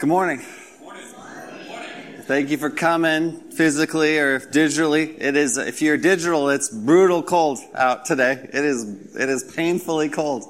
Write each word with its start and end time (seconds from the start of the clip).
Good 0.00 0.08
morning. 0.08 0.38
Thank 2.22 2.48
you 2.48 2.56
for 2.56 2.70
coming 2.70 3.32
physically 3.50 4.16
or 4.16 4.40
digitally. 4.40 5.14
It 5.20 5.36
is, 5.36 5.58
if 5.58 5.82
you're 5.82 5.98
digital, 5.98 6.48
it's 6.48 6.70
brutal 6.70 7.22
cold 7.22 7.58
out 7.74 8.06
today. 8.06 8.32
It 8.32 8.64
is, 8.64 9.14
it 9.14 9.28
is 9.28 9.52
painfully 9.54 10.08
cold. 10.08 10.44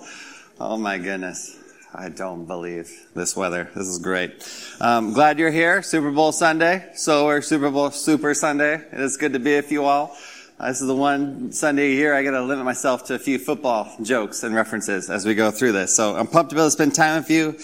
Oh 0.61 0.77
my 0.77 0.99
goodness. 0.99 1.59
I 1.93 2.11
don't 2.11 2.45
believe 2.45 2.93
this 3.17 3.35
weather. 3.35 3.69
This 3.75 3.89
is 3.89 3.99
great. 3.99 4.49
Um, 4.81 5.15
glad 5.15 5.41
you're 5.41 5.51
here. 5.51 5.83
Super 5.83 6.13
Bowl 6.13 6.31
Sunday. 6.31 6.89
So 6.95 7.27
we're 7.27 7.43
Super 7.43 7.73
Bowl 7.73 7.91
Super 7.91 8.35
Sunday. 8.35 8.75
It 8.75 9.01
is 9.01 9.17
good 9.17 9.33
to 9.33 9.41
be 9.41 9.57
with 9.57 9.73
you 9.73 9.85
all. 9.85 10.17
Uh, 10.61 10.69
this 10.69 10.81
is 10.81 10.87
the 10.87 10.95
one 10.95 11.51
Sunday 11.51 11.91
a 11.91 11.95
year 11.97 12.15
I 12.15 12.23
got 12.23 12.33
to 12.33 12.43
limit 12.43 12.65
myself 12.65 13.07
to 13.07 13.15
a 13.15 13.19
few 13.19 13.41
football 13.41 13.93
jokes 14.01 14.45
and 14.45 14.55
references 14.55 15.11
as 15.11 15.27
we 15.27 15.35
go 15.35 15.51
through 15.51 15.73
this. 15.73 15.97
So 15.97 16.15
I'm 16.15 16.29
pumped 16.29 16.51
to 16.51 16.55
be 16.55 16.61
able 16.61 16.69
to 16.69 16.71
spend 16.71 16.95
time 16.95 17.23
with 17.23 17.31
you 17.31 17.57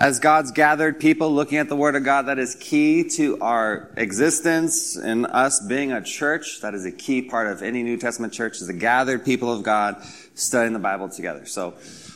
as 0.00 0.18
God's 0.18 0.50
gathered 0.50 0.98
people 0.98 1.30
looking 1.34 1.58
at 1.58 1.68
the 1.68 1.76
Word 1.76 1.94
of 1.94 2.04
God, 2.04 2.22
that 2.22 2.38
is 2.38 2.54
key 2.54 3.06
to 3.10 3.38
our 3.42 3.90
existence 3.98 4.96
and 4.96 5.26
us 5.26 5.60
being 5.60 5.92
a 5.92 6.02
church. 6.02 6.62
That 6.62 6.72
is 6.72 6.86
a 6.86 6.90
key 6.90 7.20
part 7.20 7.48
of 7.48 7.62
any 7.62 7.82
New 7.82 7.98
Testament 7.98 8.32
church 8.32 8.62
is 8.62 8.66
the 8.66 8.72
gathered 8.72 9.26
people 9.26 9.52
of 9.52 9.62
God 9.62 10.02
studying 10.34 10.72
the 10.72 10.78
Bible 10.78 11.10
together. 11.10 11.44
So 11.44 11.74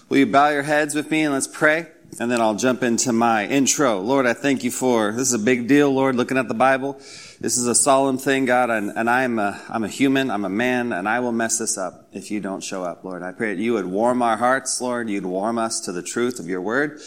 will 0.09 0.17
you 0.17 0.25
bow 0.25 0.49
your 0.49 0.63
heads 0.63 0.95
with 0.95 1.11
me 1.11 1.25
and 1.25 1.35
let's 1.35 1.47
pray? 1.47 1.89
And 2.19 2.31
then 2.31 2.41
I'll 2.41 2.55
jump 2.55 2.83
into 2.83 3.13
my 3.13 3.47
intro. 3.47 4.01
Lord, 4.01 4.25
I 4.25 4.33
thank 4.33 4.65
you 4.65 4.71
for, 4.71 5.13
this 5.13 5.29
is 5.29 5.35
a 5.35 5.39
big 5.39 5.69
deal, 5.69 5.93
Lord, 5.93 6.17
looking 6.17 6.39
at 6.39 6.49
the 6.49 6.55
Bible. 6.55 6.95
This 7.39 7.59
is 7.59 7.67
a 7.67 7.75
solemn 7.75 8.17
thing, 8.17 8.47
God, 8.47 8.71
and, 8.71 8.93
and 8.97 9.11
I'm 9.11 9.39
a, 9.39 9.61
I'm 9.69 9.85
a 9.85 9.89
human, 9.89 10.31
I'm 10.31 10.47
a 10.47 10.49
man, 10.51 10.93
and 10.93 11.07
I 11.07 11.21
will 11.21 11.33
mess 11.33 11.59
this 11.59 11.77
up 11.77 12.09
if 12.13 12.31
you 12.31 12.41
don't 12.41 12.63
show 12.63 12.83
up, 12.83 13.05
Lord. 13.05 13.23
I 13.23 13.33
pray 13.33 13.55
that 13.55 13.61
you 13.61 13.75
would 13.75 13.87
warm 13.87 14.23
our 14.23 14.39
hearts, 14.39 14.81
Lord. 14.81 15.11
You'd 15.11 15.27
warm 15.27 15.59
us 15.59 15.81
to 15.81 15.93
the 15.93 16.03
truth 16.03 16.39
of 16.39 16.47
your 16.47 16.63
word. 16.63 17.01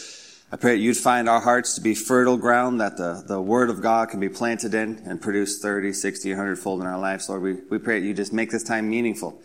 I 0.50 0.56
pray 0.56 0.76
that 0.76 0.80
you'd 0.80 0.96
find 0.96 1.28
our 1.28 1.40
hearts 1.40 1.74
to 1.74 1.82
be 1.82 1.94
fertile 1.94 2.38
ground 2.38 2.80
that 2.80 2.96
the, 2.96 3.22
the 3.26 3.40
word 3.40 3.68
of 3.68 3.82
God 3.82 4.08
can 4.08 4.18
be 4.18 4.30
planted 4.30 4.72
in 4.72 5.02
and 5.04 5.20
produce 5.20 5.60
30, 5.60 5.92
60, 5.92 6.30
100 6.30 6.58
fold 6.58 6.80
in 6.80 6.86
our 6.86 6.98
lives. 6.98 7.28
Lord, 7.28 7.42
we, 7.42 7.52
we 7.68 7.76
pray 7.76 8.00
that 8.00 8.06
you 8.06 8.14
just 8.14 8.32
make 8.32 8.50
this 8.50 8.62
time 8.62 8.88
meaningful. 8.88 9.42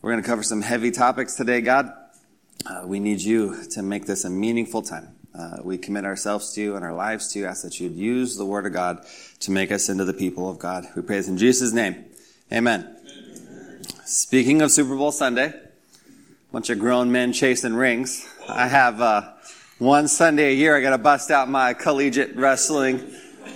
We're 0.00 0.12
going 0.12 0.22
to 0.22 0.28
cover 0.28 0.44
some 0.44 0.62
heavy 0.62 0.92
topics 0.92 1.34
today, 1.34 1.60
God. 1.60 1.92
Uh, 2.64 2.82
we 2.84 3.00
need 3.00 3.20
you 3.20 3.64
to 3.70 3.82
make 3.82 4.06
this 4.06 4.24
a 4.24 4.30
meaningful 4.30 4.80
time. 4.80 5.08
Uh, 5.36 5.58
we 5.64 5.76
commit 5.76 6.04
ourselves 6.04 6.52
to 6.52 6.62
you 6.62 6.76
and 6.76 6.84
our 6.84 6.94
lives 6.94 7.32
to 7.32 7.40
you. 7.40 7.46
Ask 7.46 7.64
that 7.64 7.80
you'd 7.80 7.96
use 7.96 8.36
the 8.36 8.46
word 8.46 8.64
of 8.64 8.72
God 8.72 9.04
to 9.40 9.50
make 9.50 9.72
us 9.72 9.88
into 9.88 10.04
the 10.04 10.14
people 10.14 10.48
of 10.48 10.60
God. 10.60 10.86
We 10.94 11.02
praise 11.02 11.28
in 11.28 11.36
Jesus' 11.36 11.72
name. 11.72 12.04
Amen. 12.52 12.96
Amen. 13.08 13.84
Speaking 14.04 14.62
of 14.62 14.70
Super 14.70 14.94
Bowl 14.94 15.10
Sunday, 15.10 15.52
bunch 16.52 16.70
of 16.70 16.78
grown 16.78 17.10
men 17.10 17.32
chasing 17.32 17.74
rings. 17.74 18.24
I 18.48 18.68
have, 18.68 19.00
uh, 19.00 19.32
one 19.78 20.08
Sunday 20.08 20.50
a 20.50 20.54
year, 20.54 20.76
I 20.76 20.80
got 20.80 20.90
to 20.90 20.98
bust 20.98 21.30
out 21.30 21.48
my 21.48 21.72
collegiate 21.72 22.34
wrestling 22.34 23.00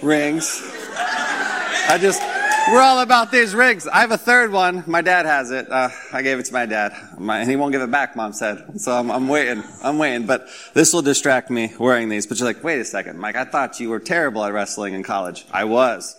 rings. 0.03 0.61
I 0.95 1.99
just, 2.01 2.23
we're 2.71 2.81
all 2.81 3.01
about 3.01 3.33
these 3.33 3.57
rings. 3.57 3.89
I 3.89 4.01
have 4.01 4.13
a 4.13 4.19
third 4.19 4.53
one. 4.53 4.85
My 4.87 5.01
dad 5.01 5.27
has 5.27 5.51
it. 5.51 5.69
Uh, 5.69 5.89
I 6.13 6.23
gave 6.23 6.39
it 6.39 6.45
to 6.47 6.53
my 6.53 6.65
dad. 6.65 6.93
My, 7.19 7.41
and 7.41 7.51
he 7.51 7.57
won't 7.57 7.73
give 7.73 7.83
it 7.83 7.91
back, 7.91 8.15
mom 8.15 8.33
said. 8.33 8.81
So 8.81 8.93
I'm, 8.93 9.11
I'm 9.11 9.27
waiting. 9.27 9.65
I'm 9.83 9.99
waiting. 9.99 10.27
But 10.27 10.47
this 10.75 10.93
will 10.93 11.03
distract 11.03 11.51
me 11.51 11.73
wearing 11.77 12.09
these. 12.09 12.29
But 12.29 12.39
you're 12.39 12.47
like, 12.47 12.63
wait 12.63 12.81
a 12.81 12.85
second, 12.85 13.19
Mike, 13.19 13.35
I 13.35 13.45
thought 13.45 13.81
you 13.81 13.89
were 13.89 14.01
terrible 14.01 14.45
at 14.45 14.53
wrestling 14.53 14.95
in 14.95 15.03
college. 15.03 15.45
I 15.51 15.65
was. 15.65 16.17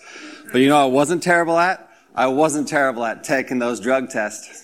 But 0.51 0.59
you 0.59 0.67
know 0.67 0.81
I 0.81 0.85
wasn't 0.85 1.23
terrible 1.23 1.57
at? 1.57 1.89
I 2.13 2.27
wasn't 2.27 2.67
terrible 2.67 3.05
at 3.05 3.23
taking 3.23 3.57
those 3.57 3.79
drug 3.79 4.09
tests. 4.09 4.59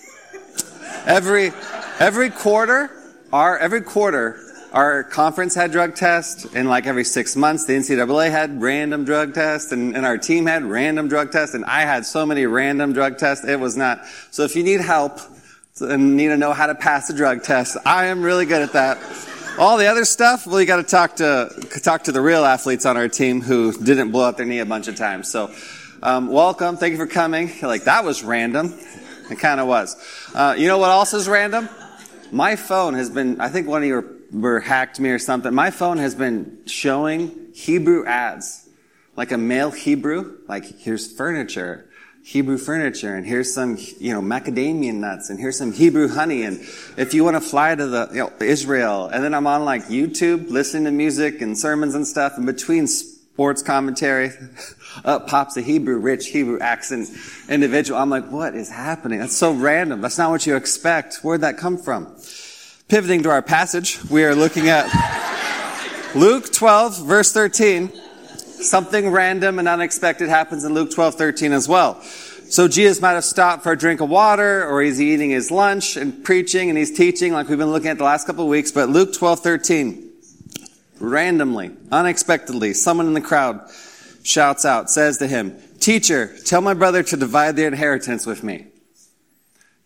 Every, 1.06 1.50
every 1.98 2.28
quarter, 2.28 2.90
our, 3.32 3.56
every 3.56 3.80
quarter, 3.80 4.48
our 4.72 5.02
conference 5.02 5.56
had 5.56 5.72
drug 5.72 5.96
tests, 5.96 6.46
and 6.54 6.68
like 6.68 6.86
every 6.86 7.02
six 7.02 7.34
months, 7.34 7.64
the 7.64 7.72
NCAA 7.72 8.30
had 8.30 8.62
random 8.62 9.04
drug 9.04 9.34
tests, 9.34 9.72
and, 9.72 9.96
and 9.96 10.06
our 10.06 10.16
team 10.16 10.46
had 10.46 10.64
random 10.64 11.08
drug 11.08 11.32
tests, 11.32 11.56
and 11.56 11.64
I 11.64 11.80
had 11.82 12.06
so 12.06 12.24
many 12.24 12.46
random 12.46 12.92
drug 12.92 13.18
tests, 13.18 13.44
it 13.44 13.58
was 13.58 13.76
not. 13.76 14.06
So 14.30 14.44
if 14.44 14.54
you 14.54 14.62
need 14.62 14.80
help 14.80 15.18
and 15.80 16.16
need 16.16 16.28
to 16.28 16.36
know 16.36 16.52
how 16.52 16.66
to 16.66 16.76
pass 16.76 17.10
a 17.10 17.16
drug 17.16 17.42
test, 17.42 17.78
I 17.84 18.06
am 18.06 18.22
really 18.22 18.46
good 18.46 18.62
at 18.62 18.72
that. 18.74 18.98
All 19.58 19.76
the 19.76 19.86
other 19.86 20.04
stuff, 20.04 20.46
well, 20.46 20.60
you 20.60 20.66
got 20.66 20.76
to 20.76 20.84
talk 20.84 21.16
to 21.16 21.50
talk 21.82 22.04
to 22.04 22.12
the 22.12 22.20
real 22.20 22.44
athletes 22.44 22.86
on 22.86 22.96
our 22.96 23.08
team 23.08 23.40
who 23.40 23.72
didn't 23.72 24.12
blow 24.12 24.26
out 24.26 24.36
their 24.36 24.46
knee 24.46 24.60
a 24.60 24.66
bunch 24.66 24.86
of 24.86 24.94
times. 24.94 25.28
So, 25.28 25.52
um, 26.00 26.28
welcome, 26.28 26.76
thank 26.76 26.92
you 26.92 26.96
for 26.96 27.08
coming. 27.08 27.50
Like 27.60 27.84
that 27.84 28.04
was 28.04 28.22
random. 28.22 28.78
It 29.30 29.40
kind 29.40 29.58
of 29.58 29.66
was. 29.66 29.96
Uh, 30.32 30.54
you 30.56 30.68
know 30.68 30.78
what 30.78 30.90
else 30.90 31.12
is 31.12 31.28
random? 31.28 31.68
My 32.30 32.54
phone 32.54 32.94
has 32.94 33.10
been. 33.10 33.40
I 33.40 33.48
think 33.48 33.66
one 33.66 33.82
of 33.82 33.88
your 33.88 34.19
were 34.32 34.60
hacked 34.60 35.00
me 35.00 35.10
or 35.10 35.18
something. 35.18 35.54
My 35.54 35.70
phone 35.70 35.98
has 35.98 36.14
been 36.14 36.58
showing 36.66 37.48
Hebrew 37.54 38.06
ads, 38.06 38.68
like 39.16 39.32
a 39.32 39.38
male 39.38 39.70
Hebrew, 39.70 40.38
like 40.48 40.64
here's 40.80 41.10
furniture, 41.10 41.88
Hebrew 42.22 42.58
furniture, 42.58 43.14
and 43.14 43.26
here's 43.26 43.52
some, 43.52 43.78
you 43.98 44.12
know, 44.12 44.20
macadamia 44.20 44.94
nuts, 44.94 45.30
and 45.30 45.38
here's 45.38 45.56
some 45.56 45.72
Hebrew 45.72 46.08
honey, 46.08 46.42
and 46.42 46.60
if 46.96 47.14
you 47.14 47.24
want 47.24 47.36
to 47.36 47.40
fly 47.40 47.74
to 47.74 47.86
the, 47.86 48.08
you 48.12 48.18
know, 48.18 48.32
Israel, 48.40 49.06
and 49.06 49.24
then 49.24 49.34
I'm 49.34 49.46
on 49.46 49.64
like 49.64 49.86
YouTube, 49.86 50.50
listening 50.50 50.84
to 50.84 50.90
music 50.90 51.40
and 51.40 51.58
sermons 51.58 51.94
and 51.94 52.06
stuff, 52.06 52.36
and 52.36 52.46
between 52.46 52.86
sports 52.86 53.62
commentary, 53.62 54.32
up 55.04 55.28
pops 55.28 55.56
a 55.56 55.62
Hebrew, 55.62 55.98
rich 55.98 56.26
Hebrew 56.28 56.58
accent 56.60 57.08
individual. 57.48 57.98
I'm 57.98 58.10
like, 58.10 58.30
what 58.30 58.54
is 58.54 58.68
happening? 58.68 59.20
That's 59.20 59.36
so 59.36 59.52
random. 59.52 60.02
That's 60.02 60.18
not 60.18 60.30
what 60.30 60.46
you 60.46 60.56
expect. 60.56 61.20
Where'd 61.22 61.40
that 61.40 61.56
come 61.56 61.78
from? 61.78 62.16
Pivoting 62.90 63.22
to 63.22 63.30
our 63.30 63.40
passage, 63.40 64.02
we 64.10 64.24
are 64.24 64.34
looking 64.34 64.68
at 64.68 64.90
Luke 66.16 66.52
12, 66.52 67.06
verse 67.06 67.32
13. 67.32 67.92
Something 68.36 69.10
random 69.12 69.60
and 69.60 69.68
unexpected 69.68 70.28
happens 70.28 70.64
in 70.64 70.74
Luke 70.74 70.90
12, 70.90 71.14
13 71.14 71.52
as 71.52 71.68
well. 71.68 72.02
So 72.02 72.66
Jesus 72.66 73.00
might 73.00 73.12
have 73.12 73.24
stopped 73.24 73.62
for 73.62 73.70
a 73.70 73.78
drink 73.78 74.00
of 74.00 74.08
water, 74.08 74.66
or 74.66 74.82
he's 74.82 75.00
eating 75.00 75.30
his 75.30 75.52
lunch 75.52 75.96
and 75.96 76.24
preaching 76.24 76.68
and 76.68 76.76
he's 76.76 76.90
teaching 76.90 77.32
like 77.32 77.48
we've 77.48 77.58
been 77.58 77.70
looking 77.70 77.90
at 77.90 77.98
the 77.98 78.02
last 78.02 78.26
couple 78.26 78.42
of 78.42 78.50
weeks. 78.50 78.72
But 78.72 78.88
Luke 78.88 79.12
12, 79.12 79.38
13, 79.38 80.12
randomly, 80.98 81.70
unexpectedly, 81.92 82.74
someone 82.74 83.06
in 83.06 83.14
the 83.14 83.20
crowd 83.20 83.70
shouts 84.24 84.64
out, 84.64 84.90
says 84.90 85.18
to 85.18 85.28
him, 85.28 85.56
Teacher, 85.78 86.36
tell 86.44 86.60
my 86.60 86.74
brother 86.74 87.04
to 87.04 87.16
divide 87.16 87.54
the 87.54 87.66
inheritance 87.66 88.26
with 88.26 88.42
me. 88.42 88.66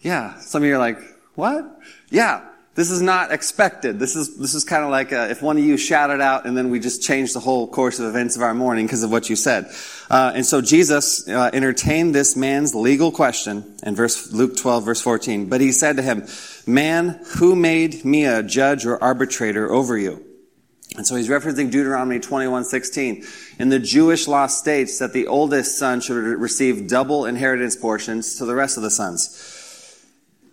Yeah. 0.01 0.39
Some 0.41 0.63
of 0.63 0.69
you 0.69 0.77
are 0.77 0.79
like, 0.79 1.01
what? 1.35 1.67
Yeah. 2.09 2.49
This 2.75 2.91
is 2.91 3.01
not 3.01 3.31
expected. 3.31 4.01
This 4.01 4.17
is, 4.17 4.37
this 4.37 4.53
is 4.53 4.65
kind 4.65 4.83
of 4.83 4.91
like 4.91 5.13
a, 5.13 5.31
if 5.31 5.41
one 5.41 5.57
of 5.57 5.65
you 5.65 5.77
shouted 5.77 6.21
out 6.21 6.45
and 6.45 6.57
then 6.57 6.71
we 6.71 6.81
just 6.81 7.03
changed 7.03 7.33
the 7.33 7.41
whole 7.41 7.69
course 7.69 8.01
of 8.01 8.07
events 8.07 8.35
of 8.35 8.43
our 8.43 8.53
morning 8.53 8.85
because 8.85 9.05
of 9.05 9.13
what 9.13 9.31
you 9.31 9.37
said. 9.37 9.71
Uh, 10.11 10.33
and 10.35 10.45
so 10.45 10.61
Jesus 10.61 11.29
uh, 11.29 11.51
entertained 11.53 12.17
this 12.17 12.35
man's 12.37 12.75
legal 12.75 13.13
question 13.13 13.77
in 13.85 13.95
verse 13.95 14.33
Luke 14.33 14.57
12 14.57 14.85
verse 14.85 15.01
14. 15.01 15.49
But 15.49 15.61
he 15.61 15.71
said 15.71 15.97
to 15.97 16.03
him, 16.03 16.27
"Man, 16.67 17.21
who 17.37 17.55
made 17.55 18.05
me 18.05 18.25
a 18.25 18.43
judge 18.43 18.85
or 18.87 19.03
arbitrator 19.03 19.71
over 19.73 19.97
you?" 19.97 20.25
And 20.97 21.07
so 21.07 21.15
he's 21.15 21.29
referencing 21.29 21.71
Deuteronomy 21.71 22.19
21:16. 22.19 23.25
And 23.61 23.71
the 23.71 23.79
Jewish 23.79 24.27
law 24.27 24.49
states 24.49 24.99
that 24.99 25.13
the 25.13 25.29
oldest 25.29 25.79
son 25.79 26.01
should 26.01 26.17
receive 26.17 26.89
double 26.89 27.25
inheritance 27.25 27.77
portions 27.77 28.35
to 28.37 28.45
the 28.45 28.55
rest 28.57 28.77
of 28.77 28.83
the 28.83 28.91
sons 28.91 29.54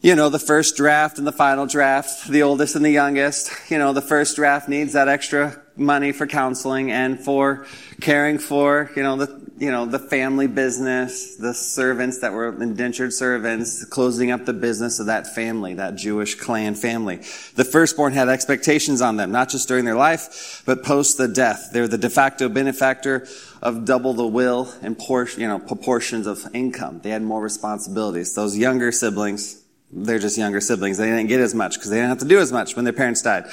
you 0.01 0.15
know, 0.15 0.29
the 0.29 0.39
first 0.39 0.75
draft 0.75 1.19
and 1.19 1.27
the 1.27 1.31
final 1.31 1.67
draft, 1.67 2.27
the 2.27 2.41
oldest 2.41 2.75
and 2.75 2.83
the 2.83 2.89
youngest. 2.89 3.51
You 3.69 3.77
know, 3.77 3.93
the 3.93 4.01
first 4.01 4.35
draft 4.35 4.67
needs 4.67 4.93
that 4.93 5.07
extra 5.07 5.61
money 5.75 6.11
for 6.11 6.25
counseling 6.25 6.91
and 6.91 7.19
for 7.19 7.67
caring 8.01 8.39
for, 8.39 8.89
you 8.95 9.03
know, 9.03 9.15
the, 9.15 9.51
you 9.59 9.69
know, 9.69 9.85
the 9.85 9.99
family 9.99 10.47
business, 10.47 11.35
the 11.35 11.53
servants 11.53 12.19
that 12.21 12.33
were 12.33 12.49
indentured 12.61 13.13
servants, 13.13 13.85
closing 13.85 14.31
up 14.31 14.45
the 14.45 14.53
business 14.53 14.99
of 14.99 15.05
that 15.05 15.35
family, 15.35 15.75
that 15.75 15.95
Jewish 15.95 16.33
clan 16.33 16.73
family. 16.73 17.17
The 17.55 17.63
firstborn 17.63 18.13
had 18.13 18.27
expectations 18.27 19.01
on 19.01 19.17
them, 19.17 19.31
not 19.31 19.49
just 19.49 19.67
during 19.67 19.85
their 19.85 19.95
life, 19.95 20.63
but 20.65 20.83
post 20.83 21.19
the 21.19 21.27
death. 21.27 21.69
They're 21.73 21.87
the 21.87 21.99
de 21.99 22.09
facto 22.09 22.49
benefactor 22.49 23.27
of 23.61 23.85
double 23.85 24.15
the 24.15 24.25
will 24.25 24.73
and 24.81 24.97
portion, 24.97 25.41
you 25.41 25.47
know, 25.47 25.59
proportions 25.59 26.25
of 26.25 26.43
income. 26.55 27.01
They 27.03 27.11
had 27.11 27.21
more 27.21 27.41
responsibilities. 27.41 28.33
Those 28.33 28.57
younger 28.57 28.91
siblings, 28.91 29.61
they're 29.93 30.19
just 30.19 30.37
younger 30.37 30.61
siblings. 30.61 30.97
They 30.97 31.07
didn't 31.07 31.27
get 31.27 31.39
as 31.41 31.53
much 31.53 31.75
because 31.75 31.89
they 31.89 31.97
didn't 31.97 32.09
have 32.09 32.19
to 32.19 32.25
do 32.25 32.39
as 32.39 32.51
much 32.51 32.75
when 32.75 32.85
their 32.85 32.93
parents 32.93 33.21
died. 33.21 33.45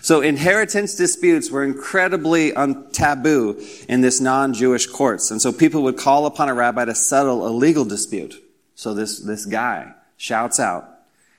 So 0.00 0.20
inheritance 0.20 0.94
disputes 0.94 1.50
were 1.50 1.64
incredibly 1.64 2.52
taboo 2.92 3.64
in 3.88 4.00
this 4.00 4.20
non-Jewish 4.20 4.86
courts. 4.86 5.30
And 5.30 5.40
so 5.40 5.52
people 5.52 5.82
would 5.84 5.96
call 5.96 6.26
upon 6.26 6.48
a 6.48 6.54
rabbi 6.54 6.84
to 6.84 6.94
settle 6.94 7.46
a 7.46 7.50
legal 7.50 7.84
dispute. 7.84 8.34
So 8.74 8.92
this, 8.92 9.20
this 9.20 9.46
guy 9.46 9.94
shouts 10.16 10.60
out 10.60 10.88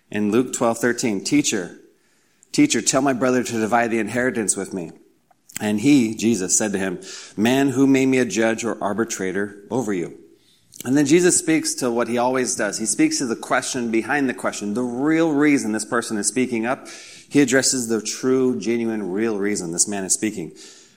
in 0.10 0.32
Luke 0.32 0.54
12, 0.54 0.78
13, 0.78 1.24
teacher, 1.24 1.78
teacher, 2.52 2.82
tell 2.82 3.02
my 3.02 3.14
brother 3.14 3.44
to 3.44 3.52
divide 3.52 3.92
the 3.92 4.00
inheritance 4.00 4.56
with 4.56 4.74
me. 4.74 4.92
And 5.62 5.80
he, 5.80 6.16
Jesus, 6.16 6.58
said 6.58 6.72
to 6.74 6.78
him, 6.78 7.00
man, 7.38 7.70
who 7.70 7.88
made 7.88 8.08
me 8.08 8.18
a 8.18 8.26
judge 8.26 8.64
or 8.64 8.82
arbitrator 8.84 9.64
over 9.70 9.94
you? 9.94 10.18
And 10.86 10.96
then 10.96 11.08
Jesus 11.08 11.36
speaks 11.36 11.74
to 11.76 11.90
what 11.90 12.08
he 12.08 12.20
always 12.20 12.56
does. 12.56 12.78
He 12.78 12.86
speaks 12.86 13.18
to 13.18 13.26
the 13.26 13.36
question 13.36 13.90
behind 13.90 14.30
the 14.30 14.36
question, 14.36 14.76
the 14.76 14.84
real 14.84 15.32
reason 15.32 15.72
this 15.72 15.84
person 15.84 16.18
is 16.18 16.28
speaking 16.28 16.68
up. 16.68 16.88
He 17.28 17.42
addresses 17.42 17.88
the 17.88 18.02
true, 18.02 18.60
genuine, 18.60 19.12
real 19.12 19.40
reason 19.40 19.72
this 19.72 19.88
man 19.88 20.04
is 20.04 20.14
speaking. 20.14 20.52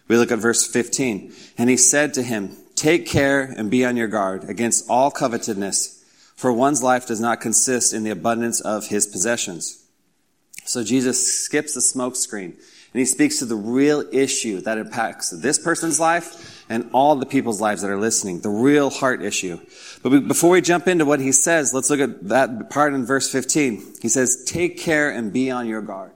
We 0.06 0.18
look 0.18 0.30
at 0.30 0.40
verse 0.40 0.66
15. 0.66 1.32
And 1.56 1.70
he 1.70 1.78
said 1.78 2.12
to 2.14 2.22
him, 2.22 2.54
Take 2.74 3.06
care 3.06 3.42
and 3.42 3.70
be 3.70 3.84
on 3.84 3.96
your 3.96 4.08
guard 4.08 4.44
against 4.44 4.88
all 4.90 5.10
covetousness, 5.10 6.04
for 6.36 6.52
one's 6.52 6.82
life 6.82 7.06
does 7.06 7.20
not 7.20 7.40
consist 7.40 7.94
in 7.94 8.04
the 8.04 8.10
abundance 8.10 8.60
of 8.60 8.88
his 8.88 9.06
possessions. 9.06 9.82
So 10.64 10.84
Jesus 10.84 11.44
skips 11.44 11.74
the 11.74 11.80
smoke 11.80 12.14
screen 12.14 12.56
and 12.92 13.00
he 13.00 13.06
speaks 13.06 13.38
to 13.38 13.46
the 13.46 13.56
real 13.56 14.04
issue 14.12 14.60
that 14.60 14.78
impacts 14.78 15.30
this 15.30 15.58
person's 15.58 15.98
life 15.98 16.57
and 16.68 16.90
all 16.92 17.16
the 17.16 17.26
people's 17.26 17.60
lives 17.60 17.82
that 17.82 17.90
are 17.90 17.98
listening, 17.98 18.40
the 18.40 18.48
real 18.48 18.90
heart 18.90 19.22
issue. 19.22 19.58
But 20.02 20.28
before 20.28 20.50
we 20.50 20.60
jump 20.60 20.86
into 20.86 21.04
what 21.04 21.20
he 21.20 21.32
says, 21.32 21.72
let's 21.72 21.90
look 21.90 22.00
at 22.00 22.28
that 22.28 22.70
part 22.70 22.94
in 22.94 23.06
verse 23.06 23.30
15. 23.30 23.94
He 24.02 24.08
says, 24.08 24.44
Take 24.44 24.78
care 24.78 25.10
and 25.10 25.32
be 25.32 25.50
on 25.50 25.66
your 25.66 25.82
guard. 25.82 26.12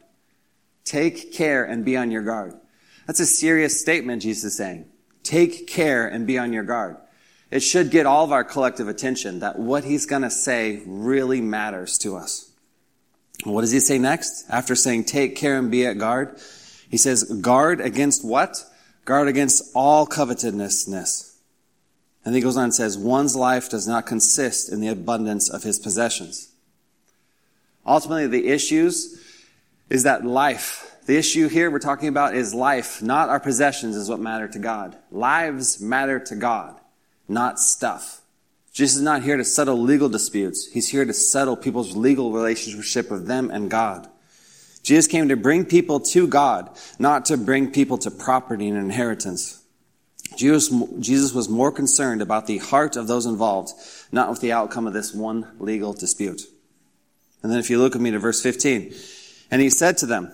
Take 0.85 1.33
care 1.33 1.65
and 1.65 1.85
be 1.85 1.97
on 1.97 2.11
your 2.11 2.23
guard. 2.23 2.55
That's 3.07 3.21
a 3.21 3.27
serious 3.27 3.81
statement 3.81 4.23
Jesus 4.23 4.45
is 4.45 4.57
saying. 4.57 4.87
Take 5.23 5.67
care 5.67 6.07
and 6.07 6.27
be 6.27 6.39
on 6.39 6.53
your 6.53 6.65
guard. 6.65 6.97
It 7.51 7.61
should 7.61 7.91
get 7.91 8.07
all 8.07 8.25
of 8.25 8.33
our 8.33 8.45
collective 8.45 8.89
attention 8.89 9.41
that 9.41 9.59
what 9.59 9.85
he's 9.85 10.07
going 10.07 10.23
to 10.23 10.31
say 10.31 10.83
really 10.87 11.41
matters 11.41 11.99
to 11.99 12.17
us. 12.17 12.51
What 13.45 13.63
does 13.63 13.73
he 13.73 13.81
say 13.81 13.99
next? 13.99 14.45
After 14.49 14.75
saying 14.75 15.05
take 15.05 15.37
care 15.37 15.59
and 15.59 15.71
be 15.71 15.87
at 15.87 15.99
guard, 15.99 16.39
he 16.91 16.97
says 16.97 17.25
guard 17.25 17.81
against 17.81 18.25
what? 18.25 18.65
Guard 19.05 19.29
against 19.29 19.71
all 19.75 20.07
covetousness. 20.07 21.37
And 22.25 22.35
he 22.35 22.41
goes 22.41 22.57
on 22.57 22.65
and 22.65 22.75
says, 22.75 22.97
one's 22.97 23.35
life 23.35 23.69
does 23.69 23.89
not 23.89 24.07
consist 24.07 24.71
in 24.71 24.81
the 24.81 24.89
abundance 24.89 25.51
of 25.51 25.65
his 25.65 25.79
possessions. 25.79 26.53
Ultimately, 27.85 28.29
the 28.29 28.49
issues 28.49 29.21
is 29.91 30.05
that 30.05 30.25
life, 30.25 30.97
the 31.07 31.17
issue 31.17 31.49
here 31.49 31.69
we're 31.69 31.81
talking 31.81 32.09
about 32.09 32.37
is 32.37 32.55
life, 32.55 33.03
not 33.03 33.29
our 33.29 33.41
possessions 33.41 33.97
is 33.97 34.09
what 34.09 34.21
matter 34.21 34.47
to 34.47 34.59
God. 34.61 34.97
Lives 35.11 35.81
matter 35.81 36.21
to 36.21 36.37
God, 36.37 36.79
not 37.29 37.59
stuff. 37.59 38.21
Jesus 38.73 38.99
is 38.99 39.03
not 39.03 39.23
here 39.23 39.37
to 39.37 39.45
settle 39.45 39.79
legal 39.79 40.09
disputes. 40.09 40.67
He's 40.67 40.89
here 40.89 41.05
to 41.05 41.13
settle 41.13 41.57
people's 41.57 41.97
legal 41.97 42.33
relationship 42.33 43.11
with 43.11 43.27
them 43.27 43.51
and 43.51 43.69
God. 43.69 44.09
Jesus 44.83 45.07
came 45.07 45.29
to 45.29 45.37
bring 45.37 45.65
people 45.65 46.01
to 46.01 46.27
God, 46.27 46.71
not 46.99 47.27
to 47.27 47.37
bring 47.37 47.71
people 47.71 47.99
to 47.99 48.11
property 48.11 48.69
and 48.69 48.77
inheritance. 48.77 49.63
Jesus, 50.37 50.73
Jesus 50.99 51.33
was 51.33 51.49
more 51.49 51.71
concerned 51.71 52.23
about 52.23 52.47
the 52.47 52.59
heart 52.59 52.97
of 52.97 53.07
those 53.07 53.27
involved, 53.27 53.71
not 54.11 54.31
with 54.31 54.41
the 54.41 54.53
outcome 54.53 54.87
of 54.87 54.93
this 54.93 55.15
one 55.15 55.47
legal 55.59 55.93
dispute. 55.93 56.43
And 57.43 57.53
then 57.53 57.59
if 57.59 57.71
you 57.71 57.79
look 57.79 57.95
at 57.95 58.01
me 58.01 58.11
to 58.11 58.19
verse 58.19 58.43
15, 58.43 58.95
and 59.51 59.61
he 59.61 59.71
said 59.71 59.99
to 59.99 60.07
them, 60.07 60.31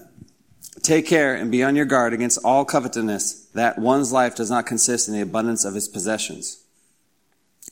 Take 0.83 1.07
care 1.07 1.35
and 1.35 1.51
be 1.51 1.65
on 1.65 1.75
your 1.75 1.87
guard 1.87 2.13
against 2.13 2.39
all 2.45 2.65
covetousness, 2.65 3.47
that 3.55 3.79
one's 3.79 4.13
life 4.13 4.37
does 4.37 4.51
not 4.51 4.67
consist 4.67 5.09
in 5.09 5.15
the 5.15 5.21
abundance 5.21 5.65
of 5.65 5.75
his 5.75 5.89
possessions. 5.89 6.63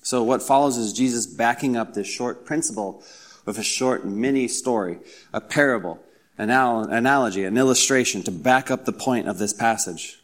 So 0.03 0.23
what 0.23 0.43
follows 0.43 0.77
is 0.77 0.93
Jesus 0.93 1.27
backing 1.27 1.77
up 1.77 1.95
this 1.95 2.07
short 2.07 2.45
principle 2.45 3.03
with 3.45 3.59
a 3.59 3.63
short 3.63 4.05
mini 4.05 4.49
story, 4.49 4.99
a 5.33 5.41
parable, 5.41 6.01
an 6.39 6.51
analogy, 6.51 7.45
an 7.45 7.57
illustration 7.57 8.23
to 8.25 8.31
back 8.31 8.71
up 8.71 8.85
the 8.85 8.93
point 8.93 9.29
of 9.29 9.39
this 9.39 9.53
passage. 9.53 10.21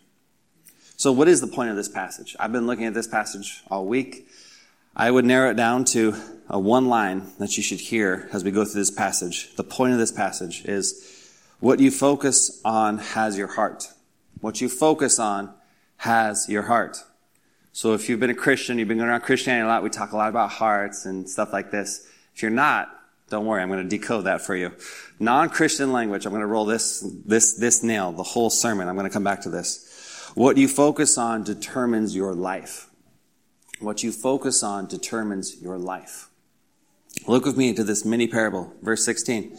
So 0.97 1.11
what 1.11 1.27
is 1.27 1.41
the 1.41 1.47
point 1.47 1.71
of 1.71 1.77
this 1.77 1.89
passage? 1.89 2.37
I've 2.39 2.53
been 2.53 2.67
looking 2.67 2.85
at 2.85 2.95
this 2.95 3.07
passage 3.07 3.63
all 3.71 3.87
week. 3.87 4.29
I 4.95 5.11
would 5.11 5.25
narrow 5.25 5.51
it 5.51 5.55
down 5.55 5.85
to 5.87 6.15
a 6.49 6.59
one 6.59 6.89
line 6.89 7.27
that 7.39 7.57
you 7.57 7.63
should 7.63 7.81
hear 7.81 8.29
as 8.33 8.45
we 8.45 8.51
go 8.51 8.65
through 8.65 8.83
this 8.83 8.91
passage. 8.91 9.55
The 9.57 9.65
point 9.65 9.95
of 9.95 9.99
this 9.99 10.13
passage 10.13 10.65
is 10.67 11.33
what 11.61 11.81
you 11.81 11.91
focus 11.91 12.61
on 12.65 12.99
has 12.99 13.39
your 13.39 13.47
heart. 13.47 13.89
What 14.41 14.61
you 14.61 14.69
focus 14.69 15.19
on 15.19 15.55
has 15.99 16.49
your 16.49 16.63
heart. 16.63 16.99
So 17.73 17.95
if 17.95 18.09
you've 18.09 18.21
been 18.21 18.31
a 18.31 18.35
Christian, 18.35 18.79
you've 18.79 18.89
been 18.89 18.99
going 18.99 19.09
around 19.09 19.23
Christianity 19.23 19.65
a 19.65 19.69
lot, 19.69 19.83
we 19.83 19.89
talk 19.89 20.13
a 20.13 20.17
lot 20.17 20.29
about 20.29 20.51
hearts 20.51 21.07
and 21.07 21.29
stuff 21.29 21.53
like 21.53 21.71
this. 21.71 22.07
If 22.35 22.43
you're 22.43 22.51
not, 22.51 22.91
don't 23.33 23.47
worry, 23.47 23.63
I'm 23.63 23.69
going 23.69 23.83
to 23.83 23.89
decode 23.89 24.27
that 24.27 24.43
for 24.43 24.55
you. 24.55 24.73
Non-Christian 25.19 25.91
language, 25.91 26.27
I'm 26.27 26.33
going 26.33 26.43
to 26.43 26.47
roll 26.47 26.67
this, 26.67 27.01
this, 27.25 27.55
this 27.55 27.83
nail, 27.83 28.13
the 28.13 28.23
whole 28.23 28.51
sermon. 28.51 28.89
I'm 28.89 28.95
going 28.95 29.09
to 29.09 29.13
come 29.13 29.25
back 29.25 29.41
to 29.43 29.51
this. 29.51 30.31
What 30.35 30.59
you 30.59 30.69
focus 30.69 31.17
on 31.17 31.43
determines 31.43 32.15
your 32.15 32.35
life. 32.35 32.91
What 33.81 34.03
you 34.03 34.13
focus 34.13 34.63
on 34.63 34.87
determines 34.87 35.61
your 35.63 35.79
life. 35.79 36.29
Look 37.27 37.47
with 37.47 37.57
me 37.57 37.71
into 37.71 37.85
this 37.85 38.05
mini 38.05 38.29
parable, 38.29 38.73
verse 38.83 39.05
16. 39.05 39.59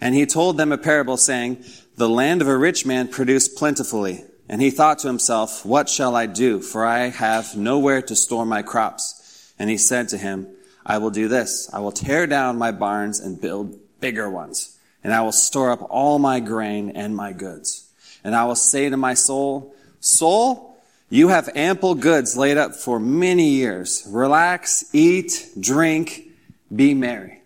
And 0.00 0.14
he 0.14 0.24
told 0.24 0.56
them 0.56 0.72
a 0.72 0.78
parable 0.78 1.18
saying, 1.18 1.62
The 1.96 2.08
land 2.08 2.40
of 2.40 2.48
a 2.48 2.56
rich 2.56 2.86
man 2.86 3.08
produced 3.08 3.56
plentifully. 3.56 4.24
And 4.48 4.62
he 4.62 4.70
thought 4.70 4.98
to 5.00 5.08
himself, 5.08 5.64
What 5.66 5.90
shall 5.90 6.16
I 6.16 6.24
do? 6.24 6.60
For 6.62 6.86
I 6.86 7.08
have 7.08 7.54
nowhere 7.54 8.00
to 8.02 8.16
store 8.16 8.46
my 8.46 8.62
crops. 8.62 9.52
And 9.58 9.68
he 9.68 9.76
said 9.76 10.08
to 10.08 10.16
him, 10.16 10.48
I 10.84 10.98
will 10.98 11.10
do 11.10 11.28
this. 11.28 11.68
I 11.72 11.80
will 11.80 11.92
tear 11.92 12.26
down 12.26 12.58
my 12.58 12.72
barns 12.72 13.20
and 13.20 13.40
build 13.40 13.78
bigger 14.00 14.28
ones. 14.28 14.78
And 15.02 15.12
I 15.12 15.22
will 15.22 15.32
store 15.32 15.70
up 15.70 15.86
all 15.90 16.18
my 16.18 16.40
grain 16.40 16.90
and 16.90 17.14
my 17.14 17.32
goods. 17.32 17.90
And 18.24 18.34
I 18.34 18.44
will 18.44 18.56
say 18.56 18.88
to 18.88 18.96
my 18.96 19.14
soul, 19.14 19.74
Soul, 20.00 20.76
you 21.10 21.28
have 21.28 21.50
ample 21.54 21.94
goods 21.94 22.36
laid 22.36 22.56
up 22.56 22.74
for 22.74 22.98
many 22.98 23.50
years. 23.50 24.06
Relax, 24.08 24.84
eat, 24.94 25.48
drink, 25.58 26.28
be 26.74 26.94
merry. 26.94 27.42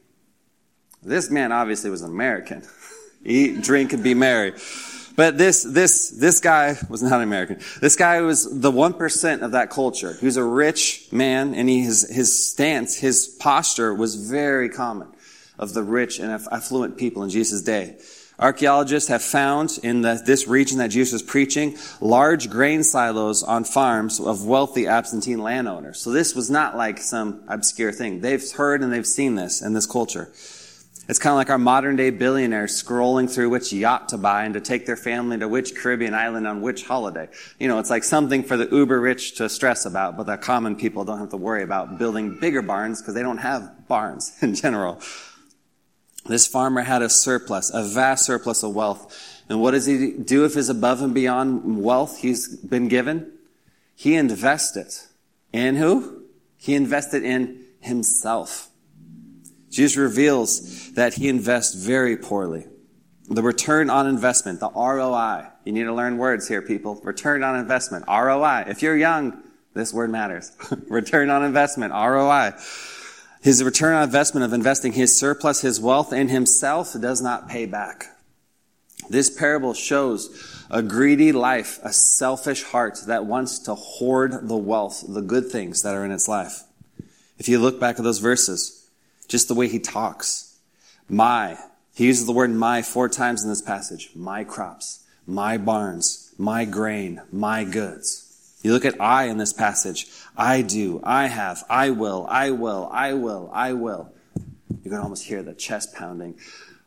This 1.02 1.30
man 1.30 1.52
obviously 1.52 1.90
was 1.90 2.02
an 2.02 2.10
American. 2.10 2.62
Eat, 3.26 3.62
drink, 3.62 3.94
and 3.94 4.02
be 4.02 4.12
merry. 4.12 4.52
But 5.16 5.38
this, 5.38 5.62
this, 5.62 6.10
this 6.10 6.40
guy 6.40 6.76
was 6.88 7.02
not 7.02 7.20
American. 7.20 7.60
This 7.80 7.94
guy 7.94 8.20
was 8.20 8.60
the 8.60 8.72
1% 8.72 9.42
of 9.42 9.52
that 9.52 9.70
culture. 9.70 10.14
He 10.18 10.26
was 10.26 10.36
a 10.36 10.44
rich 10.44 11.06
man 11.12 11.54
and 11.54 11.68
he, 11.68 11.82
his, 11.82 12.08
his 12.10 12.46
stance, 12.46 12.96
his 12.96 13.28
posture 13.28 13.94
was 13.94 14.16
very 14.16 14.68
common 14.68 15.08
of 15.58 15.72
the 15.72 15.84
rich 15.84 16.18
and 16.18 16.32
affluent 16.32 16.96
people 16.96 17.22
in 17.22 17.30
Jesus' 17.30 17.62
day. 17.62 17.96
Archaeologists 18.36 19.08
have 19.08 19.22
found 19.22 19.78
in 19.84 20.02
the, 20.02 20.20
this 20.26 20.48
region 20.48 20.78
that 20.78 20.88
Jesus 20.88 21.12
was 21.12 21.22
preaching 21.22 21.78
large 22.00 22.50
grain 22.50 22.82
silos 22.82 23.44
on 23.44 23.62
farms 23.62 24.18
of 24.18 24.44
wealthy 24.44 24.88
absentee 24.88 25.36
landowners. 25.36 26.00
So 26.00 26.10
this 26.10 26.34
was 26.34 26.50
not 26.50 26.76
like 26.76 26.98
some 26.98 27.44
obscure 27.46 27.92
thing. 27.92 28.20
They've 28.20 28.50
heard 28.50 28.82
and 28.82 28.92
they've 28.92 29.06
seen 29.06 29.36
this 29.36 29.62
in 29.62 29.72
this 29.72 29.86
culture. 29.86 30.32
It's 31.06 31.18
kind 31.18 31.32
of 31.32 31.36
like 31.36 31.50
our 31.50 31.58
modern 31.58 31.96
day 31.96 32.08
billionaires 32.08 32.82
scrolling 32.82 33.30
through 33.30 33.50
which 33.50 33.72
yacht 33.72 34.08
to 34.10 34.18
buy 34.18 34.44
and 34.44 34.54
to 34.54 34.60
take 34.60 34.86
their 34.86 34.96
family 34.96 35.38
to 35.38 35.46
which 35.46 35.74
Caribbean 35.74 36.14
island 36.14 36.46
on 36.46 36.62
which 36.62 36.84
holiday. 36.84 37.28
You 37.58 37.68
know, 37.68 37.78
it's 37.78 37.90
like 37.90 38.04
something 38.04 38.42
for 38.42 38.56
the 38.56 38.68
uber 38.74 39.00
rich 39.00 39.34
to 39.36 39.50
stress 39.50 39.84
about, 39.84 40.16
but 40.16 40.24
the 40.24 40.38
common 40.38 40.76
people 40.76 41.04
don't 41.04 41.18
have 41.18 41.28
to 41.30 41.36
worry 41.36 41.62
about 41.62 41.98
building 41.98 42.38
bigger 42.40 42.62
barns 42.62 43.02
because 43.02 43.12
they 43.12 43.22
don't 43.22 43.38
have 43.38 43.86
barns 43.86 44.32
in 44.40 44.54
general. 44.54 45.00
This 46.26 46.46
farmer 46.46 46.80
had 46.80 47.02
a 47.02 47.10
surplus, 47.10 47.70
a 47.74 47.82
vast 47.82 48.24
surplus 48.24 48.62
of 48.62 48.74
wealth. 48.74 49.42
And 49.50 49.60
what 49.60 49.72
does 49.72 49.84
he 49.84 50.12
do 50.12 50.40
with 50.40 50.54
his 50.54 50.70
above 50.70 51.02
and 51.02 51.12
beyond 51.12 51.82
wealth 51.82 52.20
he's 52.20 52.56
been 52.56 52.88
given? 52.88 53.30
He 53.94 54.14
invested 54.14 54.86
in 55.52 55.76
who? 55.76 56.22
He 56.56 56.74
invested 56.74 57.22
in 57.24 57.60
himself. 57.80 58.70
Jesus 59.74 59.96
reveals 59.96 60.92
that 60.92 61.14
he 61.14 61.28
invests 61.28 61.74
very 61.74 62.16
poorly. 62.16 62.64
The 63.28 63.42
return 63.42 63.90
on 63.90 64.06
investment, 64.06 64.60
the 64.60 64.70
ROI. 64.70 65.48
You 65.64 65.72
need 65.72 65.84
to 65.84 65.94
learn 65.94 66.16
words 66.16 66.46
here, 66.46 66.62
people. 66.62 67.00
Return 67.02 67.42
on 67.42 67.58
investment, 67.58 68.04
ROI. 68.06 68.66
If 68.68 68.82
you're 68.82 68.96
young, 68.96 69.42
this 69.74 69.92
word 69.92 70.10
matters. 70.10 70.52
return 70.88 71.28
on 71.28 71.42
investment, 71.42 71.92
ROI. 71.92 72.52
His 73.42 73.64
return 73.64 73.94
on 73.94 74.04
investment 74.04 74.44
of 74.44 74.52
investing 74.52 74.92
his 74.92 75.16
surplus, 75.16 75.62
his 75.62 75.80
wealth 75.80 76.12
in 76.12 76.28
himself 76.28 76.94
does 77.00 77.20
not 77.20 77.48
pay 77.48 77.66
back. 77.66 78.06
This 79.10 79.28
parable 79.28 79.74
shows 79.74 80.64
a 80.70 80.82
greedy 80.82 81.32
life, 81.32 81.80
a 81.82 81.92
selfish 81.92 82.62
heart 82.62 83.00
that 83.06 83.26
wants 83.26 83.58
to 83.60 83.74
hoard 83.74 84.48
the 84.48 84.56
wealth, 84.56 85.04
the 85.08 85.20
good 85.20 85.50
things 85.50 85.82
that 85.82 85.94
are 85.94 86.04
in 86.04 86.12
its 86.12 86.28
life. 86.28 86.62
If 87.38 87.48
you 87.48 87.58
look 87.58 87.80
back 87.80 87.98
at 87.98 88.04
those 88.04 88.20
verses, 88.20 88.83
just 89.28 89.48
the 89.48 89.54
way 89.54 89.68
he 89.68 89.78
talks. 89.78 90.58
My. 91.08 91.58
He 91.94 92.06
uses 92.06 92.26
the 92.26 92.32
word 92.32 92.50
my 92.50 92.82
four 92.82 93.08
times 93.08 93.42
in 93.42 93.48
this 93.48 93.62
passage. 93.62 94.10
My 94.14 94.42
crops, 94.44 95.04
my 95.26 95.58
barns, 95.58 96.34
my 96.38 96.64
grain, 96.64 97.22
my 97.30 97.64
goods. 97.64 98.58
You 98.62 98.72
look 98.72 98.84
at 98.84 99.00
I 99.00 99.24
in 99.24 99.38
this 99.38 99.52
passage. 99.52 100.08
I 100.36 100.62
do, 100.62 101.00
I 101.04 101.26
have, 101.26 101.64
I 101.68 101.90
will, 101.90 102.26
I 102.28 102.50
will, 102.50 102.88
I 102.90 103.12
will, 103.12 103.50
I 103.52 103.74
will. 103.74 104.10
You 104.82 104.90
can 104.90 105.00
almost 105.00 105.24
hear 105.24 105.42
the 105.42 105.54
chest 105.54 105.94
pounding. 105.94 106.34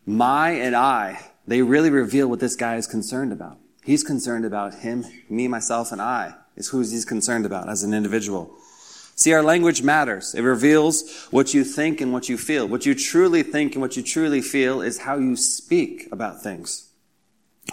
My 0.06 0.52
and 0.52 0.76
I, 0.76 1.20
they 1.48 1.62
really 1.62 1.90
reveal 1.90 2.28
what 2.28 2.40
this 2.40 2.56
guy 2.56 2.76
is 2.76 2.88
concerned 2.88 3.32
about. 3.32 3.58
He's 3.86 4.04
concerned 4.04 4.44
about 4.44 4.80
him, 4.80 5.06
me, 5.30 5.48
myself, 5.48 5.92
and 5.92 6.02
I 6.02 6.34
is 6.58 6.70
who 6.70 6.80
he's 6.80 7.06
concerned 7.06 7.46
about 7.46 7.70
as 7.70 7.84
an 7.84 7.94
individual. 7.94 8.54
See, 9.18 9.34
our 9.34 9.42
language 9.42 9.82
matters. 9.82 10.36
It 10.36 10.44
reveals 10.44 11.26
what 11.32 11.52
you 11.52 11.64
think 11.64 12.02
and 12.02 12.14
what 12.14 12.30
you 12.30 12.38
feel. 12.38 12.68
What 12.68 12.86
you 12.86 12.94
truly 12.94 13.42
think 13.42 13.74
and 13.74 13.82
what 13.82 13.98
you 13.98 14.04
truly 14.04 14.42
feel 14.42 14.80
is 14.82 15.00
how 15.00 15.18
you 15.18 15.36
speak 15.36 16.08
about 16.12 16.44
things. 16.44 16.92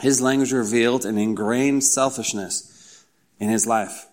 His 0.01 0.23
language 0.23 0.53
revealed 0.53 1.05
an 1.05 1.19
ingrained 1.19 1.85
selfishness. 1.85 2.71
in 3.41 3.51
his 3.51 3.67
life. 3.67 4.07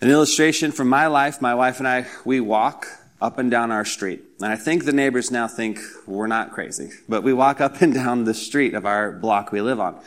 An 0.00 0.10
illustration 0.10 0.72
from 0.72 0.88
my 0.88 1.06
life, 1.06 1.40
my 1.40 1.54
wife 1.54 1.78
and 1.78 1.88
I, 1.88 2.06
we 2.24 2.40
walk 2.40 2.86
up 3.22 3.38
and 3.38 3.50
down 3.50 3.70
our 3.70 3.84
street. 3.84 4.22
And 4.42 4.52
I 4.52 4.56
think 4.56 4.84
the 4.84 4.92
neighbors 4.92 5.30
now 5.30 5.46
think 5.46 5.78
we're 6.06 6.26
not 6.26 6.52
crazy, 6.52 6.90
but 7.08 7.22
we 7.22 7.32
walk 7.32 7.60
up 7.60 7.80
and 7.80 7.94
down 7.94 8.24
the 8.24 8.34
street 8.34 8.74
of 8.74 8.84
our 8.84 9.12
block 9.12 9.52
we 9.52 9.62
live 9.62 9.80
on. 9.80 9.98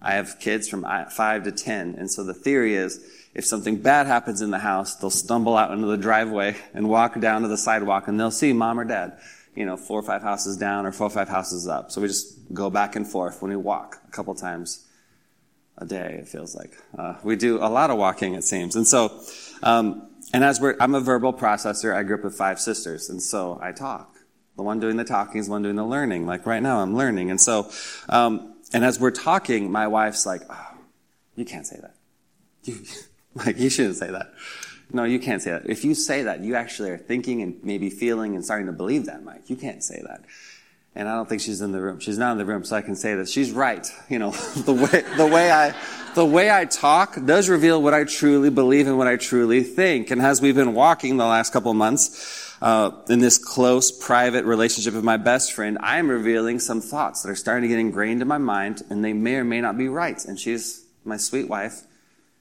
I 0.00 0.14
have 0.14 0.40
kids 0.40 0.66
from 0.66 0.84
uh, 0.84 1.04
five 1.10 1.44
to 1.44 1.52
10. 1.52 1.94
And 1.96 2.10
so 2.10 2.24
the 2.24 2.34
theory 2.34 2.74
is 2.74 3.04
if 3.38 3.46
something 3.46 3.76
bad 3.76 4.08
happens 4.08 4.40
in 4.40 4.50
the 4.50 4.58
house, 4.58 4.96
they'll 4.96 5.10
stumble 5.10 5.56
out 5.56 5.70
into 5.70 5.86
the 5.86 5.96
driveway 5.96 6.56
and 6.74 6.88
walk 6.88 7.20
down 7.20 7.42
to 7.42 7.48
the 7.48 7.56
sidewalk 7.56 8.08
and 8.08 8.18
they'll 8.18 8.32
see 8.32 8.52
mom 8.52 8.80
or 8.80 8.84
dad, 8.84 9.16
you 9.54 9.64
know, 9.64 9.76
four 9.76 10.00
or 10.00 10.02
five 10.02 10.22
houses 10.22 10.56
down 10.56 10.84
or 10.84 10.90
four 10.90 11.06
or 11.06 11.10
five 11.10 11.28
houses 11.28 11.68
up. 11.68 11.92
So 11.92 12.00
we 12.00 12.08
just 12.08 12.52
go 12.52 12.68
back 12.68 12.96
and 12.96 13.06
forth 13.06 13.40
when 13.40 13.52
we 13.52 13.56
walk 13.56 14.02
a 14.08 14.10
couple 14.10 14.34
times 14.34 14.84
a 15.76 15.86
day, 15.86 16.18
it 16.20 16.26
feels 16.26 16.56
like. 16.56 16.72
Uh, 16.98 17.14
we 17.22 17.36
do 17.36 17.58
a 17.58 17.70
lot 17.70 17.90
of 17.90 17.96
walking, 17.96 18.34
it 18.34 18.42
seems. 18.42 18.74
And 18.74 18.84
so, 18.84 19.20
um, 19.62 20.10
and 20.34 20.42
as 20.42 20.60
we're, 20.60 20.74
I'm 20.80 20.96
a 20.96 21.00
verbal 21.00 21.32
processor. 21.32 21.94
I 21.94 22.02
grew 22.02 22.16
up 22.16 22.24
with 22.24 22.34
five 22.34 22.58
sisters, 22.58 23.08
and 23.08 23.22
so 23.22 23.60
I 23.62 23.70
talk. 23.70 24.16
The 24.56 24.64
one 24.64 24.80
doing 24.80 24.96
the 24.96 25.04
talking 25.04 25.38
is 25.38 25.46
the 25.46 25.52
one 25.52 25.62
doing 25.62 25.76
the 25.76 25.86
learning. 25.86 26.26
Like 26.26 26.44
right 26.44 26.60
now, 26.60 26.80
I'm 26.80 26.96
learning. 26.96 27.30
And 27.30 27.40
so, 27.40 27.70
um, 28.08 28.56
and 28.72 28.84
as 28.84 28.98
we're 28.98 29.12
talking, 29.12 29.70
my 29.70 29.86
wife's 29.86 30.26
like, 30.26 30.42
oh, 30.50 30.70
you 31.36 31.44
can't 31.44 31.64
say 31.64 31.78
that. 31.80 31.94
like, 33.46 33.58
you 33.58 33.70
shouldn't 33.70 33.96
say 33.96 34.10
that. 34.10 34.32
No, 34.90 35.04
you 35.04 35.18
can't 35.18 35.42
say 35.42 35.50
that. 35.50 35.68
If 35.68 35.84
you 35.84 35.94
say 35.94 36.22
that, 36.22 36.40
you 36.40 36.54
actually 36.54 36.90
are 36.90 36.98
thinking 36.98 37.42
and 37.42 37.62
maybe 37.62 37.90
feeling 37.90 38.34
and 38.34 38.44
starting 38.44 38.66
to 38.66 38.72
believe 38.72 39.06
that, 39.06 39.22
Mike. 39.22 39.50
You 39.50 39.56
can't 39.56 39.84
say 39.84 40.02
that. 40.06 40.24
And 40.94 41.08
I 41.08 41.14
don't 41.14 41.28
think 41.28 41.42
she's 41.42 41.60
in 41.60 41.72
the 41.72 41.80
room. 41.80 42.00
She's 42.00 42.18
not 42.18 42.32
in 42.32 42.38
the 42.38 42.46
room, 42.46 42.64
so 42.64 42.74
I 42.74 42.82
can 42.82 42.96
say 42.96 43.14
that 43.16 43.28
she's 43.28 43.52
right. 43.52 43.86
You 44.08 44.18
know, 44.18 44.30
the 44.56 44.72
way, 44.72 45.04
the 45.16 45.26
way 45.26 45.50
I, 45.50 45.74
the 46.14 46.24
way 46.24 46.50
I 46.50 46.64
talk 46.64 47.18
does 47.24 47.48
reveal 47.48 47.82
what 47.82 47.92
I 47.92 48.04
truly 48.04 48.50
believe 48.50 48.86
and 48.86 48.96
what 48.96 49.06
I 49.06 49.16
truly 49.16 49.62
think. 49.62 50.10
And 50.10 50.22
as 50.22 50.40
we've 50.40 50.56
been 50.56 50.74
walking 50.74 51.18
the 51.18 51.26
last 51.26 51.52
couple 51.52 51.72
months, 51.74 52.56
uh, 52.60 52.90
in 53.08 53.20
this 53.20 53.38
close, 53.38 53.92
private 53.92 54.44
relationship 54.44 54.94
with 54.94 55.04
my 55.04 55.16
best 55.16 55.52
friend, 55.52 55.78
I 55.80 55.98
am 55.98 56.08
revealing 56.08 56.58
some 56.58 56.80
thoughts 56.80 57.22
that 57.22 57.30
are 57.30 57.36
starting 57.36 57.62
to 57.62 57.68
get 57.68 57.78
ingrained 57.78 58.22
in 58.22 58.26
my 58.26 58.38
mind, 58.38 58.82
and 58.90 59.04
they 59.04 59.12
may 59.12 59.36
or 59.36 59.44
may 59.44 59.60
not 59.60 59.78
be 59.78 59.88
right. 59.88 60.22
And 60.24 60.40
she's 60.40 60.84
my 61.04 61.18
sweet 61.18 61.48
wife. 61.48 61.82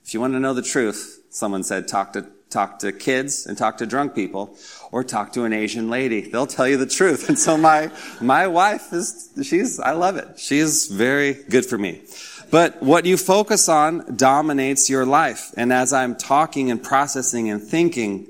If 0.07 0.13
you 0.13 0.21
want 0.21 0.35
to 0.35 0.39
know 0.39 0.53
the 0.53 0.61
truth, 0.61 1.21
someone 1.31 1.63
said, 1.63 1.89
talk 1.89 2.13
to 2.13 2.25
talk 2.49 2.79
to 2.79 2.93
kids 2.93 3.45
and 3.45 3.57
talk 3.57 3.79
to 3.79 3.85
drunk 3.85 4.15
people, 4.15 4.55
or 4.89 5.03
talk 5.03 5.33
to 5.33 5.43
an 5.43 5.51
Asian 5.51 5.89
lady. 5.89 6.21
They'll 6.21 6.47
tell 6.47 6.65
you 6.65 6.77
the 6.77 6.85
truth. 6.85 7.27
And 7.27 7.37
so 7.37 7.57
my 7.57 7.91
my 8.21 8.47
wife 8.47 8.93
is 8.93 9.29
she's 9.43 9.81
I 9.81 9.91
love 9.91 10.15
it. 10.15 10.39
She's 10.39 10.87
very 10.87 11.33
good 11.33 11.65
for 11.65 11.77
me. 11.77 12.03
But 12.49 12.81
what 12.81 13.05
you 13.05 13.17
focus 13.17 13.67
on 13.67 14.15
dominates 14.15 14.89
your 14.89 15.05
life. 15.05 15.53
And 15.57 15.73
as 15.73 15.91
I'm 15.91 16.15
talking 16.15 16.71
and 16.71 16.81
processing 16.81 17.49
and 17.49 17.61
thinking, 17.61 18.27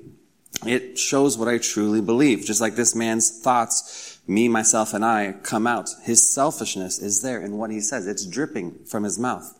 it 0.65 0.97
shows 0.97 1.37
what 1.37 1.47
I 1.47 1.59
truly 1.59 2.01
believe. 2.01 2.43
Just 2.43 2.59
like 2.59 2.73
this 2.73 2.95
man's 2.95 3.39
thoughts, 3.39 4.19
me, 4.25 4.47
myself, 4.47 4.95
and 4.95 5.05
I 5.05 5.33
come 5.43 5.67
out. 5.67 5.91
His 6.01 6.27
selfishness 6.27 6.97
is 6.97 7.21
there 7.21 7.39
in 7.39 7.59
what 7.59 7.69
he 7.69 7.81
says. 7.81 8.07
It's 8.07 8.25
dripping 8.25 8.85
from 8.85 9.03
his 9.03 9.19
mouth. 9.19 9.53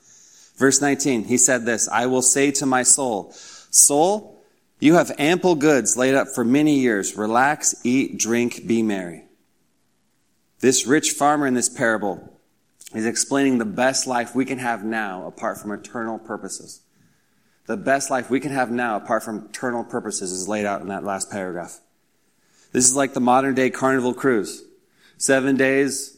Verse 0.57 0.81
19, 0.81 1.25
he 1.25 1.37
said 1.37 1.65
this, 1.65 1.87
I 1.87 2.07
will 2.07 2.21
say 2.21 2.51
to 2.51 2.65
my 2.65 2.83
soul, 2.83 3.31
soul, 3.31 4.41
you 4.79 4.95
have 4.95 5.11
ample 5.17 5.55
goods 5.55 5.97
laid 5.97 6.15
up 6.15 6.27
for 6.29 6.43
many 6.43 6.79
years. 6.79 7.15
Relax, 7.15 7.75
eat, 7.83 8.17
drink, 8.17 8.67
be 8.67 8.81
merry. 8.81 9.25
This 10.59 10.87
rich 10.87 11.11
farmer 11.11 11.45
in 11.45 11.53
this 11.53 11.69
parable 11.69 12.33
is 12.93 13.05
explaining 13.05 13.57
the 13.57 13.65
best 13.65 14.07
life 14.07 14.33
we 14.33 14.45
can 14.45 14.57
have 14.57 14.83
now 14.83 15.27
apart 15.27 15.59
from 15.59 15.71
eternal 15.71 16.17
purposes. 16.17 16.81
The 17.67 17.77
best 17.77 18.09
life 18.09 18.29
we 18.29 18.39
can 18.39 18.51
have 18.51 18.71
now, 18.71 18.95
apart 18.95 19.23
from 19.23 19.45
eternal 19.49 19.83
purposes, 19.83 20.31
is 20.31 20.47
laid 20.47 20.65
out 20.65 20.81
in 20.81 20.87
that 20.87 21.03
last 21.03 21.29
paragraph. 21.29 21.79
This 22.71 22.85
is 22.85 22.95
like 22.95 23.13
the 23.13 23.19
modern 23.19 23.55
day 23.55 23.69
carnival 23.69 24.13
cruise. 24.13 24.63
Seven 25.17 25.55
days, 25.55 26.16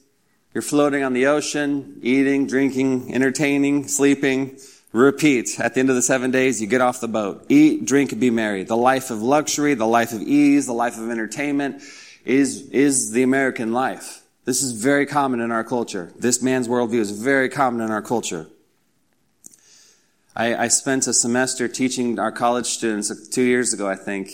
you're 0.53 0.61
floating 0.61 1.03
on 1.03 1.13
the 1.13 1.27
ocean, 1.27 1.99
eating, 2.01 2.47
drinking, 2.47 3.13
entertaining, 3.13 3.87
sleeping, 3.87 4.57
repeat. 4.91 5.59
At 5.59 5.73
the 5.73 5.79
end 5.79 5.89
of 5.89 5.95
the 5.95 6.01
seven 6.01 6.31
days, 6.31 6.59
you 6.59 6.67
get 6.67 6.81
off 6.81 7.01
the 7.01 7.07
boat. 7.07 7.45
Eat, 7.49 7.85
drink, 7.85 8.17
be 8.19 8.31
merry. 8.31 8.63
The 8.63 8.77
life 8.77 9.11
of 9.11 9.21
luxury, 9.21 9.75
the 9.75 9.87
life 9.87 10.11
of 10.11 10.21
ease, 10.21 10.65
the 10.65 10.73
life 10.73 10.97
of 10.97 11.09
entertainment 11.09 11.83
is, 12.25 12.69
is 12.71 13.11
the 13.11 13.23
American 13.23 13.73
life. 13.73 14.23
This 14.45 14.63
is 14.63 14.71
very 14.71 15.05
common 15.05 15.41
in 15.41 15.51
our 15.51 15.63
culture. 15.63 16.11
This 16.17 16.41
man's 16.41 16.67
worldview 16.67 16.99
is 16.99 17.11
very 17.11 17.49
common 17.49 17.81
in 17.81 17.91
our 17.91 18.01
culture. 18.01 18.47
I, 20.35 20.55
I 20.55 20.67
spent 20.69 21.05
a 21.05 21.13
semester 21.13 21.67
teaching 21.67 22.17
our 22.17 22.31
college 22.31 22.65
students 22.65 23.27
two 23.29 23.43
years 23.43 23.73
ago, 23.73 23.87
I 23.87 23.95
think, 23.95 24.31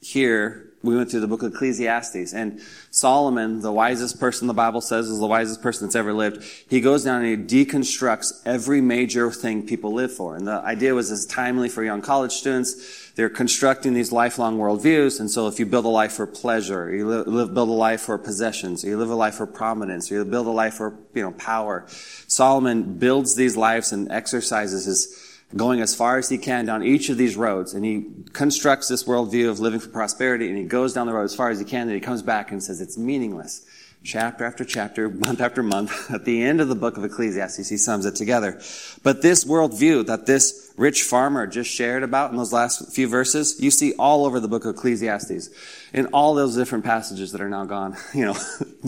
here 0.00 0.65
we 0.86 0.96
went 0.96 1.10
through 1.10 1.20
the 1.20 1.28
book 1.28 1.42
of 1.42 1.52
Ecclesiastes 1.52 2.32
and 2.32 2.60
Solomon, 2.90 3.60
the 3.60 3.72
wisest 3.72 4.18
person 4.18 4.48
the 4.48 4.54
Bible 4.54 4.80
says 4.80 5.08
is 5.08 5.18
the 5.18 5.26
wisest 5.26 5.60
person 5.60 5.86
that's 5.86 5.96
ever 5.96 6.12
lived, 6.12 6.42
he 6.68 6.80
goes 6.80 7.04
down 7.04 7.24
and 7.24 7.50
he 7.50 7.64
deconstructs 7.64 8.40
every 8.46 8.80
major 8.80 9.30
thing 9.30 9.66
people 9.66 9.92
live 9.92 10.14
for. 10.14 10.36
And 10.36 10.46
the 10.46 10.60
idea 10.62 10.94
was 10.94 11.10
as 11.10 11.26
timely 11.26 11.68
for 11.68 11.84
young 11.84 12.00
college 12.00 12.32
students. 12.32 13.12
They're 13.16 13.28
constructing 13.28 13.94
these 13.94 14.12
lifelong 14.12 14.58
worldviews. 14.58 15.20
And 15.20 15.30
so 15.30 15.48
if 15.48 15.58
you 15.58 15.66
build 15.66 15.84
a 15.84 15.88
life 15.88 16.12
for 16.12 16.26
pleasure, 16.26 16.94
you 16.94 17.06
live, 17.08 17.52
build 17.52 17.68
a 17.68 17.72
life 17.72 18.02
for 18.02 18.16
possessions, 18.18 18.84
you 18.84 18.96
live 18.96 19.10
a 19.10 19.14
life 19.14 19.34
for 19.34 19.46
prominence, 19.46 20.10
you 20.10 20.24
build 20.24 20.46
a 20.46 20.50
life 20.50 20.74
for, 20.74 20.94
you 21.14 21.22
know, 21.22 21.32
power. 21.32 21.84
Solomon 22.28 22.98
builds 22.98 23.34
these 23.34 23.56
lives 23.56 23.92
and 23.92 24.10
exercises 24.10 24.84
his, 24.84 25.25
going 25.54 25.80
as 25.80 25.94
far 25.94 26.18
as 26.18 26.28
he 26.28 26.38
can 26.38 26.66
down 26.66 26.82
each 26.82 27.08
of 27.08 27.16
these 27.16 27.36
roads, 27.36 27.74
and 27.74 27.84
he 27.84 28.06
constructs 28.32 28.88
this 28.88 29.04
worldview 29.04 29.48
of 29.48 29.60
living 29.60 29.80
for 29.80 29.88
prosperity, 29.88 30.48
and 30.48 30.58
he 30.58 30.64
goes 30.64 30.92
down 30.92 31.06
the 31.06 31.12
road 31.12 31.24
as 31.24 31.34
far 31.34 31.50
as 31.50 31.58
he 31.58 31.64
can, 31.64 31.82
and 31.82 31.92
he 31.92 32.00
comes 32.00 32.22
back 32.22 32.50
and 32.50 32.62
says 32.62 32.80
it's 32.80 32.98
meaningless. 32.98 33.64
Chapter 34.02 34.44
after 34.44 34.64
chapter, 34.64 35.08
month 35.26 35.40
after 35.40 35.62
month, 35.62 36.10
at 36.10 36.24
the 36.24 36.42
end 36.42 36.60
of 36.60 36.68
the 36.68 36.74
book 36.74 36.96
of 36.96 37.04
Ecclesiastes, 37.04 37.68
he 37.68 37.76
sums 37.76 38.06
it 38.06 38.16
together. 38.16 38.60
But 39.02 39.22
this 39.22 39.44
worldview 39.44 40.06
that 40.06 40.26
this 40.26 40.66
rich 40.76 41.02
farmer 41.02 41.46
just 41.46 41.70
shared 41.70 42.02
about 42.02 42.30
in 42.30 42.36
those 42.36 42.52
last 42.52 42.94
few 42.94 43.08
verses, 43.08 43.60
you 43.60 43.70
see 43.70 43.94
all 43.94 44.26
over 44.26 44.40
the 44.40 44.48
book 44.48 44.64
of 44.64 44.76
Ecclesiastes. 44.76 45.50
In 45.92 46.06
all 46.06 46.34
those 46.34 46.54
different 46.54 46.84
passages 46.84 47.32
that 47.32 47.40
are 47.40 47.48
now 47.48 47.64
gone. 47.64 47.96
You 48.14 48.26
know, 48.26 48.36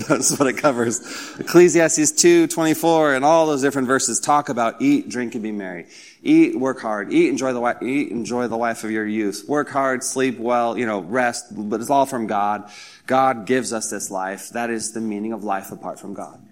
that's 0.08 0.38
what 0.38 0.48
it 0.48 0.56
covers. 0.56 1.00
Ecclesiastes 1.38 2.12
2, 2.12 2.46
24, 2.46 3.14
and 3.14 3.24
all 3.24 3.46
those 3.46 3.60
different 3.60 3.88
verses 3.88 4.20
talk 4.20 4.48
about 4.48 4.80
eat, 4.80 5.08
drink, 5.08 5.34
and 5.34 5.42
be 5.42 5.52
merry. 5.52 5.86
Eat, 6.22 6.58
work 6.58 6.80
hard. 6.80 7.12
Eat, 7.12 7.28
enjoy 7.28 7.52
the 7.52 7.60
wife, 7.60 7.82
eat, 7.82 8.10
enjoy 8.10 8.48
the 8.48 8.56
life 8.56 8.82
of 8.84 8.90
your 8.90 9.06
youth. 9.06 9.44
Work 9.46 9.68
hard, 9.70 10.02
sleep 10.02 10.38
well, 10.38 10.76
you 10.76 10.84
know, 10.84 11.00
rest, 11.00 11.46
but 11.50 11.80
it's 11.80 11.90
all 11.90 12.06
from 12.06 12.26
God. 12.26 12.70
God 13.06 13.46
gives 13.46 13.72
us 13.72 13.90
this 13.90 14.10
life. 14.10 14.50
That 14.50 14.70
is 14.70 14.92
the 14.92 15.00
meaning 15.00 15.32
of 15.32 15.44
life 15.44 15.70
apart 15.70 16.00
from 16.00 16.14
God. 16.14 16.44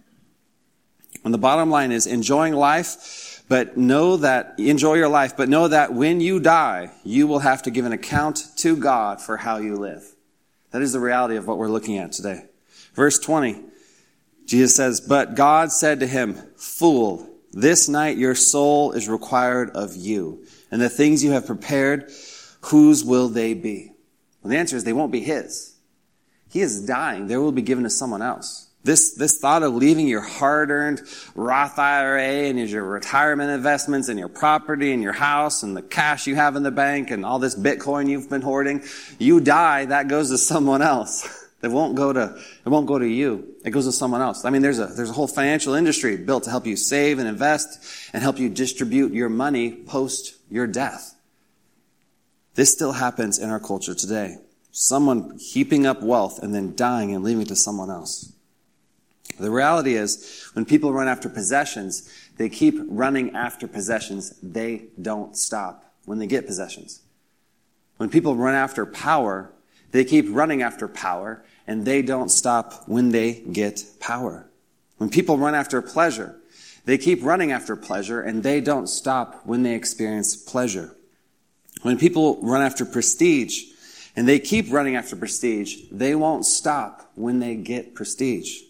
And 1.25 1.35
the 1.35 1.39
bottom 1.39 1.71
line 1.71 1.91
is 1.91 2.07
enjoying 2.07 2.55
life, 2.55 3.43
but 3.49 3.77
know 3.77 4.19
that, 4.19 4.55
enjoy 4.59 4.95
your 4.95 5.09
life, 5.09 5.37
but 5.37 5.49
know 5.49 5.67
that 5.67 5.93
when 5.93 6.21
you 6.21 6.39
die, 6.39 6.93
you 7.03 7.27
will 7.27 7.41
have 7.41 7.63
to 7.65 7.71
give 7.71 7.85
an 7.85 7.93
account 7.93 8.45
to 8.59 8.77
God 8.77 9.21
for 9.21 9.37
how 9.37 9.57
you 9.57 9.75
live. 9.75 10.05
That 10.71 10.83
is 10.83 10.93
the 10.93 11.01
reality 11.01 11.37
of 11.37 11.49
what 11.49 11.59
we're 11.59 11.69
looking 11.69 11.99
at 11.99 12.13
today. 12.13 12.45
Verse 12.95 13.19
20, 13.19 13.63
Jesus 14.45 14.77
says, 14.77 15.01
But 15.01 15.35
God 15.35 15.73
said 15.73 16.01
to 16.01 16.07
him, 16.07 16.35
Fool, 16.57 17.29
this 17.57 17.89
night 17.89 18.19
your 18.19 18.35
soul 18.35 18.93
is 18.93 19.09
required 19.09 19.71
of 19.71 19.97
you. 19.97 20.45
And 20.71 20.81
the 20.81 20.91
things 20.91 21.25
you 21.25 21.31
have 21.31 21.47
prepared, 21.47 22.13
whose 22.61 23.03
will 23.03 23.29
they 23.29 23.55
be? 23.55 23.93
Well, 24.43 24.51
the 24.51 24.59
answer 24.59 24.77
is 24.77 24.85
they 24.85 24.93
won't 24.93 25.11
be 25.11 25.21
his. 25.21 25.75
He 26.51 26.61
is 26.61 26.85
dying. 26.87 27.29
They 27.29 27.39
will 27.39 27.53
be 27.53 27.63
given 27.63 27.85
to 27.85 27.91
someone 27.91 28.21
else. 28.21 28.69
This, 28.85 29.15
this 29.15 29.39
thought 29.39 29.63
of 29.63 29.75
leaving 29.75 30.07
your 30.07 30.21
hard-earned 30.21 31.01
Roth 31.35 31.79
IRA 31.79 32.49
and 32.49 32.59
your 32.71 32.85
retirement 32.85 33.51
investments 33.51 34.09
and 34.09 34.19
your 34.19 34.29
property 34.29 34.93
and 34.93 35.03
your 35.03 35.15
house 35.15 35.63
and 35.63 35.75
the 35.75 35.83
cash 35.83 36.27
you 36.27 36.37
have 36.37 36.57
in 36.57 36.63
the 36.63 36.71
bank 36.71 37.11
and 37.11 37.25
all 37.25 37.39
this 37.39 37.57
Bitcoin 37.57 38.09
you've 38.09 38.29
been 38.29 38.43
hoarding, 38.43 38.85
you 39.19 39.41
die, 39.41 39.87
that 39.87 40.09
goes 40.09 40.31
to 40.31 40.39
someone 40.39 40.83
else. 40.83 41.45
It 41.67 41.73
won't 41.73 41.97
go 41.97 42.13
to, 42.13 42.39
it 42.65 42.69
won't 42.69 42.87
go 42.87 42.97
to 42.97 43.07
you. 43.07 43.57
It 43.65 43.71
goes 43.71 43.87
to 43.87 43.93
someone 43.93 44.23
else. 44.23 44.45
I 44.45 44.51
mean, 44.51 44.63
there's 44.63 44.79
a, 44.79 44.87
there's 44.87 45.11
a 45.11 45.13
whole 45.13 45.27
financial 45.27 45.75
industry 45.75 46.17
built 46.17 46.45
to 46.45 46.51
help 46.51 46.65
you 46.65 46.77
save 46.77 47.19
and 47.19 47.27
invest 47.27 47.85
and 48.13 48.23
help 48.23 48.39
you 48.39 48.49
distribute 48.49 49.13
your 49.13 49.29
money 49.29 49.73
post 49.73 50.37
your 50.49 50.69
death. 50.69 51.17
This 52.55 52.73
still 52.73 52.93
happens 52.93 53.41
in 53.41 53.51
our 53.51 53.59
culture 53.59 53.97
today. 53.97 54.39
Someone 54.71 55.39
heaping 55.41 55.87
up 55.87 56.03
wealth 56.03 56.41
and 56.41 56.55
then 56.55 56.77
dying 56.77 57.13
and 57.13 57.25
leaving 57.25 57.43
it 57.43 57.49
to 57.49 57.57
someone 57.57 57.91
else. 57.91 58.33
The 59.41 59.51
reality 59.51 59.95
is, 59.95 60.49
when 60.53 60.65
people 60.67 60.93
run 60.93 61.09
after 61.09 61.29
possessions, 61.29 62.09
they 62.37 62.49
keep 62.49 62.77
running 62.87 63.35
after 63.35 63.67
possessions. 63.67 64.39
They 64.41 64.85
don't 65.03 65.37
stop 65.37 65.85
when 66.05 66.21
they 66.21 66.29
get 66.29 66.47
possessions. 66.47 67.01
When 67.97 68.09
people 68.09 68.37
run 68.37 68.55
after 68.55 68.87
power, 68.87 69.53
they 69.93 70.05
keep 70.05 70.27
running 70.29 70.63
after 70.63 70.89
power 70.89 71.43
and 71.67 71.85
they 71.85 72.03
don't 72.03 72.31
stop 72.31 72.85
when 72.87 73.11
they 73.11 73.35
get 73.53 73.85
power. 74.01 74.49
When 74.99 75.11
people 75.11 75.37
run 75.39 75.55
after 75.55 75.83
pleasure, 75.83 76.37
They 76.87 76.99
keep 76.99 77.25
running 77.25 77.51
after 77.51 77.75
pleasure 77.77 78.21
and 78.23 78.43
they 78.43 78.61
don't 78.61 78.87
stop 78.87 79.43
when 79.45 79.65
they 79.65 79.75
experience 79.75 80.37
pleasure. 80.37 80.95
When 81.83 81.99
people 81.99 82.41
run 82.43 82.63
after 82.63 82.85
prestige 82.85 83.65
and 84.15 84.27
they 84.27 84.39
keep 84.39 84.73
running 84.73 84.95
after 84.95 85.17
prestige, 85.17 85.77
they 85.91 86.15
won't 86.15 86.47
stop 86.47 87.11
when 87.17 87.41
they 87.41 87.57
get 87.57 87.95
prestige. 87.95 88.63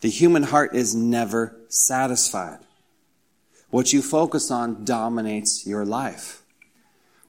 The 0.00 0.08
human 0.08 0.44
heart 0.44 0.76
is 0.76 0.94
never 0.94 1.56
satisfied. 1.68 2.60
What 3.70 3.92
you 3.92 4.00
focus 4.00 4.50
on 4.50 4.84
dominates 4.84 5.66
your 5.66 5.84
life. 5.84 6.42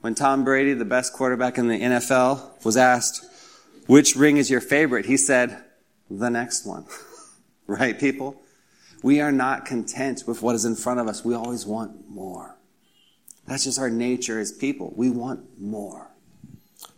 When 0.02 0.14
Tom 0.14 0.44
Brady, 0.44 0.72
the 0.72 0.84
best 0.84 1.12
quarterback 1.12 1.58
in 1.58 1.66
the 1.66 1.78
NFL, 1.78 2.64
was 2.64 2.76
asked, 2.76 3.24
which 3.86 4.16
ring 4.16 4.36
is 4.36 4.50
your 4.50 4.60
favorite? 4.60 5.06
He 5.06 5.16
said, 5.16 5.64
the 6.10 6.28
next 6.28 6.66
one. 6.66 6.86
right, 7.66 7.98
people? 7.98 8.40
We 9.02 9.20
are 9.20 9.32
not 9.32 9.64
content 9.64 10.24
with 10.26 10.42
what 10.42 10.54
is 10.54 10.64
in 10.64 10.76
front 10.76 11.00
of 11.00 11.08
us. 11.08 11.24
We 11.24 11.34
always 11.34 11.64
want 11.64 12.08
more. 12.08 12.56
That's 13.46 13.64
just 13.64 13.78
our 13.78 13.90
nature 13.90 14.38
as 14.38 14.52
people. 14.52 14.92
We 14.96 15.10
want 15.10 15.60
more. 15.60 16.10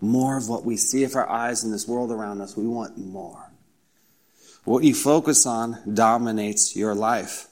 More 0.00 0.36
of 0.36 0.48
what 0.48 0.64
we 0.64 0.76
see 0.76 1.02
with 1.02 1.16
our 1.16 1.28
eyes 1.28 1.64
in 1.64 1.70
this 1.70 1.86
world 1.86 2.10
around 2.10 2.40
us. 2.40 2.56
We 2.56 2.66
want 2.66 2.98
more. 2.98 3.52
What 4.64 4.84
you 4.84 4.94
focus 4.94 5.46
on 5.46 5.78
dominates 5.92 6.76
your 6.76 6.94
life. 6.94 7.48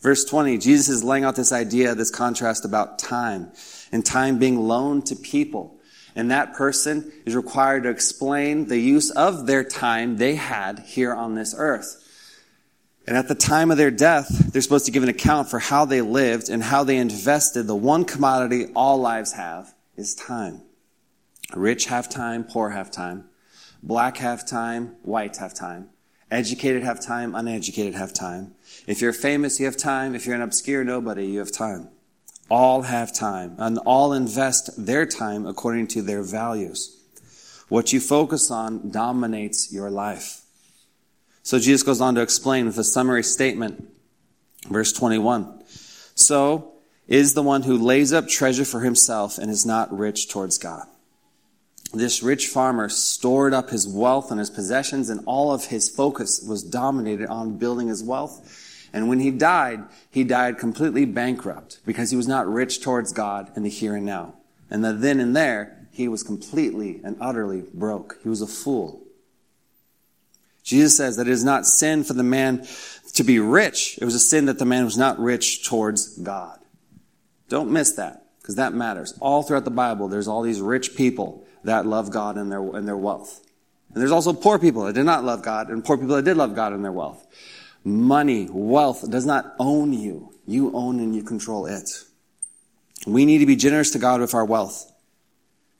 Verse 0.00 0.24
20, 0.24 0.58
Jesus 0.58 0.88
is 0.88 1.04
laying 1.04 1.24
out 1.24 1.36
this 1.36 1.52
idea, 1.52 1.94
this 1.94 2.10
contrast 2.10 2.64
about 2.64 2.98
time 2.98 3.50
and 3.90 4.04
time 4.04 4.38
being 4.38 4.60
loaned 4.60 5.06
to 5.06 5.16
people. 5.16 5.75
And 6.16 6.30
that 6.30 6.54
person 6.54 7.12
is 7.26 7.36
required 7.36 7.82
to 7.82 7.90
explain 7.90 8.66
the 8.66 8.78
use 8.78 9.10
of 9.10 9.46
their 9.46 9.62
time 9.62 10.16
they 10.16 10.34
had 10.34 10.80
here 10.80 11.14
on 11.14 11.34
this 11.34 11.54
earth. 11.56 12.02
And 13.06 13.16
at 13.16 13.28
the 13.28 13.34
time 13.34 13.70
of 13.70 13.76
their 13.76 13.90
death, 13.90 14.26
they're 14.52 14.62
supposed 14.62 14.86
to 14.86 14.90
give 14.90 15.02
an 15.02 15.10
account 15.10 15.48
for 15.48 15.58
how 15.58 15.84
they 15.84 16.00
lived 16.00 16.48
and 16.48 16.62
how 16.62 16.82
they 16.82 16.96
invested 16.96 17.64
the 17.66 17.76
one 17.76 18.04
commodity 18.04 18.72
all 18.74 18.98
lives 18.98 19.34
have 19.34 19.74
is 19.94 20.14
time. 20.14 20.62
Rich 21.54 21.86
have 21.86 22.08
time, 22.08 22.42
poor 22.42 22.70
have 22.70 22.90
time. 22.90 23.28
Black 23.82 24.16
have 24.16 24.44
time, 24.44 24.96
white 25.02 25.36
have 25.36 25.54
time. 25.54 25.90
Educated 26.30 26.82
have 26.82 27.00
time, 27.00 27.34
uneducated 27.36 27.94
have 27.94 28.12
time. 28.12 28.54
If 28.88 29.00
you're 29.00 29.12
famous, 29.12 29.60
you 29.60 29.66
have 29.66 29.76
time. 29.76 30.14
If 30.14 30.26
you're 30.26 30.34
an 30.34 30.42
obscure 30.42 30.82
nobody, 30.82 31.26
you 31.26 31.38
have 31.38 31.52
time. 31.52 31.90
All 32.48 32.82
have 32.82 33.12
time 33.12 33.56
and 33.58 33.78
all 33.78 34.12
invest 34.12 34.86
their 34.86 35.06
time 35.06 35.46
according 35.46 35.88
to 35.88 36.02
their 36.02 36.22
values. 36.22 36.96
What 37.68 37.92
you 37.92 38.00
focus 38.00 38.50
on 38.50 38.90
dominates 38.90 39.72
your 39.72 39.90
life. 39.90 40.42
So 41.42 41.58
Jesus 41.58 41.82
goes 41.82 42.00
on 42.00 42.14
to 42.14 42.22
explain 42.22 42.66
with 42.66 42.78
a 42.78 42.84
summary 42.84 43.22
statement. 43.22 43.88
Verse 44.68 44.92
21. 44.92 45.62
So 46.14 46.72
is 47.08 47.34
the 47.34 47.42
one 47.42 47.62
who 47.62 47.78
lays 47.78 48.12
up 48.12 48.28
treasure 48.28 48.64
for 48.64 48.80
himself 48.80 49.38
and 49.38 49.50
is 49.50 49.66
not 49.66 49.96
rich 49.96 50.28
towards 50.28 50.58
God. 50.58 50.86
This 51.92 52.22
rich 52.22 52.48
farmer 52.48 52.88
stored 52.88 53.54
up 53.54 53.70
his 53.70 53.86
wealth 53.86 54.30
and 54.30 54.40
his 54.40 54.50
possessions 54.50 55.08
and 55.08 55.20
all 55.24 55.52
of 55.52 55.66
his 55.66 55.88
focus 55.88 56.44
was 56.46 56.62
dominated 56.62 57.28
on 57.28 57.58
building 57.58 57.88
his 57.88 58.02
wealth. 58.02 58.65
And 58.96 59.10
when 59.10 59.20
he 59.20 59.30
died, 59.30 59.84
he 60.10 60.24
died 60.24 60.56
completely 60.56 61.04
bankrupt 61.04 61.80
because 61.84 62.10
he 62.10 62.16
was 62.16 62.26
not 62.26 62.50
rich 62.50 62.80
towards 62.80 63.12
God 63.12 63.52
in 63.54 63.62
the 63.62 63.68
here 63.68 63.94
and 63.94 64.06
now. 64.06 64.36
And 64.70 64.82
the 64.82 64.94
then 64.94 65.20
and 65.20 65.36
there, 65.36 65.86
he 65.92 66.08
was 66.08 66.22
completely 66.22 67.02
and 67.04 67.14
utterly 67.20 67.62
broke. 67.74 68.16
He 68.22 68.30
was 68.30 68.40
a 68.40 68.46
fool. 68.46 69.02
Jesus 70.62 70.96
says 70.96 71.18
that 71.18 71.28
it 71.28 71.30
is 71.30 71.44
not 71.44 71.66
sin 71.66 72.04
for 72.04 72.14
the 72.14 72.22
man 72.22 72.66
to 73.12 73.22
be 73.22 73.38
rich. 73.38 73.98
It 74.00 74.06
was 74.06 74.14
a 74.14 74.18
sin 74.18 74.46
that 74.46 74.58
the 74.58 74.64
man 74.64 74.86
was 74.86 74.96
not 74.96 75.18
rich 75.18 75.68
towards 75.68 76.16
God. 76.16 76.58
Don't 77.50 77.70
miss 77.70 77.92
that, 77.92 78.24
because 78.40 78.54
that 78.54 78.72
matters. 78.72 79.12
All 79.20 79.42
throughout 79.42 79.66
the 79.66 79.70
Bible, 79.70 80.08
there's 80.08 80.26
all 80.26 80.40
these 80.40 80.62
rich 80.62 80.96
people 80.96 81.46
that 81.64 81.84
love 81.84 82.10
God 82.10 82.38
and 82.38 82.50
their, 82.50 82.62
and 82.74 82.88
their 82.88 82.96
wealth. 82.96 83.42
And 83.92 84.00
there's 84.00 84.10
also 84.10 84.32
poor 84.32 84.58
people 84.58 84.84
that 84.84 84.94
did 84.94 85.04
not 85.04 85.22
love 85.22 85.42
God, 85.42 85.68
and 85.68 85.84
poor 85.84 85.98
people 85.98 86.16
that 86.16 86.24
did 86.24 86.38
love 86.38 86.54
God 86.54 86.72
and 86.72 86.82
their 86.82 86.92
wealth. 86.92 87.26
Money, 87.86 88.48
wealth 88.50 89.08
does 89.08 89.24
not 89.24 89.54
own 89.60 89.92
you. 89.92 90.32
You 90.44 90.72
own 90.74 90.98
and 90.98 91.14
you 91.14 91.22
control 91.22 91.66
it. 91.66 91.88
We 93.06 93.24
need 93.24 93.38
to 93.38 93.46
be 93.46 93.54
generous 93.54 93.92
to 93.92 94.00
God 94.00 94.20
with 94.20 94.34
our 94.34 94.44
wealth. 94.44 94.92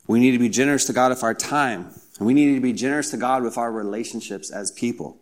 We 0.07 0.21
need 0.21 0.31
to 0.31 0.39
be 0.39 0.47
generous 0.47 0.85
to 0.85 0.93
God 0.93 1.09
with 1.09 1.21
our 1.21 1.33
time. 1.33 1.93
We 2.21 2.33
need 2.33 2.55
to 2.55 2.61
be 2.61 2.71
generous 2.71 3.11
to 3.11 3.17
God 3.17 3.43
with 3.43 3.57
our 3.57 3.69
relationships 3.69 4.51
as 4.51 4.71
people. 4.71 5.17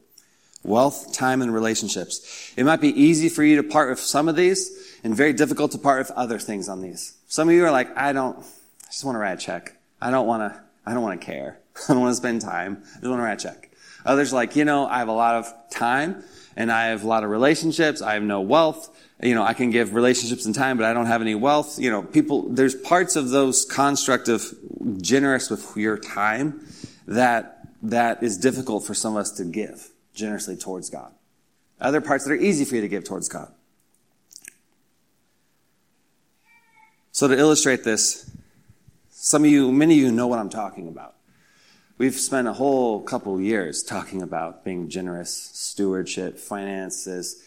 Wealth, 0.63 1.11
time, 1.11 1.41
and 1.41 1.51
relationships. 1.51 2.53
It 2.55 2.65
might 2.65 2.81
be 2.81 2.89
easy 2.89 3.29
for 3.29 3.43
you 3.43 3.55
to 3.55 3.63
part 3.63 3.89
with 3.89 3.99
some 3.99 4.29
of 4.29 4.35
these 4.35 4.99
and 5.03 5.15
very 5.15 5.33
difficult 5.33 5.71
to 5.71 5.79
part 5.79 5.97
with 5.97 6.11
other 6.11 6.37
things 6.37 6.69
on 6.69 6.81
these. 6.81 7.17
Some 7.27 7.49
of 7.49 7.55
you 7.55 7.65
are 7.65 7.71
like, 7.71 7.97
I 7.97 8.13
don't, 8.13 8.37
I 8.37 8.91
just 8.91 9.03
want 9.03 9.15
to 9.15 9.19
write 9.19 9.33
a 9.33 9.43
check. 9.43 9.75
I 9.99 10.11
don't 10.11 10.27
want 10.27 10.53
to, 10.53 10.61
I 10.85 10.93
don't 10.93 11.01
want 11.01 11.19
to 11.19 11.25
care. 11.25 11.57
I 11.89 11.93
don't 11.93 12.01
want 12.01 12.11
to 12.11 12.17
spend 12.17 12.41
time. 12.41 12.83
I 12.83 12.99
just 12.99 13.07
want 13.07 13.17
to 13.17 13.23
write 13.23 13.43
a 13.43 13.43
check. 13.43 13.71
Others 14.05 14.33
are 14.33 14.35
like, 14.35 14.55
you 14.55 14.65
know, 14.65 14.85
I 14.85 14.99
have 14.99 15.07
a 15.07 15.13
lot 15.13 15.33
of 15.33 15.51
time 15.71 16.23
and 16.55 16.71
I 16.71 16.87
have 16.87 17.03
a 17.03 17.07
lot 17.07 17.23
of 17.23 17.29
relationships. 17.29 18.01
I 18.01 18.13
have 18.13 18.23
no 18.23 18.41
wealth. 18.41 18.89
You 19.21 19.35
know, 19.35 19.43
I 19.43 19.53
can 19.53 19.71
give 19.71 19.93
relationships 19.93 20.45
and 20.45 20.53
time, 20.53 20.77
but 20.77 20.85
I 20.85 20.93
don't 20.93 21.05
have 21.05 21.21
any 21.21 21.35
wealth. 21.35 21.79
You 21.79 21.89
know, 21.89 22.03
people, 22.03 22.49
there's 22.49 22.75
parts 22.75 23.15
of 23.15 23.29
those 23.29 23.65
construct 23.65 24.27
of 24.27 24.43
generous 25.01 25.49
with 25.49 25.75
your 25.75 25.97
time 25.97 26.67
that, 27.07 27.67
that 27.83 28.23
is 28.23 28.37
difficult 28.37 28.85
for 28.85 28.93
some 28.93 29.15
of 29.15 29.21
us 29.21 29.31
to 29.33 29.45
give 29.45 29.89
generously 30.13 30.55
towards 30.55 30.89
God. 30.89 31.11
Other 31.79 32.01
parts 32.01 32.25
that 32.25 32.31
are 32.31 32.37
easy 32.37 32.65
for 32.65 32.75
you 32.75 32.81
to 32.81 32.87
give 32.87 33.03
towards 33.03 33.27
God. 33.29 33.51
So 37.11 37.27
to 37.27 37.37
illustrate 37.37 37.83
this, 37.83 38.29
some 39.09 39.43
of 39.43 39.49
you, 39.49 39.71
many 39.71 39.95
of 39.95 39.99
you 40.05 40.11
know 40.11 40.27
what 40.27 40.39
I'm 40.39 40.49
talking 40.49 40.87
about. 40.87 41.14
We've 41.97 42.15
spent 42.15 42.49
a 42.49 42.53
whole 42.53 43.01
couple 43.01 43.39
years 43.39 43.81
talking 43.81 44.21
about 44.21 44.65
being 44.65 44.89
generous, 44.89 45.33
stewardship, 45.33 46.37
finances, 46.37 47.41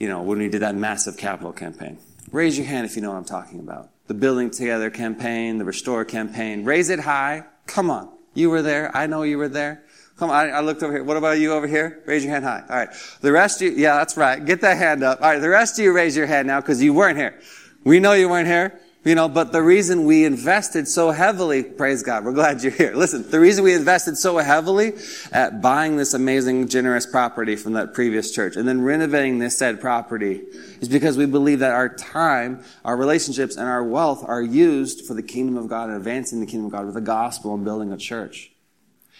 you 0.00 0.08
know, 0.08 0.20
when 0.22 0.38
we 0.38 0.48
did 0.48 0.62
that 0.62 0.74
massive 0.74 1.16
capital 1.16 1.52
campaign. 1.52 1.98
Raise 2.32 2.58
your 2.58 2.66
hand 2.66 2.86
if 2.86 2.96
you 2.96 3.02
know 3.02 3.10
what 3.10 3.18
I'm 3.18 3.24
talking 3.24 3.60
about. 3.60 3.90
The 4.08 4.14
Building 4.14 4.50
Together 4.50 4.90
campaign, 4.90 5.58
the 5.58 5.64
Restore 5.64 6.04
campaign. 6.04 6.64
Raise 6.64 6.90
it 6.90 6.98
high. 6.98 7.44
Come 7.66 7.88
on. 7.88 8.10
You 8.34 8.50
were 8.50 8.62
there. 8.62 8.94
I 8.96 9.06
know 9.06 9.22
you 9.22 9.38
were 9.38 9.48
there. 9.48 9.84
Come 10.16 10.30
on, 10.30 10.36
I, 10.36 10.50
I, 10.50 10.60
looked 10.60 10.82
over 10.82 10.92
here. 10.92 11.04
What 11.04 11.16
about 11.16 11.38
you 11.38 11.52
over 11.52 11.68
here? 11.68 12.02
Raise 12.04 12.24
your 12.24 12.32
hand 12.32 12.44
high. 12.44 12.64
All 12.68 12.76
right. 12.76 12.88
The 13.20 13.30
rest 13.30 13.62
of 13.62 13.68
you, 13.68 13.78
yeah, 13.78 13.96
that's 13.96 14.16
right. 14.16 14.44
Get 14.44 14.60
that 14.62 14.76
hand 14.76 15.04
up. 15.04 15.22
All 15.22 15.30
right. 15.30 15.38
The 15.38 15.48
rest 15.48 15.78
of 15.78 15.84
you 15.84 15.92
raise 15.92 16.16
your 16.16 16.26
hand 16.26 16.48
now 16.48 16.60
because 16.60 16.82
you 16.82 16.92
weren't 16.92 17.16
here. 17.16 17.40
We 17.84 18.00
know 18.00 18.12
you 18.14 18.28
weren't 18.28 18.48
here. 18.48 18.80
You 19.04 19.14
know, 19.14 19.28
but 19.28 19.52
the 19.52 19.62
reason 19.62 20.06
we 20.06 20.24
invested 20.24 20.88
so 20.88 21.10
heavily, 21.10 21.62
praise 21.62 22.02
God, 22.02 22.24
we're 22.24 22.32
glad 22.32 22.62
you're 22.62 22.72
here. 22.72 22.94
Listen, 22.94 23.28
the 23.30 23.38
reason 23.38 23.62
we 23.62 23.74
invested 23.74 24.16
so 24.16 24.38
heavily 24.38 24.94
at 25.30 25.60
buying 25.60 25.98
this 25.98 26.14
amazing, 26.14 26.68
generous 26.68 27.04
property 27.04 27.54
from 27.54 27.74
that 27.74 27.92
previous 27.92 28.32
church 28.32 28.56
and 28.56 28.66
then 28.66 28.80
renovating 28.80 29.40
this 29.40 29.58
said 29.58 29.78
property 29.78 30.40
is 30.80 30.88
because 30.88 31.18
we 31.18 31.26
believe 31.26 31.58
that 31.58 31.72
our 31.72 31.94
time, 31.94 32.64
our 32.82 32.96
relationships, 32.96 33.56
and 33.56 33.68
our 33.68 33.84
wealth 33.84 34.24
are 34.26 34.40
used 34.40 35.06
for 35.06 35.12
the 35.12 35.22
kingdom 35.22 35.58
of 35.58 35.68
God 35.68 35.90
and 35.90 35.98
advancing 35.98 36.40
the 36.40 36.46
kingdom 36.46 36.66
of 36.66 36.72
God 36.72 36.86
with 36.86 36.94
the 36.94 37.02
gospel 37.02 37.54
and 37.54 37.62
building 37.62 37.92
a 37.92 37.98
church. 37.98 38.52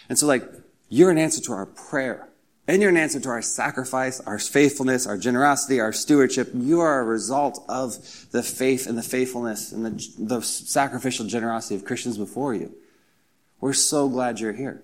And 0.08 0.18
so 0.18 0.26
like, 0.26 0.50
you're 0.88 1.10
an 1.10 1.18
answer 1.18 1.42
to 1.42 1.52
our 1.52 1.66
prayer. 1.66 2.30
And 2.66 2.80
you're 2.80 2.90
an 2.90 2.96
answer 2.96 3.20
to 3.20 3.28
our 3.28 3.42
sacrifice, 3.42 4.20
our 4.20 4.38
faithfulness, 4.38 5.06
our 5.06 5.18
generosity, 5.18 5.80
our 5.80 5.92
stewardship. 5.92 6.50
You 6.54 6.80
are 6.80 7.00
a 7.00 7.04
result 7.04 7.62
of 7.68 7.98
the 8.30 8.42
faith 8.42 8.86
and 8.86 8.96
the 8.96 9.02
faithfulness 9.02 9.70
and 9.70 9.84
the, 9.84 10.14
the 10.18 10.40
sacrificial 10.40 11.26
generosity 11.26 11.74
of 11.74 11.84
Christians 11.84 12.16
before 12.16 12.54
you. 12.54 12.74
We're 13.60 13.74
so 13.74 14.08
glad 14.08 14.40
you're 14.40 14.54
here. 14.54 14.82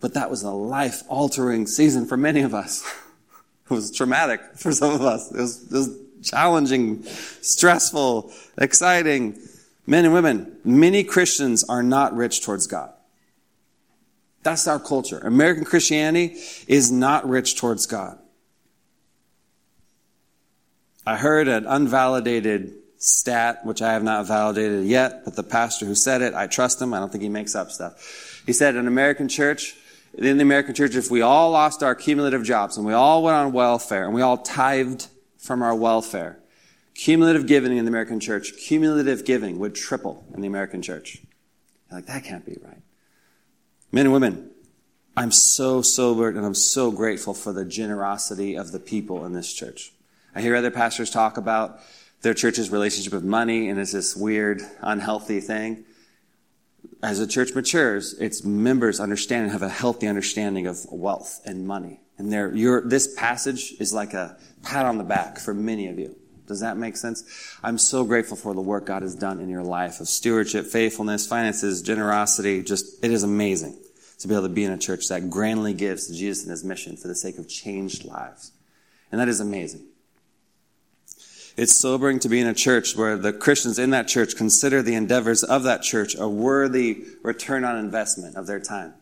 But 0.00 0.14
that 0.14 0.30
was 0.30 0.42
a 0.42 0.50
life 0.50 1.02
altering 1.08 1.66
season 1.66 2.06
for 2.06 2.16
many 2.16 2.42
of 2.42 2.54
us. 2.54 2.84
it 3.70 3.74
was 3.74 3.90
traumatic 3.90 4.40
for 4.54 4.70
some 4.70 4.94
of 4.94 5.02
us. 5.02 5.32
It 5.32 5.40
was, 5.40 5.64
it 5.64 5.72
was 5.72 5.98
challenging, 6.22 7.02
stressful, 7.04 8.32
exciting. 8.56 9.38
Men 9.86 10.04
and 10.04 10.14
women, 10.14 10.56
many 10.64 11.02
Christians 11.02 11.64
are 11.64 11.82
not 11.82 12.14
rich 12.14 12.44
towards 12.44 12.66
God. 12.68 12.93
That's 14.44 14.68
our 14.68 14.78
culture. 14.78 15.18
American 15.18 15.64
Christianity 15.64 16.36
is 16.68 16.92
not 16.92 17.28
rich 17.28 17.56
towards 17.56 17.86
God. 17.86 18.18
I 21.06 21.16
heard 21.16 21.48
an 21.48 21.64
unvalidated 21.66 22.72
stat, 22.98 23.64
which 23.64 23.82
I 23.82 23.94
have 23.94 24.02
not 24.02 24.26
validated 24.26 24.86
yet, 24.86 25.24
but 25.24 25.34
the 25.34 25.42
pastor 25.42 25.86
who 25.86 25.94
said 25.94 26.22
it, 26.22 26.34
I 26.34 26.46
trust 26.46 26.80
him. 26.80 26.94
I 26.94 27.00
don't 27.00 27.10
think 27.10 27.22
he 27.22 27.28
makes 27.28 27.54
up 27.54 27.70
stuff. 27.70 28.42
He 28.46 28.52
said 28.52 28.76
an 28.76 28.86
American 28.86 29.28
church, 29.28 29.74
in 30.16 30.36
the 30.36 30.42
American 30.42 30.74
church, 30.74 30.94
if 30.94 31.10
we 31.10 31.22
all 31.22 31.50
lost 31.50 31.82
our 31.82 31.94
cumulative 31.94 32.44
jobs 32.44 32.76
and 32.76 32.86
we 32.86 32.92
all 32.92 33.22
went 33.22 33.36
on 33.36 33.52
welfare 33.52 34.04
and 34.04 34.14
we 34.14 34.22
all 34.22 34.38
tithed 34.38 35.08
from 35.38 35.62
our 35.62 35.74
welfare, 35.74 36.38
cumulative 36.94 37.46
giving 37.46 37.76
in 37.76 37.84
the 37.84 37.90
American 37.90 38.20
church, 38.20 38.52
cumulative 38.58 39.24
giving 39.24 39.58
would 39.58 39.74
triple 39.74 40.24
in 40.34 40.40
the 40.40 40.46
American 40.46 40.82
church. 40.82 41.18
You're 41.90 41.98
like, 41.98 42.06
that 42.06 42.24
can't 42.24 42.46
be 42.46 42.56
right. 42.62 42.83
Men 43.94 44.06
and 44.06 44.12
women, 44.12 44.50
I'm 45.16 45.30
so 45.30 45.80
sobered 45.80 46.34
and 46.34 46.44
I'm 46.44 46.56
so 46.56 46.90
grateful 46.90 47.32
for 47.32 47.52
the 47.52 47.64
generosity 47.64 48.56
of 48.56 48.72
the 48.72 48.80
people 48.80 49.24
in 49.24 49.34
this 49.34 49.52
church. 49.52 49.92
I 50.34 50.40
hear 50.40 50.56
other 50.56 50.72
pastors 50.72 51.12
talk 51.12 51.36
about 51.36 51.78
their 52.22 52.34
church's 52.34 52.70
relationship 52.70 53.12
with 53.12 53.22
money 53.22 53.68
and 53.68 53.78
it's 53.78 53.92
this 53.92 54.16
weird, 54.16 54.62
unhealthy 54.80 55.38
thing. 55.38 55.84
As 57.04 57.20
a 57.20 57.26
church 57.28 57.54
matures, 57.54 58.14
its 58.14 58.42
members 58.42 58.98
understand 58.98 59.44
and 59.44 59.52
have 59.52 59.62
a 59.62 59.68
healthy 59.68 60.08
understanding 60.08 60.66
of 60.66 60.84
wealth 60.90 61.40
and 61.44 61.64
money. 61.64 62.00
And 62.18 62.32
this 62.90 63.14
passage 63.14 63.74
is 63.78 63.94
like 63.94 64.12
a 64.12 64.36
pat 64.64 64.86
on 64.86 64.98
the 64.98 65.04
back 65.04 65.38
for 65.38 65.54
many 65.54 65.86
of 65.86 66.00
you. 66.00 66.16
Does 66.48 66.60
that 66.60 66.76
make 66.76 66.96
sense? 66.96 67.22
I'm 67.62 67.78
so 67.78 68.02
grateful 68.04 68.36
for 68.36 68.54
the 68.54 68.60
work 68.60 68.86
God 68.86 69.02
has 69.02 69.14
done 69.14 69.38
in 69.38 69.48
your 69.48 69.62
life 69.62 70.00
of 70.00 70.08
stewardship, 70.08 70.66
faithfulness, 70.66 71.28
finances, 71.28 71.80
generosity. 71.80 72.60
Just, 72.64 73.02
it 73.04 73.12
is 73.12 73.22
amazing 73.22 73.78
to 74.18 74.28
be 74.28 74.34
able 74.34 74.44
to 74.44 74.48
be 74.48 74.64
in 74.64 74.72
a 74.72 74.78
church 74.78 75.08
that 75.08 75.30
grandly 75.30 75.74
gives 75.74 76.06
to 76.06 76.14
Jesus 76.14 76.44
and 76.44 76.50
his 76.50 76.64
mission 76.64 76.96
for 76.96 77.08
the 77.08 77.14
sake 77.14 77.38
of 77.38 77.48
changed 77.48 78.04
lives. 78.04 78.52
And 79.10 79.20
that 79.20 79.28
is 79.28 79.40
amazing. 79.40 79.86
It's 81.56 81.78
sobering 81.78 82.18
to 82.20 82.28
be 82.28 82.40
in 82.40 82.48
a 82.48 82.54
church 82.54 82.96
where 82.96 83.16
the 83.16 83.32
Christians 83.32 83.78
in 83.78 83.90
that 83.90 84.08
church 84.08 84.36
consider 84.36 84.82
the 84.82 84.94
endeavors 84.94 85.44
of 85.44 85.62
that 85.64 85.82
church 85.82 86.16
a 86.18 86.28
worthy 86.28 87.04
return 87.22 87.64
on 87.64 87.76
investment 87.76 88.36
of 88.36 88.46
their 88.46 88.58
time 88.58 88.94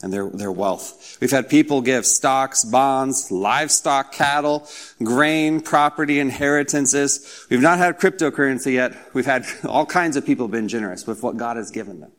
and 0.00 0.12
their, 0.12 0.30
their 0.30 0.52
wealth. 0.52 1.18
We've 1.20 1.30
had 1.30 1.48
people 1.48 1.80
give 1.80 2.06
stocks, 2.06 2.64
bonds, 2.64 3.32
livestock, 3.32 4.12
cattle, 4.12 4.68
grain, 5.02 5.60
property, 5.60 6.20
inheritances. 6.20 7.46
We've 7.50 7.60
not 7.60 7.78
had 7.78 7.98
cryptocurrency 7.98 8.74
yet. 8.74 8.96
We've 9.12 9.26
had 9.26 9.44
all 9.64 9.86
kinds 9.86 10.16
of 10.16 10.24
people 10.24 10.46
been 10.46 10.68
generous 10.68 11.06
with 11.06 11.22
what 11.22 11.36
God 11.36 11.56
has 11.56 11.70
given 11.70 11.98
them. 11.98 12.12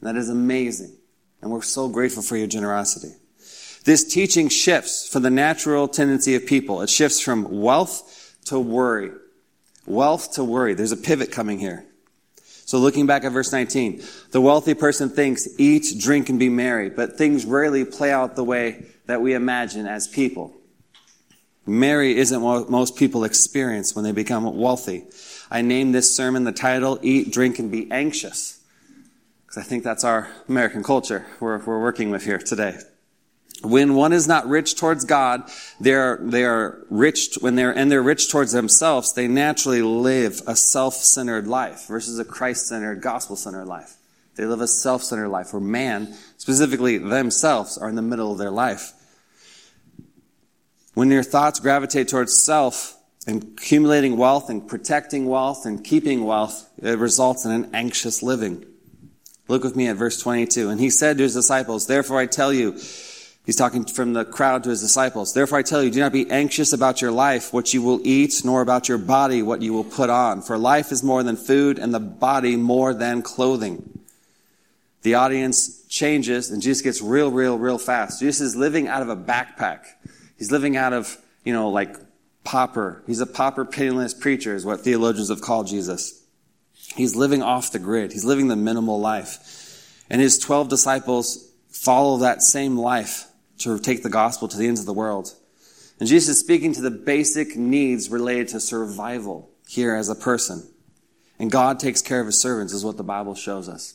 And 0.00 0.08
that 0.08 0.16
is 0.18 0.30
amazing. 0.30 0.96
And 1.42 1.50
we're 1.50 1.62
so 1.62 1.88
grateful 1.88 2.22
for 2.22 2.36
your 2.36 2.46
generosity. 2.46 3.14
This 3.84 4.04
teaching 4.04 4.48
shifts 4.48 5.08
from 5.08 5.22
the 5.22 5.30
natural 5.30 5.88
tendency 5.88 6.34
of 6.34 6.46
people. 6.46 6.82
It 6.82 6.90
shifts 6.90 7.20
from 7.20 7.60
wealth 7.60 8.36
to 8.46 8.58
worry. 8.58 9.10
Wealth 9.86 10.32
to 10.32 10.44
worry. 10.44 10.74
There's 10.74 10.92
a 10.92 10.96
pivot 10.96 11.32
coming 11.32 11.58
here. 11.58 11.84
So 12.70 12.78
looking 12.78 13.06
back 13.06 13.24
at 13.24 13.32
verse 13.32 13.50
19, 13.50 14.02
the 14.30 14.40
wealthy 14.40 14.74
person 14.74 15.08
thinks, 15.08 15.48
eat, 15.58 15.98
drink, 15.98 16.28
and 16.28 16.38
be 16.38 16.48
merry, 16.48 16.88
but 16.88 17.16
things 17.16 17.44
rarely 17.44 17.84
play 17.84 18.12
out 18.12 18.36
the 18.36 18.44
way 18.44 18.84
that 19.06 19.20
we 19.20 19.34
imagine 19.34 19.86
as 19.86 20.06
people. 20.06 20.54
Merry 21.66 22.16
isn't 22.16 22.40
what 22.40 22.70
most 22.70 22.96
people 22.96 23.24
experience 23.24 23.96
when 23.96 24.04
they 24.04 24.12
become 24.12 24.44
wealthy. 24.56 25.04
I 25.50 25.62
named 25.62 25.94
this 25.94 26.14
sermon 26.14 26.44
the 26.44 26.52
title, 26.52 26.98
Eat, 27.02 27.32
Drink, 27.32 27.58
and 27.58 27.72
Be 27.72 27.90
Anxious. 27.90 28.59
Because 29.50 29.66
I 29.66 29.68
think 29.68 29.82
that's 29.82 30.04
our 30.04 30.28
American 30.48 30.84
culture 30.84 31.26
we're, 31.40 31.58
we're 31.58 31.80
working 31.80 32.10
with 32.10 32.24
here 32.24 32.38
today. 32.38 32.78
When 33.64 33.96
one 33.96 34.12
is 34.12 34.28
not 34.28 34.46
rich 34.46 34.76
towards 34.76 35.04
God, 35.04 35.42
they're, 35.80 36.20
they 36.22 36.44
are 36.44 36.86
rich, 36.88 37.36
when 37.40 37.56
they're, 37.56 37.76
and 37.76 37.90
they're 37.90 38.00
rich 38.00 38.30
towards 38.30 38.52
themselves, 38.52 39.12
they 39.12 39.26
naturally 39.26 39.82
live 39.82 40.40
a 40.46 40.54
self-centered 40.54 41.48
life 41.48 41.88
versus 41.88 42.20
a 42.20 42.24
Christ-centered, 42.24 43.00
gospel-centered 43.00 43.66
life. 43.66 43.96
They 44.36 44.44
live 44.44 44.60
a 44.60 44.68
self-centered 44.68 45.28
life 45.28 45.52
where 45.52 45.60
man, 45.60 46.14
specifically 46.38 46.98
themselves, 46.98 47.76
are 47.76 47.88
in 47.88 47.96
the 47.96 48.02
middle 48.02 48.30
of 48.30 48.38
their 48.38 48.52
life. 48.52 48.92
When 50.94 51.10
your 51.10 51.24
thoughts 51.24 51.58
gravitate 51.58 52.06
towards 52.06 52.40
self 52.40 52.96
and 53.26 53.42
accumulating 53.42 54.16
wealth 54.16 54.48
and 54.48 54.68
protecting 54.68 55.26
wealth 55.26 55.66
and 55.66 55.82
keeping 55.82 56.22
wealth, 56.24 56.70
it 56.80 57.00
results 57.00 57.44
in 57.44 57.50
an 57.50 57.70
anxious 57.74 58.22
living. 58.22 58.64
Look 59.50 59.64
with 59.64 59.74
me 59.74 59.88
at 59.88 59.96
verse 59.96 60.20
22. 60.20 60.70
And 60.70 60.80
he 60.80 60.90
said 60.90 61.16
to 61.16 61.24
his 61.24 61.34
disciples, 61.34 61.88
Therefore 61.88 62.18
I 62.18 62.26
tell 62.26 62.52
you, 62.52 62.78
He's 63.46 63.56
talking 63.56 63.84
from 63.84 64.12
the 64.12 64.24
crowd 64.24 64.62
to 64.62 64.70
his 64.70 64.80
disciples. 64.80 65.32
Therefore 65.34 65.58
I 65.58 65.62
tell 65.62 65.82
you, 65.82 65.90
do 65.90 65.98
not 65.98 66.12
be 66.12 66.30
anxious 66.30 66.72
about 66.72 67.02
your 67.02 67.10
life, 67.10 67.52
what 67.52 67.74
you 67.74 67.82
will 67.82 68.00
eat, 68.04 68.42
nor 68.44 68.60
about 68.60 68.88
your 68.88 68.98
body, 68.98 69.42
what 69.42 69.60
you 69.60 69.72
will 69.72 69.82
put 69.82 70.08
on. 70.08 70.42
For 70.42 70.56
life 70.56 70.92
is 70.92 71.02
more 71.02 71.24
than 71.24 71.36
food, 71.36 71.78
and 71.78 71.92
the 71.92 71.98
body 71.98 72.54
more 72.54 72.94
than 72.94 73.22
clothing. 73.22 73.98
The 75.02 75.14
audience 75.14 75.84
changes, 75.88 76.50
and 76.50 76.62
Jesus 76.62 76.82
gets 76.82 77.02
real, 77.02 77.32
real, 77.32 77.58
real 77.58 77.78
fast. 77.78 78.20
Jesus 78.20 78.40
is 78.40 78.56
living 78.56 78.86
out 78.86 79.02
of 79.02 79.08
a 79.08 79.16
backpack. 79.16 79.86
He's 80.38 80.52
living 80.52 80.76
out 80.76 80.92
of, 80.92 81.16
you 81.42 81.52
know, 81.52 81.70
like 81.70 81.96
pauper. 82.44 83.02
He's 83.06 83.20
a 83.20 83.26
pauper, 83.26 83.64
pitiless 83.64 84.14
preacher, 84.14 84.54
is 84.54 84.64
what 84.64 84.82
theologians 84.82 85.30
have 85.30 85.40
called 85.40 85.66
Jesus. 85.66 86.19
He's 86.96 87.14
living 87.14 87.42
off 87.42 87.72
the 87.72 87.78
grid. 87.78 88.12
He's 88.12 88.24
living 88.24 88.48
the 88.48 88.56
minimal 88.56 89.00
life. 89.00 90.04
And 90.10 90.20
his 90.20 90.38
12 90.38 90.68
disciples 90.68 91.50
follow 91.68 92.18
that 92.18 92.42
same 92.42 92.76
life 92.76 93.26
to 93.58 93.78
take 93.78 94.02
the 94.02 94.10
gospel 94.10 94.48
to 94.48 94.56
the 94.56 94.66
ends 94.66 94.80
of 94.80 94.86
the 94.86 94.92
world. 94.92 95.34
And 95.98 96.08
Jesus 96.08 96.36
is 96.36 96.40
speaking 96.40 96.72
to 96.74 96.80
the 96.80 96.90
basic 96.90 97.56
needs 97.56 98.10
related 98.10 98.48
to 98.48 98.60
survival 98.60 99.50
here 99.68 99.94
as 99.94 100.08
a 100.08 100.14
person. 100.14 100.66
And 101.38 101.50
God 101.50 101.78
takes 101.78 102.02
care 102.02 102.20
of 102.20 102.26
his 102.26 102.40
servants 102.40 102.72
is 102.72 102.84
what 102.84 102.96
the 102.96 103.02
Bible 103.02 103.34
shows 103.34 103.68
us. 103.68 103.94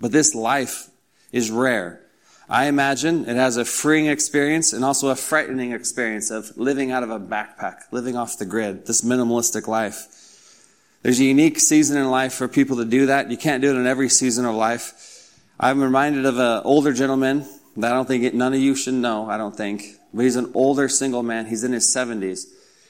But 0.00 0.12
this 0.12 0.34
life 0.34 0.88
is 1.32 1.50
rare. 1.50 2.00
I 2.48 2.66
imagine 2.66 3.28
it 3.28 3.36
has 3.36 3.56
a 3.56 3.64
freeing 3.64 4.06
experience 4.06 4.72
and 4.72 4.84
also 4.84 5.08
a 5.08 5.16
frightening 5.16 5.72
experience 5.72 6.30
of 6.30 6.56
living 6.56 6.90
out 6.90 7.02
of 7.02 7.10
a 7.10 7.20
backpack, 7.20 7.82
living 7.90 8.16
off 8.16 8.38
the 8.38 8.46
grid, 8.46 8.86
this 8.86 9.02
minimalistic 9.02 9.66
life. 9.66 10.06
There's 11.02 11.20
a 11.20 11.24
unique 11.24 11.60
season 11.60 11.96
in 11.96 12.10
life 12.10 12.34
for 12.34 12.48
people 12.48 12.78
to 12.78 12.84
do 12.84 13.06
that. 13.06 13.30
You 13.30 13.36
can't 13.36 13.62
do 13.62 13.70
it 13.70 13.78
in 13.78 13.86
every 13.86 14.08
season 14.08 14.44
of 14.44 14.54
life. 14.54 15.32
I'm 15.60 15.80
reminded 15.80 16.26
of 16.26 16.38
an 16.38 16.62
older 16.64 16.92
gentleman 16.92 17.46
that 17.76 17.92
I 17.92 17.94
don't 17.94 18.06
think 18.06 18.24
it, 18.24 18.34
none 18.34 18.52
of 18.52 18.60
you 18.60 18.74
should 18.74 18.94
know, 18.94 19.30
I 19.30 19.36
don't 19.36 19.56
think. 19.56 19.84
But 20.12 20.22
he's 20.22 20.36
an 20.36 20.50
older 20.54 20.88
single 20.88 21.22
man. 21.22 21.46
He's 21.46 21.62
in 21.62 21.72
his 21.72 21.86
70s. 21.94 22.46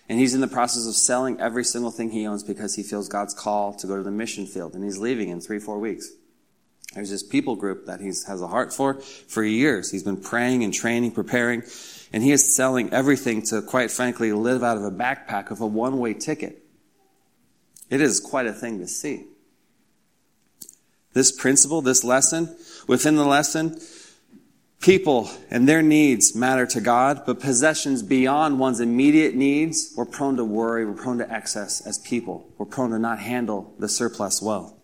And 0.09 0.18
he's 0.18 0.35
in 0.35 0.40
the 0.40 0.49
process 0.49 0.87
of 0.87 0.94
selling 0.94 1.38
every 1.38 1.64
single 1.64 1.90
thing 1.90 2.11
he 2.11 2.27
owns 2.27 2.42
because 2.42 2.75
he 2.75 2.83
feels 2.83 3.09
God's 3.09 3.35
call 3.35 3.75
to 3.75 3.87
go 3.87 3.97
to 3.97 4.03
the 4.03 4.11
mission 4.11 4.47
field. 4.47 4.75
And 4.75 4.83
he's 4.83 4.97
leaving 4.97 5.29
in 5.29 5.42
three, 5.42 5.59
four 5.59 5.79
weeks. 5.79 6.11
There's 6.94 7.11
this 7.11 7.23
people 7.23 7.57
group 7.57 7.85
that 7.87 8.01
he 8.01 8.07
has 8.07 8.40
a 8.40 8.47
heart 8.47 8.73
for 8.73 8.94
for 8.94 9.44
years. 9.44 9.90
He's 9.90 10.03
been 10.03 10.16
praying 10.16 10.64
and 10.64 10.73
training, 10.73 11.11
preparing. 11.11 11.62
And 12.11 12.23
he 12.23 12.33
is 12.33 12.57
selling 12.57 12.90
everything 12.94 13.42
to, 13.42 13.61
quite 13.61 13.90
frankly, 13.90 14.33
live 14.33 14.64
out 14.64 14.79
of 14.79 14.85
a 14.85 14.90
backpack 14.90 15.51
of 15.51 15.61
a 15.61 15.66
one-way 15.66 16.14
ticket. 16.14 16.64
It 17.90 18.01
is 18.01 18.20
quite 18.20 18.46
a 18.46 18.53
thing 18.53 18.79
to 18.79 18.87
see. 18.87 19.27
This 21.14 21.33
principle, 21.33 21.81
this 21.83 22.05
lesson, 22.05 22.57
within 22.87 23.16
the 23.16 23.24
lesson, 23.24 23.81
People 24.81 25.29
and 25.51 25.68
their 25.68 25.83
needs 25.83 26.37
matter 26.37 26.64
to 26.66 26.81
God, 26.81 27.22
but 27.27 27.40
possessions 27.40 28.03
beyond 28.03 28.61
one's 28.61 28.79
immediate 28.79 29.35
needs, 29.35 29.92
we're 29.96 30.05
prone 30.05 30.37
to 30.37 30.44
worry, 30.44 30.87
we're 30.87 30.92
prone 30.92 31.18
to 31.18 31.31
excess 31.31 31.85
as 31.85 31.98
people. 31.98 32.48
We're 32.59 32.66
prone 32.66 32.90
to 32.90 32.98
not 32.98 33.18
handle 33.18 33.74
the 33.81 33.88
surplus 33.88 34.40
well. 34.40 34.81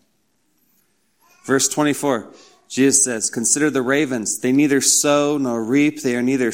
Verse 1.45 1.69
24, 1.69 2.33
Jesus 2.67 3.05
says, 3.05 3.29
Consider 3.29 3.69
the 3.69 3.81
ravens. 3.81 4.39
They 4.39 4.51
neither 4.51 4.81
sow 4.81 5.37
nor 5.37 5.63
reap. 5.63 6.01
They 6.01 6.17
are 6.17 6.21
neither, 6.21 6.51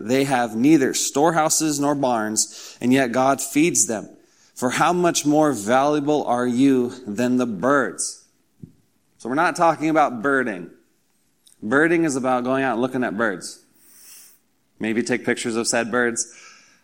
they 0.00 0.24
have 0.24 0.56
neither 0.56 0.92
storehouses 0.92 1.78
nor 1.78 1.94
barns, 1.94 2.76
and 2.80 2.92
yet 2.92 3.12
God 3.12 3.40
feeds 3.40 3.86
them. 3.86 4.08
For 4.56 4.70
how 4.70 4.94
much 4.94 5.26
more 5.26 5.52
valuable 5.52 6.24
are 6.24 6.46
you 6.46 6.88
than 7.06 7.36
the 7.36 7.44
birds? 7.44 8.24
So 9.18 9.28
we're 9.28 9.34
not 9.34 9.54
talking 9.54 9.90
about 9.90 10.22
birding. 10.22 10.70
Birding 11.62 12.04
is 12.04 12.16
about 12.16 12.44
going 12.44 12.64
out 12.64 12.72
and 12.72 12.80
looking 12.80 13.04
at 13.04 13.18
birds. 13.18 13.62
Maybe 14.80 15.02
take 15.02 15.26
pictures 15.26 15.56
of 15.56 15.68
said 15.68 15.90
birds. 15.90 16.34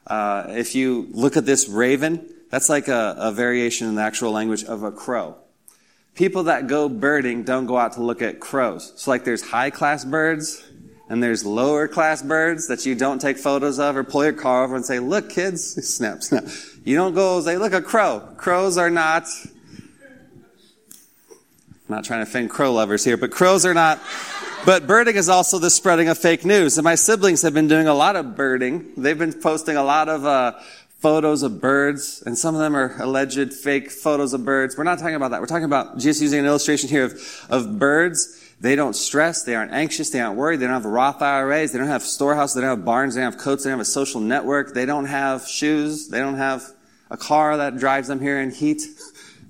Uh, 0.06 0.48
if 0.50 0.74
you 0.74 1.08
look 1.12 1.38
at 1.38 1.46
this 1.46 1.66
raven, 1.66 2.28
that's 2.50 2.68
like 2.68 2.88
a, 2.88 3.14
a 3.16 3.32
variation 3.32 3.88
in 3.88 3.94
the 3.94 4.02
actual 4.02 4.32
language 4.32 4.64
of 4.64 4.82
a 4.82 4.92
crow. 4.92 5.36
People 6.14 6.44
that 6.44 6.66
go 6.66 6.90
birding 6.90 7.42
don't 7.42 7.64
go 7.64 7.78
out 7.78 7.94
to 7.94 8.02
look 8.02 8.20
at 8.20 8.38
crows. 8.38 8.92
So 8.96 9.10
like 9.10 9.24
there's 9.24 9.40
high 9.40 9.70
class 9.70 10.04
birds 10.04 10.62
and 11.12 11.22
there's 11.22 11.44
lower 11.44 11.86
class 11.88 12.22
birds 12.22 12.68
that 12.68 12.86
you 12.86 12.94
don't 12.94 13.20
take 13.20 13.36
photos 13.36 13.78
of 13.78 13.98
or 13.98 14.02
pull 14.02 14.24
your 14.24 14.32
car 14.32 14.64
over 14.64 14.74
and 14.74 14.82
say, 14.82 14.98
look 14.98 15.28
kids, 15.28 15.74
snap, 15.94 16.22
snap. 16.22 16.44
You 16.86 16.96
don't 16.96 17.14
go 17.14 17.38
say, 17.42 17.58
look 17.58 17.74
a 17.74 17.82
crow. 17.82 18.26
Crows 18.38 18.78
are 18.78 18.88
not, 18.88 19.24
I'm 21.36 21.90
not 21.90 22.04
trying 22.04 22.24
to 22.24 22.30
offend 22.30 22.48
crow 22.48 22.72
lovers 22.72 23.04
here, 23.04 23.18
but 23.18 23.30
crows 23.30 23.66
are 23.66 23.74
not 23.74 24.00
but 24.64 24.86
birding 24.86 25.16
is 25.16 25.28
also 25.28 25.58
the 25.58 25.70
spreading 25.70 26.08
of 26.08 26.16
fake 26.16 26.46
news. 26.46 26.78
And 26.78 26.84
my 26.84 26.94
siblings 26.94 27.42
have 27.42 27.52
been 27.52 27.68
doing 27.68 27.88
a 27.88 27.94
lot 27.94 28.16
of 28.16 28.34
birding. 28.34 28.92
They've 28.96 29.18
been 29.18 29.34
posting 29.34 29.76
a 29.76 29.82
lot 29.82 30.08
of 30.08 30.24
uh, 30.24 30.52
photos 31.00 31.42
of 31.42 31.60
birds, 31.60 32.22
and 32.24 32.38
some 32.38 32.54
of 32.54 32.60
them 32.60 32.74
are 32.74 32.94
alleged 33.02 33.52
fake 33.52 33.90
photos 33.90 34.32
of 34.32 34.46
birds. 34.46 34.78
We're 34.78 34.84
not 34.84 35.00
talking 35.00 35.16
about 35.16 35.32
that. 35.32 35.40
We're 35.40 35.48
talking 35.48 35.64
about 35.64 35.98
just 35.98 36.22
using 36.22 36.38
an 36.38 36.46
illustration 36.46 36.88
here 36.88 37.04
of, 37.04 37.46
of 37.50 37.78
birds. 37.78 38.41
They 38.62 38.76
don't 38.76 38.94
stress. 38.94 39.42
They 39.42 39.56
aren't 39.56 39.72
anxious. 39.72 40.10
They 40.10 40.20
aren't 40.20 40.38
worried. 40.38 40.60
They 40.60 40.66
don't 40.66 40.74
have 40.74 40.84
Roth 40.84 41.20
IRAs. 41.20 41.72
They 41.72 41.78
don't 41.78 41.88
have 41.88 42.04
storehouses. 42.04 42.54
They 42.54 42.60
don't 42.60 42.78
have 42.78 42.84
barns. 42.84 43.16
They 43.16 43.20
don't 43.20 43.32
have 43.32 43.40
coats. 43.40 43.64
They 43.64 43.70
don't 43.70 43.78
have 43.78 43.86
a 43.86 43.90
social 43.90 44.20
network. 44.20 44.72
They 44.72 44.86
don't 44.86 45.06
have 45.06 45.48
shoes. 45.48 46.08
They 46.08 46.20
don't 46.20 46.36
have 46.36 46.62
a 47.10 47.16
car 47.16 47.56
that 47.56 47.76
drives 47.76 48.06
them 48.06 48.20
here 48.20 48.40
in 48.40 48.52
heat. 48.52 48.82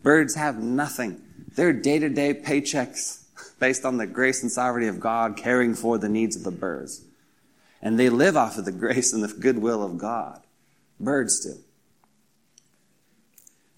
Birds 0.03 0.35
have 0.35 0.63
nothing. 0.63 1.21
They're 1.55 1.75
day-to-day 1.75 2.41
paychecks 2.43 3.25
based 3.61 3.85
on 3.85 3.99
the 3.99 4.07
grace 4.07 4.43
and 4.43 4.51
sovereignty 4.51 4.89
of 4.89 4.99
God 4.99 5.37
caring 5.37 5.75
for 5.75 5.99
the 5.99 6.09
needs 6.09 6.35
of 6.35 6.43
the 6.43 6.51
birds. 6.51 7.05
And 7.83 8.01
they 8.01 8.09
live 8.09 8.35
off 8.35 8.57
of 8.57 8.65
the 8.65 8.73
grace 8.85 9.13
and 9.13 9.23
the 9.23 9.29
goodwill 9.29 9.83
of 9.83 9.99
God. 9.99 10.41
Birds 10.99 11.39
do. 11.45 11.59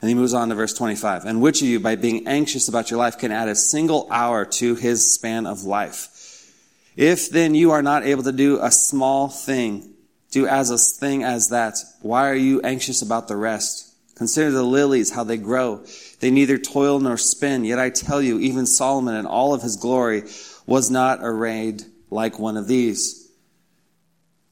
And 0.05 0.11
he 0.11 0.15
moves 0.15 0.35
on 0.35 0.51
to 0.51 0.55
verse 0.55 0.75
25. 0.75 1.25
And 1.25 1.41
which 1.41 1.63
of 1.63 1.69
you, 1.69 1.81
by 1.81 1.97
being 1.97 2.29
anxious 2.29 2.69
about 2.69 2.91
your 2.91 2.99
life, 2.99 3.17
can 3.17 3.33
add 3.33 3.49
a 3.49 3.55
single 3.55 4.07
hour 4.11 4.45
to 4.45 4.75
his 4.75 5.15
span 5.15 5.47
of 5.47 5.65
life? 5.65 6.53
If 6.95 7.31
then 7.31 7.55
you 7.55 7.71
are 7.71 7.81
not 7.81 8.05
able 8.05 8.23
to 8.25 8.33
do 8.33 8.59
a 8.61 8.71
small 8.71 9.29
thing, 9.29 9.95
do 10.31 10.47
as 10.47 10.69
a 10.69 10.77
thing 10.77 11.25
as 11.25 11.49
that, 11.49 11.79
why 12.03 12.29
are 12.29 12.35
you 12.35 12.61
anxious 12.61 13.01
about 13.01 13.29
the 13.29 13.37
rest? 13.39 13.95
Consider 14.15 14.51
the 14.51 14.63
lilies, 14.63 15.11
how 15.11 15.25
they 15.25 15.39
grow. 15.39 15.83
They 16.21 16.31
neither 16.31 16.59
toil 16.59 17.01
nor 17.01 17.17
spin. 17.17 17.65
Yet 17.65 17.79
I 17.79 17.89
tell 17.89 18.21
you, 18.21 18.39
even 18.41 18.67
Solomon 18.67 19.15
in 19.15 19.25
all 19.25 19.55
of 19.55 19.63
his 19.63 19.77
glory 19.77 20.25
was 20.67 20.91
not 20.91 21.21
arrayed 21.23 21.83
like 22.11 22.39
one 22.39 22.59
of 22.59 22.69
these. 22.69 23.24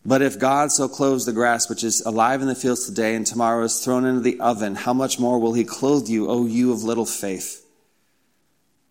But 0.05 0.23
if 0.23 0.39
God 0.39 0.73
so 0.73 0.89
clothes 0.89 1.27
the 1.27 1.33
grass 1.33 1.69
which 1.69 1.85
is 1.85 2.01
alive 2.01 2.43
in 2.43 2.49
the 2.49 2.57
fields 2.57 2.87
today 2.87 3.15
and 3.15 3.25
tomorrow 3.25 3.65
is 3.65 3.85
thrown 3.85 4.05
into 4.05 4.21
the 4.21 4.41
oven, 4.41 4.75
how 4.75 4.93
much 4.93 5.21
more 5.21 5.39
will 5.39 5.55
he 5.55 5.65
clothe 5.65 6.09
you, 6.09 6.29
O 6.29 6.47
you 6.47 6.73
of 6.73 6.83
little 6.83 7.07
faith? 7.07 7.65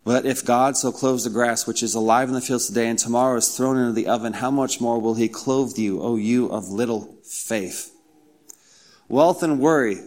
But 0.03 0.25
if 0.25 0.45
God 0.45 0.77
so 0.77 0.91
clothes 0.91 1.25
the 1.25 1.29
grass 1.29 1.67
which 1.67 1.83
is 1.83 1.93
alive 1.93 2.29
in 2.29 2.33
the 2.33 2.41
fields 2.41 2.67
today 2.67 2.87
and 2.87 2.97
tomorrow 2.97 3.35
is 3.37 3.55
thrown 3.55 3.77
into 3.77 3.91
the 3.91 4.07
oven, 4.07 4.33
how 4.33 4.49
much 4.49 4.81
more 4.81 4.99
will 4.99 5.13
he 5.13 5.27
clothe 5.27 5.77
you, 5.77 6.01
O 6.01 6.15
you 6.15 6.47
of 6.47 6.69
little 6.69 7.17
faith? 7.23 7.93
Wealth 9.09 9.43
and 9.43 9.59
worry 9.59 9.97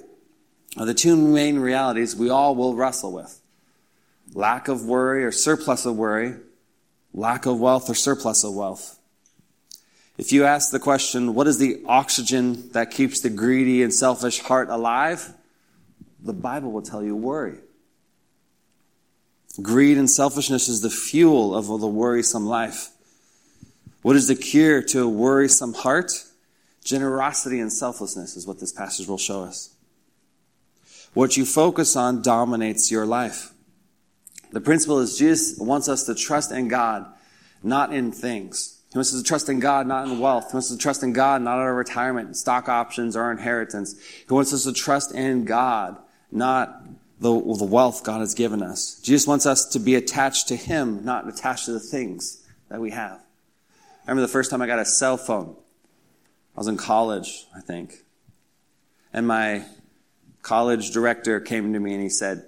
are 0.77 0.87
the 0.87 0.95
two 0.95 1.17
main 1.17 1.59
realities 1.59 2.17
we 2.17 2.31
all 2.31 2.57
will 2.57 2.75
wrestle 2.75 3.13
with. 3.13 3.41
Lack 4.33 4.67
of 4.67 4.85
worry 4.85 5.25
or 5.25 5.31
surplus 5.31 5.87
of 5.87 5.97
worry, 5.97 6.35
lack 7.13 7.47
of 7.47 7.61
wealth 7.61 7.89
or 7.89 7.95
surplus 7.95 8.43
of 8.43 8.55
wealth. 8.55 8.99
If 10.17 10.33
you 10.33 10.45
ask 10.45 10.71
the 10.71 10.79
question, 10.79 11.35
what 11.35 11.47
is 11.47 11.59
the 11.59 11.83
oxygen 11.87 12.71
that 12.73 12.91
keeps 12.91 13.21
the 13.21 13.31
greedy 13.31 13.83
and 13.83 13.93
selfish 13.93 14.39
heart 14.41 14.69
alive? 14.69 15.33
The 16.23 16.33
Bible 16.33 16.71
will 16.71 16.83
tell 16.83 17.03
you 17.03 17.17
worry. 17.17 17.59
Greed 19.61 19.99
and 19.99 20.09
selfishness 20.09 20.69
is 20.69 20.81
the 20.83 20.91
fuel 20.91 21.55
of 21.55 21.67
the 21.67 21.89
worrisome 21.89 22.47
life. 22.47 22.91
What 24.03 24.17
is 24.17 24.29
the 24.29 24.35
cure 24.35 24.83
to 24.83 25.05
a 25.05 25.09
worrisome 25.09 25.75
heart? 25.75 26.13
Generosity 26.85 27.61
and 27.61 27.73
selflessness 27.73 28.37
is 28.37 28.47
what 28.47 28.61
this 28.61 28.73
passage 28.73 29.09
will 29.09 29.19
show 29.19 29.43
us. 29.43 29.75
What 31.15 31.37
you 31.37 31.45
focus 31.45 31.97
on 31.97 32.23
dominates 32.23 32.91
your 32.91 33.07
life. 33.07 33.53
The 34.53 34.61
principle 34.61 34.99
is 34.99 35.19
Jesus 35.19 35.59
wants 35.59 35.89
us 35.89 36.05
to 36.05 36.15
trust 36.15 36.53
in 36.53 36.69
God, 36.69 37.07
not 37.63 37.93
in 37.93 38.13
things. 38.13 38.74
He 38.95 38.99
wants 38.99 39.13
us 39.13 39.21
to 39.21 39.27
trust 39.27 39.49
in 39.49 39.59
God, 39.59 39.89
not 39.89 40.07
in 40.07 40.21
wealth. 40.21 40.53
He 40.53 40.55
wants 40.55 40.71
us 40.71 40.77
to 40.77 40.81
trust 40.81 41.03
in 41.03 41.13
God, 41.13 41.43
not 41.43 41.57
in 41.57 41.63
our 41.63 41.75
retirement, 41.75 42.37
stock 42.37 42.69
options, 42.69 43.17
or 43.17 43.33
inheritance. 43.33 44.01
He 44.01 44.33
wants 44.33 44.53
us 44.53 44.63
to 44.63 44.73
trust 44.73 45.13
in 45.13 45.45
God, 45.45 45.99
not 46.31 46.81
the, 47.19 47.33
the 47.33 47.65
wealth 47.65 48.05
God 48.05 48.21
has 48.21 48.35
given 48.35 48.63
us. 48.63 49.01
Jesus 49.03 49.27
wants 49.27 49.47
us 49.47 49.65
to 49.71 49.81
be 49.81 49.97
attached 49.97 50.47
to 50.47 50.55
Him, 50.55 51.05
not 51.05 51.27
attached 51.27 51.65
to 51.65 51.73
the 51.73 51.81
things 51.81 52.47
that 52.69 52.81
we 52.81 52.93
have. 52.93 53.19
I 54.07 54.11
remember 54.11 54.29
the 54.29 54.33
first 54.33 54.53
time 54.53 54.63
I 54.63 54.69
got 54.69 54.79
a 54.79 54.85
cell 54.85 55.17
phone. 55.17 55.57
I 56.57 56.61
was 56.61 56.69
in 56.69 56.77
college, 56.77 57.47
I 57.53 57.63
think. 57.63 57.97
And 59.13 59.27
my 59.27 59.65
college 60.43 60.93
director 60.93 61.41
came 61.41 61.73
to 61.73 61.81
me 61.81 61.95
and 61.95 62.03
he 62.03 62.09
said, 62.09 62.45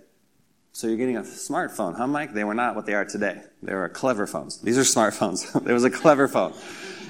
so 0.77 0.89
you're 0.89 0.99
getting 0.99 1.17
a 1.17 1.23
smartphone, 1.23 1.97
huh, 1.97 2.07
Mike? 2.07 2.35
They 2.35 2.45
were 2.45 2.53
not 2.53 2.77
what 2.77 2.85
they 2.85 2.93
are 2.93 3.07
today. 3.07 3.41
They 3.63 3.73
were 3.73 3.89
clever 3.89 4.27
phones. 4.27 4.59
These 4.59 4.77
are 4.77 4.83
smartphones. 4.83 5.51
there 5.65 5.73
was 5.73 5.85
a 5.85 5.91
clever 5.91 6.29
phone. 6.29 6.53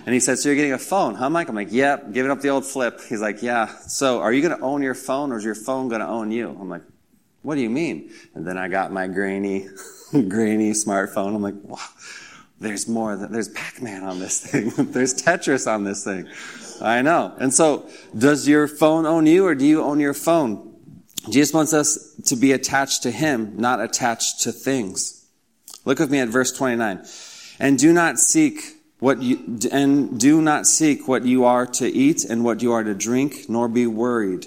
And 0.04 0.14
he 0.14 0.20
said, 0.20 0.38
so 0.38 0.48
you're 0.48 0.54
getting 0.54 0.72
a 0.72 0.78
phone, 0.78 1.16
huh, 1.16 1.28
Mike? 1.30 1.48
I'm 1.48 1.56
like, 1.56 1.72
yep, 1.72 2.12
giving 2.12 2.30
up 2.30 2.40
the 2.40 2.50
old 2.50 2.64
flip. 2.64 3.00
He's 3.08 3.20
like, 3.20 3.42
yeah. 3.42 3.66
So 3.66 4.20
are 4.20 4.32
you 4.32 4.40
going 4.40 4.56
to 4.56 4.64
own 4.64 4.82
your 4.82 4.94
phone 4.94 5.32
or 5.32 5.38
is 5.38 5.44
your 5.44 5.56
phone 5.56 5.88
going 5.88 6.00
to 6.00 6.06
own 6.06 6.30
you? 6.30 6.50
I'm 6.50 6.68
like, 6.68 6.82
what 7.42 7.56
do 7.56 7.60
you 7.60 7.68
mean? 7.68 8.12
And 8.36 8.46
then 8.46 8.56
I 8.56 8.68
got 8.68 8.92
my 8.92 9.08
grainy, 9.08 9.66
grainy 10.12 10.70
smartphone. 10.70 11.34
I'm 11.34 11.42
like, 11.42 11.56
wow, 11.64 11.80
there's 12.60 12.86
more. 12.86 13.16
There's 13.16 13.48
Pac-Man 13.48 14.04
on 14.04 14.20
this 14.20 14.46
thing. 14.46 14.70
there's 14.92 15.12
Tetris 15.12 15.66
on 15.66 15.82
this 15.82 16.04
thing. 16.04 16.28
I 16.80 17.02
know. 17.02 17.34
And 17.40 17.52
so 17.52 17.90
does 18.16 18.46
your 18.46 18.68
phone 18.68 19.06
own 19.06 19.26
you 19.26 19.44
or 19.44 19.56
do 19.56 19.66
you 19.66 19.82
own 19.82 19.98
your 19.98 20.14
phone? 20.14 20.75
Jesus 21.30 21.54
wants 21.54 21.72
us 21.72 22.14
to 22.26 22.36
be 22.36 22.52
attached 22.52 23.02
to 23.02 23.10
Him, 23.10 23.54
not 23.56 23.80
attached 23.80 24.42
to 24.42 24.52
things. 24.52 25.26
Look 25.84 25.98
with 25.98 26.10
me 26.10 26.18
at 26.18 26.28
verse 26.28 26.52
29. 26.52 27.04
And 27.58 27.78
do 27.78 27.92
not 27.92 28.18
seek 28.18 28.60
what 28.98 29.22
you, 29.22 29.58
and 29.70 30.18
do 30.18 30.40
not 30.40 30.66
seek 30.66 31.06
what 31.06 31.24
you 31.24 31.44
are 31.44 31.66
to 31.66 31.88
eat 31.88 32.24
and 32.24 32.44
what 32.44 32.62
you 32.62 32.72
are 32.72 32.84
to 32.84 32.94
drink, 32.94 33.48
nor 33.48 33.68
be 33.68 33.86
worried. 33.86 34.46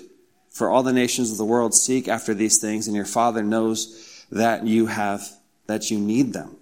For 0.50 0.70
all 0.70 0.84
the 0.84 0.94
nations 0.94 1.32
of 1.32 1.38
the 1.38 1.46
world 1.46 1.74
seek 1.74 2.08
after 2.08 2.34
these 2.34 2.60
things, 2.60 2.88
and 2.88 2.96
your 2.96 3.06
Father 3.06 3.44
knows 3.44 4.26
that 4.32 4.66
you 4.66 4.88
have, 4.88 5.28
that 5.68 5.90
you 5.90 6.00
need 6.00 6.34
them. 6.34 6.58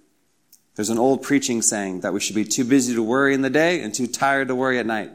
There's 0.76 0.90
an 0.90 0.98
old 0.98 1.22
preaching 1.22 1.60
saying 1.62 2.02
that 2.02 2.12
we 2.12 2.20
should 2.20 2.36
be 2.36 2.44
too 2.44 2.64
busy 2.64 2.94
to 2.94 3.02
worry 3.02 3.34
in 3.34 3.42
the 3.42 3.50
day 3.50 3.82
and 3.82 3.92
too 3.92 4.06
tired 4.06 4.48
to 4.48 4.54
worry 4.54 4.78
at 4.78 4.86
night. 4.86 5.10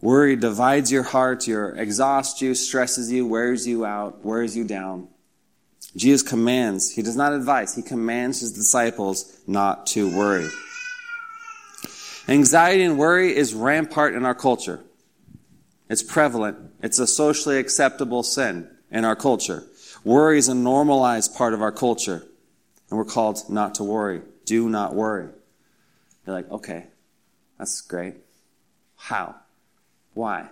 Worry 0.00 0.36
divides 0.36 0.92
your 0.92 1.02
heart, 1.02 1.46
your 1.46 1.70
exhausts 1.70 2.42
you, 2.42 2.54
stresses 2.54 3.10
you, 3.10 3.26
wears 3.26 3.66
you 3.66 3.84
out, 3.84 4.24
wears 4.24 4.56
you 4.56 4.64
down. 4.64 5.08
Jesus 5.96 6.28
commands, 6.28 6.90
he 6.92 7.02
does 7.02 7.16
not 7.16 7.32
advise, 7.32 7.74
he 7.74 7.82
commands 7.82 8.40
his 8.40 8.52
disciples 8.52 9.40
not 9.46 9.86
to 9.88 10.14
worry. 10.14 10.48
Anxiety 12.28 12.82
and 12.82 12.98
worry 12.98 13.34
is 13.34 13.54
rampart 13.54 14.14
in 14.14 14.24
our 14.24 14.34
culture. 14.34 14.80
It's 15.88 16.02
prevalent. 16.02 16.58
It's 16.82 16.98
a 16.98 17.06
socially 17.06 17.58
acceptable 17.58 18.22
sin 18.22 18.68
in 18.90 19.04
our 19.04 19.16
culture. 19.16 19.62
Worry 20.04 20.38
is 20.38 20.48
a 20.48 20.54
normalized 20.54 21.36
part 21.36 21.54
of 21.54 21.62
our 21.62 21.72
culture. 21.72 22.26
And 22.90 22.98
we're 22.98 23.04
called 23.04 23.38
not 23.48 23.76
to 23.76 23.84
worry. 23.84 24.22
Do 24.44 24.68
not 24.68 24.94
worry. 24.94 25.28
You're 26.26 26.36
like, 26.36 26.50
okay, 26.50 26.86
that's 27.58 27.80
great. 27.80 28.14
How? 28.96 29.36
Why? 30.16 30.48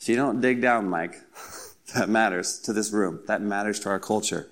So 0.00 0.12
you 0.12 0.16
don't 0.16 0.42
dig 0.42 0.60
down, 0.60 0.90
Mike. 0.90 1.14
that 1.94 2.10
matters 2.10 2.58
to 2.60 2.74
this 2.74 2.92
room. 2.92 3.20
That 3.26 3.40
matters 3.40 3.80
to 3.80 3.88
our 3.88 3.98
culture. 3.98 4.50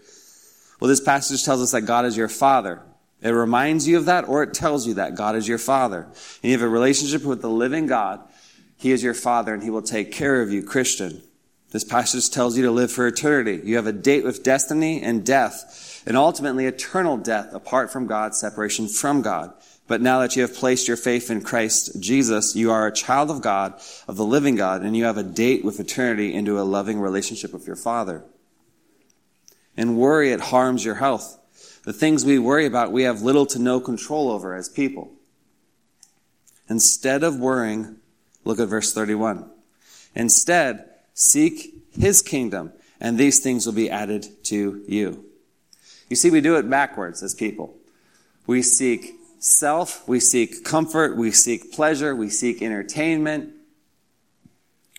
Well, 0.80 0.88
this 0.88 1.00
passage 1.00 1.44
tells 1.44 1.60
us 1.60 1.72
that 1.72 1.82
God 1.82 2.06
is 2.06 2.16
your 2.16 2.28
father. 2.28 2.80
It 3.20 3.30
reminds 3.30 3.86
you 3.86 3.98
of 3.98 4.06
that 4.06 4.26
or 4.26 4.42
it 4.42 4.54
tells 4.54 4.86
you 4.86 4.94
that 4.94 5.14
God 5.14 5.36
is 5.36 5.46
your 5.46 5.58
father. 5.58 6.04
And 6.04 6.44
you 6.44 6.52
have 6.52 6.62
a 6.62 6.68
relationship 6.68 7.22
with 7.22 7.42
the 7.42 7.50
living 7.50 7.86
God. 7.86 8.20
He 8.78 8.92
is 8.92 9.02
your 9.02 9.12
father 9.12 9.52
and 9.52 9.62
he 9.62 9.68
will 9.68 9.82
take 9.82 10.10
care 10.10 10.40
of 10.40 10.50
you, 10.50 10.62
Christian. 10.62 11.22
This 11.70 11.84
passage 11.84 12.30
tells 12.30 12.56
you 12.56 12.62
to 12.64 12.70
live 12.70 12.90
for 12.90 13.06
eternity. 13.06 13.60
You 13.62 13.76
have 13.76 13.86
a 13.86 13.92
date 13.92 14.24
with 14.24 14.42
destiny 14.42 15.02
and 15.02 15.26
death 15.26 16.02
and 16.06 16.16
ultimately 16.16 16.64
eternal 16.64 17.18
death 17.18 17.52
apart 17.52 17.92
from 17.92 18.06
God, 18.06 18.34
separation 18.34 18.88
from 18.88 19.20
God. 19.20 19.52
But 19.88 20.02
now 20.02 20.20
that 20.20 20.36
you 20.36 20.42
have 20.42 20.54
placed 20.54 20.86
your 20.86 20.98
faith 20.98 21.30
in 21.30 21.40
Christ 21.40 21.98
Jesus, 21.98 22.54
you 22.54 22.70
are 22.70 22.86
a 22.86 22.92
child 22.92 23.30
of 23.30 23.40
God, 23.40 23.80
of 24.06 24.16
the 24.16 24.24
living 24.24 24.54
God, 24.54 24.82
and 24.82 24.94
you 24.94 25.04
have 25.04 25.16
a 25.16 25.22
date 25.22 25.64
with 25.64 25.80
eternity 25.80 26.34
into 26.34 26.60
a 26.60 26.62
loving 26.62 27.00
relationship 27.00 27.54
with 27.54 27.66
your 27.66 27.74
Father. 27.74 28.22
And 29.78 29.96
worry, 29.96 30.30
it 30.30 30.40
harms 30.40 30.84
your 30.84 30.96
health. 30.96 31.38
The 31.84 31.94
things 31.94 32.24
we 32.24 32.38
worry 32.38 32.66
about, 32.66 32.92
we 32.92 33.04
have 33.04 33.22
little 33.22 33.46
to 33.46 33.58
no 33.58 33.80
control 33.80 34.30
over 34.30 34.54
as 34.54 34.68
people. 34.68 35.10
Instead 36.68 37.24
of 37.24 37.38
worrying, 37.38 37.96
look 38.44 38.60
at 38.60 38.68
verse 38.68 38.92
31. 38.92 39.48
Instead, 40.14 40.84
seek 41.14 41.74
his 41.98 42.20
kingdom, 42.20 42.74
and 43.00 43.16
these 43.16 43.38
things 43.38 43.64
will 43.64 43.72
be 43.72 43.88
added 43.88 44.26
to 44.44 44.84
you. 44.86 45.24
You 46.10 46.16
see, 46.16 46.30
we 46.30 46.42
do 46.42 46.56
it 46.56 46.68
backwards 46.68 47.22
as 47.22 47.34
people. 47.34 47.74
We 48.46 48.60
seek 48.60 49.17
self, 49.38 50.06
we 50.08 50.20
seek 50.20 50.64
comfort, 50.64 51.16
we 51.16 51.30
seek 51.30 51.72
pleasure, 51.72 52.14
we 52.14 52.28
seek 52.28 52.62
entertainment, 52.62 53.52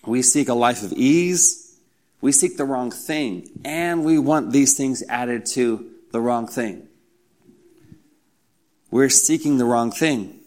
we 0.06 0.22
seek 0.22 0.50
a 0.50 0.54
life 0.54 0.84
of 0.84 0.94
ease, 0.94 1.80
we 2.22 2.32
seek 2.32 2.58
the 2.58 2.66
wrong 2.66 2.92
thing, 2.92 3.50
and 3.64 4.04
we 4.04 4.20
want 4.20 4.52
these 4.52 4.76
things 4.76 5.04
added 5.08 5.46
to 5.46 5.90
the 6.12 6.20
wrong 6.20 6.48
thing. 6.48 6.88
We're 8.92 9.10
seeking 9.10 9.58
the 9.58 9.66
wrong 9.66 9.92
thing. 9.92 10.40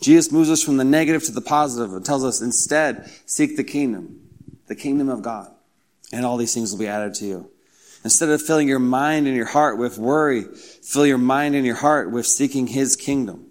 Jesus 0.00 0.30
moves 0.30 0.50
us 0.50 0.62
from 0.62 0.76
the 0.76 0.84
negative 0.84 1.24
to 1.24 1.32
the 1.32 1.40
positive 1.40 1.94
and 1.94 2.04
tells 2.04 2.24
us 2.24 2.42
instead, 2.42 3.10
seek 3.24 3.56
the 3.56 3.64
kingdom, 3.64 4.20
the 4.66 4.74
kingdom 4.74 5.08
of 5.08 5.22
God, 5.22 5.50
and 6.12 6.26
all 6.26 6.36
these 6.36 6.52
things 6.52 6.72
will 6.72 6.78
be 6.78 6.88
added 6.88 7.14
to 7.14 7.24
you. 7.24 7.50
Instead 8.06 8.28
of 8.28 8.40
filling 8.40 8.68
your 8.68 8.78
mind 8.78 9.26
and 9.26 9.34
your 9.34 9.46
heart 9.46 9.78
with 9.78 9.98
worry, 9.98 10.44
fill 10.44 11.04
your 11.04 11.18
mind 11.18 11.56
and 11.56 11.66
your 11.66 11.74
heart 11.74 12.08
with 12.08 12.24
seeking 12.24 12.68
His 12.68 12.94
kingdom. 12.94 13.46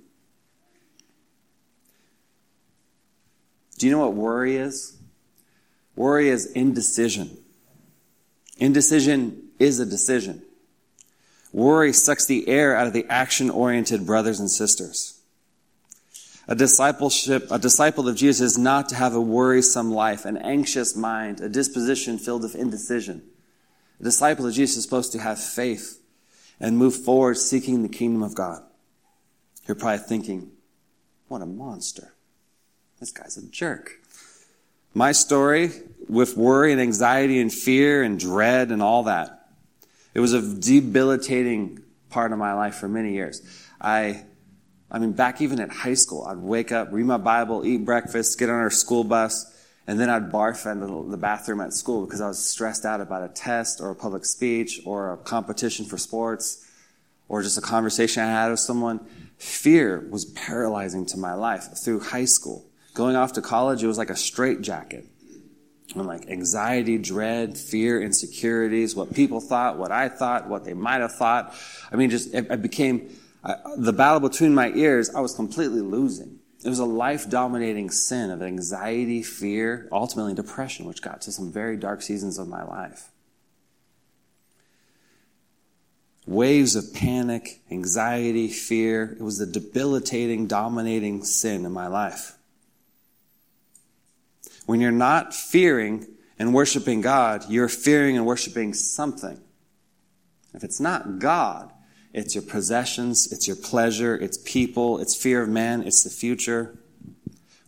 Do 3.78 3.86
you 3.86 3.92
know 3.92 4.00
what 4.00 4.14
worry 4.14 4.56
is? 4.56 4.98
Worry 5.98 6.30
is 6.30 6.46
indecision. 6.54 7.38
Indecision 8.58 9.50
is 9.60 9.82
a 9.82 9.86
decision. 9.86 10.42
Worry 11.52 11.92
sucks 11.92 12.26
the 12.26 12.48
air 12.48 12.78
out 12.78 12.88
of 12.88 12.94
the 12.94 13.06
action 13.10 13.50
oriented 13.50 14.06
brothers 14.06 14.40
and 14.40 14.50
sisters. 14.50 15.20
A 16.48 16.56
discipleship, 16.56 17.48
a 17.52 17.60
disciple 17.60 18.08
of 18.08 18.16
Jesus 18.16 18.54
is 18.54 18.58
not 18.58 18.88
to 18.88 18.96
have 18.96 19.16
a 19.16 19.22
worrisome 19.22 19.92
life, 19.92 20.24
an 20.24 20.38
anxious 20.38 20.96
mind, 20.96 21.42
a 21.42 21.50
disposition 21.50 22.18
filled 22.18 22.44
with 22.44 22.56
indecision. 22.56 23.22
A 24.00 24.04
disciple 24.04 24.46
of 24.46 24.54
Jesus 24.54 24.78
is 24.78 24.84
supposed 24.84 25.12
to 25.14 25.20
have 25.20 25.40
faith 25.40 26.02
and 26.60 26.78
move 26.78 26.96
forward 26.96 27.38
seeking 27.38 27.82
the 27.82 27.90
kingdom 27.90 28.24
of 28.24 28.36
God. 28.36 28.62
You're 29.68 29.76
probably 29.76 30.00
thinking, 30.00 30.52
what 31.28 31.42
a 31.42 31.46
monster. 31.46 32.14
This 33.00 33.12
guy's 33.12 33.38
a 33.38 33.48
jerk. 33.50 34.00
My 34.94 35.12
story 35.12 35.72
with 36.08 36.38
worry 36.38 36.72
and 36.72 36.80
anxiety 36.80 37.42
and 37.42 37.52
fear 37.52 38.04
and 38.04 38.20
dread 38.20 38.72
and 38.72 38.82
all 38.82 39.04
that, 39.04 39.50
it 40.14 40.20
was 40.20 40.34
a 40.34 40.42
debilitating 40.42 41.84
part 42.10 42.32
of 42.32 42.38
my 42.38 42.54
life 42.54 42.76
for 42.76 42.88
many 42.88 43.14
years. 43.14 43.42
I, 43.82 44.24
I 44.90 45.00
mean, 45.00 45.12
back 45.12 45.42
even 45.42 45.60
at 45.60 45.70
high 45.70 45.96
school, 45.96 46.24
I'd 46.26 46.38
wake 46.38 46.72
up, 46.72 46.90
read 46.92 47.06
my 47.06 47.18
Bible, 47.18 47.66
eat 47.66 47.84
breakfast, 47.84 48.40
get 48.40 48.50
on 48.50 48.56
our 48.56 48.70
school 48.70 49.04
bus, 49.04 49.54
and 49.88 50.00
then 50.00 50.10
I'd 50.10 50.32
barf 50.32 50.70
in 50.70 51.12
the 51.12 51.18
bathroom 51.18 51.62
at 51.62 51.74
school 51.74 52.06
because 52.06 52.22
I 52.22 52.28
was 52.28 52.44
stressed 52.44 52.86
out 52.86 53.02
about 53.02 53.24
a 53.24 53.28
test 53.32 53.82
or 53.82 53.92
a 53.92 53.96
public 53.96 54.26
speech 54.26 54.82
or 54.84 55.14
a 55.14 55.18
competition 55.18 55.86
for 55.86 55.98
sports 55.98 56.68
or 57.28 57.44
just 57.44 57.58
a 57.58 57.62
conversation 57.62 58.24
I 58.24 58.28
had 58.28 58.50
with 58.50 58.60
someone. 58.60 59.06
Fear 59.38 60.08
was 60.10 60.26
paralyzing 60.26 61.06
to 61.08 61.18
my 61.18 61.34
life 61.34 61.68
through 61.78 62.00
high 62.00 62.26
school. 62.26 62.66
Going 62.96 63.16
off 63.16 63.34
to 63.34 63.42
college, 63.42 63.84
it 63.84 63.88
was 63.88 63.98
like 63.98 64.10
a 64.10 64.16
straitjacket. 64.16 65.06
And 65.94 66.08
like 66.08 66.30
anxiety, 66.30 66.98
dread, 66.98 67.58
fear, 67.58 68.02
insecurities, 68.02 68.96
what 68.96 69.14
people 69.14 69.40
thought, 69.40 69.78
what 69.78 69.92
I 69.92 70.10
thought, 70.10 70.50
what 70.50 70.66
they 70.66 70.74
might 70.74 71.02
have 71.02 71.14
thought. 71.14 71.54
I 71.92 71.96
mean, 71.96 72.10
just, 72.10 72.34
it, 72.34 72.50
it 72.50 72.62
became, 72.62 73.16
uh, 73.44 73.56
the 73.78 73.94
battle 73.94 74.20
between 74.20 74.56
my 74.56 74.72
ears, 74.72 75.14
I 75.14 75.20
was 75.20 75.36
completely 75.36 75.82
losing. 75.82 76.40
It 76.66 76.70
was 76.70 76.80
a 76.80 76.86
life 76.86 77.30
dominating 77.30 77.92
sin 77.92 78.32
of 78.32 78.42
anxiety, 78.42 79.22
fear, 79.22 79.88
ultimately 79.92 80.34
depression, 80.34 80.88
which 80.88 81.00
got 81.00 81.22
to 81.22 81.32
some 81.32 81.52
very 81.52 81.78
dark 81.78 82.02
seasons 82.02 82.40
of 82.40 82.48
my 82.48 82.64
life. 82.64 83.12
Waves 86.26 86.76
of 86.76 86.92
panic, 86.92 87.62
anxiety, 87.70 88.48
fear. 88.48 89.16
It 89.20 89.22
was 89.22 89.38
the 89.38 89.46
debilitating, 89.46 90.48
dominating 90.48 91.24
sin 91.24 91.68
in 91.68 91.72
my 91.72 91.86
life. 91.86 92.36
When 94.66 94.82
you're 94.82 94.92
not 94.92 95.36
fearing 95.36 96.08
and 96.40 96.52
worshiping 96.52 97.02
God, 97.02 97.46
you're 97.48 97.70
fearing 97.70 98.18
and 98.18 98.26
worshiping 98.26 98.74
something. 98.74 99.40
If 100.56 100.64
it's 100.64 100.80
not 100.80 101.20
God, 101.20 101.72
it's 102.16 102.34
your 102.34 102.44
possessions, 102.44 103.30
it's 103.34 103.46
your 103.46 103.58
pleasure, 103.58 104.16
it's 104.16 104.38
people, 104.38 105.00
it's 105.00 105.14
fear 105.14 105.42
of 105.42 105.50
man, 105.50 105.84
it's 105.84 106.02
the 106.02 106.10
future. 106.10 106.78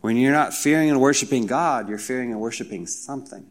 When 0.00 0.16
you're 0.16 0.32
not 0.32 0.54
fearing 0.54 0.88
and 0.88 1.02
worshiping 1.02 1.46
God, 1.46 1.86
you're 1.86 1.98
fearing 1.98 2.32
and 2.32 2.40
worshiping 2.40 2.86
something. 2.86 3.46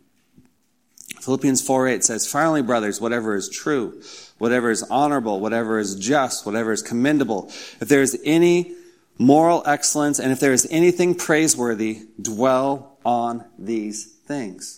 Philippians 1.22 1.62
4 1.62 1.88
8 1.88 2.04
says, 2.04 2.26
Finally, 2.26 2.64
brothers, 2.64 3.00
whatever 3.00 3.36
is 3.36 3.48
true, 3.48 4.02
whatever 4.40 4.72
is 4.72 4.82
honorable, 4.90 5.40
whatever 5.40 5.78
is 5.78 5.94
just, 5.96 6.48
whatever 6.48 6.72
is 6.72 6.82
commendable, 6.82 7.52
if 7.80 7.88
there 7.88 8.02
is 8.02 8.20
any 8.26 8.74
moral 9.20 9.62
excellence, 9.68 10.18
and 10.18 10.32
if 10.32 10.40
there 10.40 10.54
is 10.54 10.68
anything 10.72 11.14
praiseworthy, 11.14 12.08
dwell 12.20 12.98
on 13.06 13.46
these 13.60 14.06
things. 14.06 14.77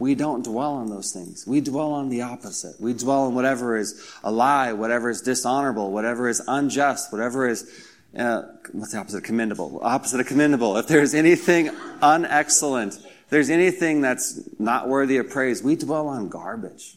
We 0.00 0.14
don't 0.14 0.42
dwell 0.42 0.72
on 0.72 0.88
those 0.88 1.12
things. 1.12 1.46
We 1.46 1.60
dwell 1.60 1.92
on 1.92 2.08
the 2.08 2.22
opposite. 2.22 2.80
We 2.80 2.94
dwell 2.94 3.24
on 3.24 3.34
whatever 3.34 3.76
is 3.76 4.02
a 4.24 4.32
lie, 4.32 4.72
whatever 4.72 5.10
is 5.10 5.20
dishonorable, 5.20 5.92
whatever 5.92 6.26
is 6.26 6.42
unjust, 6.48 7.12
whatever 7.12 7.46
is, 7.46 7.70
uh, 8.18 8.42
what's 8.72 8.92
the 8.92 8.98
opposite 8.98 9.18
of 9.18 9.24
commendable? 9.24 9.78
Opposite 9.82 10.20
of 10.20 10.26
commendable. 10.26 10.78
If 10.78 10.88
there's 10.88 11.12
anything 11.12 11.66
unexcellent, 12.00 12.98
there's 13.28 13.50
anything 13.50 14.00
that's 14.00 14.40
not 14.58 14.88
worthy 14.88 15.18
of 15.18 15.28
praise, 15.28 15.62
we 15.62 15.76
dwell 15.76 16.08
on 16.08 16.30
garbage. 16.30 16.96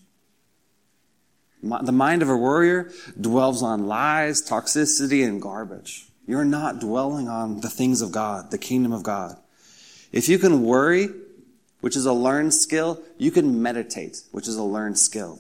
The 1.62 1.92
mind 1.92 2.22
of 2.22 2.30
a 2.30 2.38
warrior 2.38 2.90
dwells 3.20 3.62
on 3.62 3.86
lies, 3.86 4.42
toxicity, 4.42 5.28
and 5.28 5.42
garbage. 5.42 6.08
You're 6.26 6.46
not 6.46 6.80
dwelling 6.80 7.28
on 7.28 7.60
the 7.60 7.70
things 7.70 8.02
of 8.02 8.14
God, 8.14 8.50
the 8.50 8.58
kingdom 8.58 8.94
of 8.94 9.04
God. 9.04 9.36
If 10.14 10.30
you 10.30 10.40
can 10.40 10.64
worry, 10.64 11.10
which 11.84 11.98
is 11.98 12.06
a 12.06 12.14
learned 12.14 12.54
skill, 12.54 13.04
you 13.18 13.30
can 13.30 13.62
meditate, 13.62 14.22
which 14.32 14.48
is 14.48 14.56
a 14.56 14.64
learned 14.64 14.98
skill. 14.98 15.38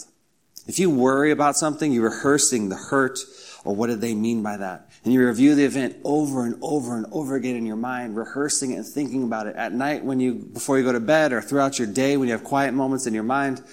If 0.68 0.78
you 0.78 0.90
worry 0.90 1.32
about 1.32 1.56
something, 1.56 1.94
you're 1.94 2.10
rehearsing 2.10 2.68
the 2.68 2.76
hurt 2.76 3.18
or 3.64 3.74
what 3.74 3.88
did 3.88 4.02
they 4.02 4.14
mean 4.14 4.44
by 4.44 4.58
that? 4.58 4.90
And 5.06 5.14
you 5.14 5.26
review 5.26 5.56
the 5.56 5.64
event 5.64 5.96
over 6.04 6.46
and 6.46 6.58
over 6.62 6.98
and 6.98 7.06
over 7.14 7.38
again 7.38 7.56
in 7.56 7.66
your 7.66 7.78
mind, 7.78 8.18
rehearsing 8.18 8.74
it 8.74 8.76
and 8.76 8.86
thinking 8.86 9.24
about 9.24 9.48
it 9.48 9.56
at 9.56 9.72
night 9.72 10.04
when 10.04 10.20
you, 10.20 10.34
before 10.34 10.78
you 10.78 10.84
go 10.84 10.92
to 10.92 11.00
bed 11.00 11.32
or 11.32 11.42
throughout 11.42 11.80
your 11.80 11.88
day 11.88 12.18
when 12.18 12.28
you 12.28 12.34
have 12.34 12.44
quiet 12.44 12.74
moments 12.74 13.08
in 13.08 13.14
your 13.14 13.24
mind. 13.24 13.64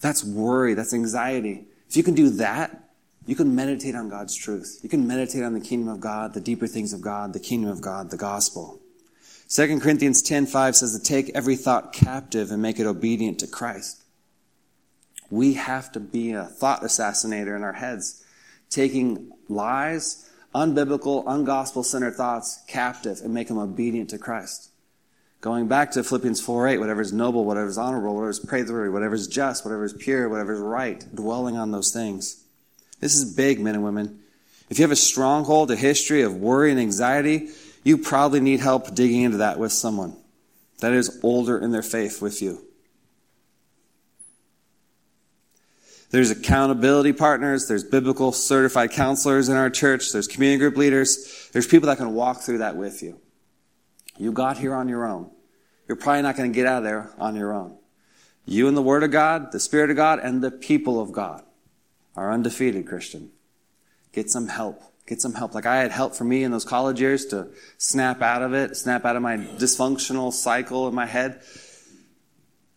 That's 0.00 0.22
worry. 0.22 0.74
That's 0.74 0.94
anxiety. 0.94 1.64
If 1.88 1.96
you 1.96 2.04
can 2.04 2.14
do 2.14 2.30
that, 2.30 2.84
you 3.26 3.34
can 3.34 3.52
meditate 3.52 3.96
on 3.96 4.08
God's 4.08 4.36
truth. 4.36 4.78
You 4.84 4.88
can 4.88 5.08
meditate 5.08 5.42
on 5.42 5.54
the 5.54 5.60
kingdom 5.60 5.88
of 5.88 5.98
God, 5.98 6.34
the 6.34 6.40
deeper 6.40 6.68
things 6.68 6.92
of 6.92 7.00
God, 7.00 7.32
the 7.32 7.40
kingdom 7.40 7.68
of 7.68 7.80
God, 7.80 8.10
the 8.12 8.16
gospel. 8.16 8.78
2 9.54 9.78
Corinthians 9.78 10.20
10:5 10.20 10.74
says 10.74 10.98
to 10.98 10.98
take 10.98 11.30
every 11.30 11.54
thought 11.54 11.92
captive 11.92 12.50
and 12.50 12.60
make 12.60 12.80
it 12.80 12.86
obedient 12.86 13.38
to 13.38 13.46
Christ. 13.46 14.02
We 15.30 15.52
have 15.54 15.92
to 15.92 16.00
be 16.00 16.32
a 16.32 16.44
thought 16.44 16.82
assassinator 16.82 17.54
in 17.54 17.62
our 17.62 17.74
heads, 17.74 18.24
taking 18.68 19.30
lies, 19.48 20.28
unbiblical, 20.56 21.24
ungospel 21.26 21.84
centered 21.84 22.16
thoughts 22.16 22.64
captive 22.66 23.20
and 23.22 23.32
make 23.32 23.46
them 23.46 23.58
obedient 23.58 24.10
to 24.10 24.18
Christ. 24.18 24.70
Going 25.40 25.68
back 25.68 25.92
to 25.92 26.02
Philippians 26.02 26.40
4 26.40 26.66
8, 26.66 26.78
whatever 26.78 27.00
is 27.00 27.12
noble, 27.12 27.44
whatever 27.44 27.68
is 27.68 27.78
honorable, 27.78 28.16
whatever 28.16 28.30
is 28.30 28.40
praiseworthy, 28.40 28.90
whatever 28.90 29.14
is 29.14 29.28
just, 29.28 29.64
whatever 29.64 29.84
is 29.84 29.92
pure, 29.92 30.28
whatever 30.28 30.54
is 30.54 30.60
right, 30.60 31.06
dwelling 31.14 31.56
on 31.56 31.70
those 31.70 31.92
things. 31.92 32.42
This 32.98 33.14
is 33.14 33.32
big, 33.32 33.60
men 33.60 33.76
and 33.76 33.84
women. 33.84 34.18
If 34.68 34.80
you 34.80 34.82
have 34.82 34.90
a 34.90 34.96
stronghold, 34.96 35.70
a 35.70 35.76
history 35.76 36.22
of 36.22 36.34
worry 36.34 36.72
and 36.72 36.80
anxiety, 36.80 37.50
you 37.84 37.98
probably 37.98 38.40
need 38.40 38.60
help 38.60 38.94
digging 38.94 39.22
into 39.22 39.36
that 39.38 39.58
with 39.58 39.72
someone 39.72 40.16
that 40.80 40.92
is 40.92 41.20
older 41.22 41.58
in 41.58 41.70
their 41.70 41.82
faith 41.82 42.20
with 42.20 42.42
you. 42.42 42.64
There's 46.10 46.30
accountability 46.30 47.12
partners, 47.12 47.66
there's 47.66 47.84
biblical 47.84 48.32
certified 48.32 48.92
counselors 48.92 49.48
in 49.48 49.56
our 49.56 49.68
church, 49.68 50.12
there's 50.12 50.28
community 50.28 50.58
group 50.58 50.76
leaders, 50.76 51.50
there's 51.52 51.66
people 51.66 51.88
that 51.88 51.98
can 51.98 52.14
walk 52.14 52.40
through 52.40 52.58
that 52.58 52.76
with 52.76 53.02
you. 53.02 53.20
You 54.16 54.32
got 54.32 54.58
here 54.58 54.74
on 54.74 54.88
your 54.88 55.06
own. 55.06 55.30
You're 55.88 55.96
probably 55.96 56.22
not 56.22 56.36
going 56.36 56.52
to 56.52 56.54
get 56.54 56.66
out 56.66 56.78
of 56.78 56.84
there 56.84 57.10
on 57.18 57.34
your 57.34 57.52
own. 57.52 57.76
You 58.46 58.68
and 58.68 58.76
the 58.76 58.82
Word 58.82 59.02
of 59.02 59.10
God, 59.10 59.52
the 59.52 59.60
Spirit 59.60 59.90
of 59.90 59.96
God, 59.96 60.20
and 60.20 60.42
the 60.42 60.50
people 60.50 61.00
of 61.00 61.12
God 61.12 61.42
are 62.14 62.30
undefeated, 62.30 62.86
Christian. 62.86 63.30
Get 64.12 64.30
some 64.30 64.48
help. 64.48 64.82
Get 65.06 65.20
some 65.20 65.34
help. 65.34 65.54
Like 65.54 65.66
I 65.66 65.76
had 65.76 65.90
help 65.90 66.14
for 66.14 66.24
me 66.24 66.44
in 66.44 66.50
those 66.50 66.64
college 66.64 67.00
years 67.00 67.26
to 67.26 67.48
snap 67.76 68.22
out 68.22 68.42
of 68.42 68.54
it, 68.54 68.76
snap 68.76 69.04
out 69.04 69.16
of 69.16 69.22
my 69.22 69.36
dysfunctional 69.36 70.32
cycle 70.32 70.88
in 70.88 70.94
my 70.94 71.06
head. 71.06 71.42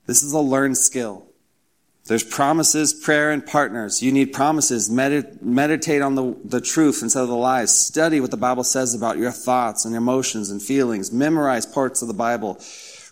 This 0.06 0.24
is 0.24 0.34
a 0.34 0.40
learned 0.40 0.78
skill. 0.78 1.28
There's 2.06 2.24
promises, 2.24 2.94
prayer, 2.94 3.32
and 3.32 3.46
partners. 3.46 4.02
You 4.02 4.14
need 4.14 4.32
promises. 4.32 4.90
Medit- 4.90 5.42
meditate 5.42 6.02
on 6.02 6.16
the, 6.16 6.38
the 6.46 6.62
truth 6.62 7.00
instead 7.02 7.24
of 7.24 7.28
the 7.28 7.36
lies. 7.36 7.78
Study 7.78 8.22
what 8.22 8.32
the 8.32 8.38
Bible 8.38 8.64
says 8.64 8.96
about 8.96 9.18
your 9.18 9.32
thoughts 9.32 9.84
and 9.84 9.94
emotions 9.94 10.50
and 10.50 10.62
feelings. 10.62 11.12
Memorize 11.12 11.66
parts 11.66 12.02
of 12.02 12.08
the 12.08 12.14
Bible. 12.14 12.60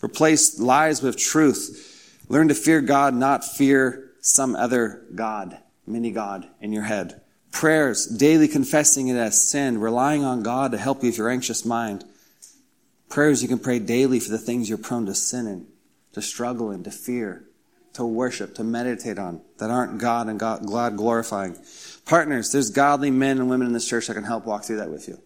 Replace 0.02 0.60
lies 0.60 1.02
with 1.02 1.18
truth. 1.18 2.24
Learn 2.30 2.48
to 2.48 2.56
fear 2.56 2.80
God, 2.80 3.14
not 3.14 3.44
fear 3.44 4.12
some 4.22 4.56
other 4.56 5.04
God, 5.14 5.58
mini 5.86 6.12
God 6.12 6.48
in 6.62 6.72
your 6.72 6.84
head. 6.84 7.22
Prayers, 7.56 8.06
daily 8.06 8.48
confessing 8.48 9.08
it 9.08 9.16
as 9.16 9.50
sin, 9.50 9.80
relying 9.80 10.24
on 10.24 10.44
God 10.44 10.74
to 10.74 10.78
help 10.78 11.02
you 11.02 11.10
with 11.10 11.18
your 11.18 11.30
anxious 11.30 11.66
mind. 11.66 12.06
Prayers 13.10 13.42
you 13.42 13.48
can 13.48 13.60
pray 13.60 13.80
daily 13.80 14.20
for 14.20 14.30
the 14.30 14.38
things 14.38 14.70
you're 14.70 14.78
prone 14.78 15.08
to 15.08 15.16
sin 15.16 15.48
in, 15.48 15.68
to 16.14 16.22
struggle 16.22 16.70
in, 16.70 16.84
to 16.84 16.92
fear 16.92 17.46
to 17.96 18.06
worship, 18.06 18.56
to 18.56 18.64
meditate 18.64 19.18
on 19.18 19.42
that 19.58 19.72
aren't 19.72 20.00
God 20.00 20.28
and 20.28 20.40
God, 20.40 20.68
God 20.68 20.98
glorifying. 20.98 21.58
Partners, 22.06 22.52
there's 22.52 22.70
godly 22.70 23.10
men 23.10 23.40
and 23.40 23.50
women 23.50 23.68
in 23.68 23.74
this 23.74 23.88
church 23.88 24.08
that 24.08 24.16
can 24.16 24.26
help 24.26 24.46
walk 24.46 24.66
through 24.66 24.78
that 24.78 24.90
with 24.90 25.08
you. 25.08 25.22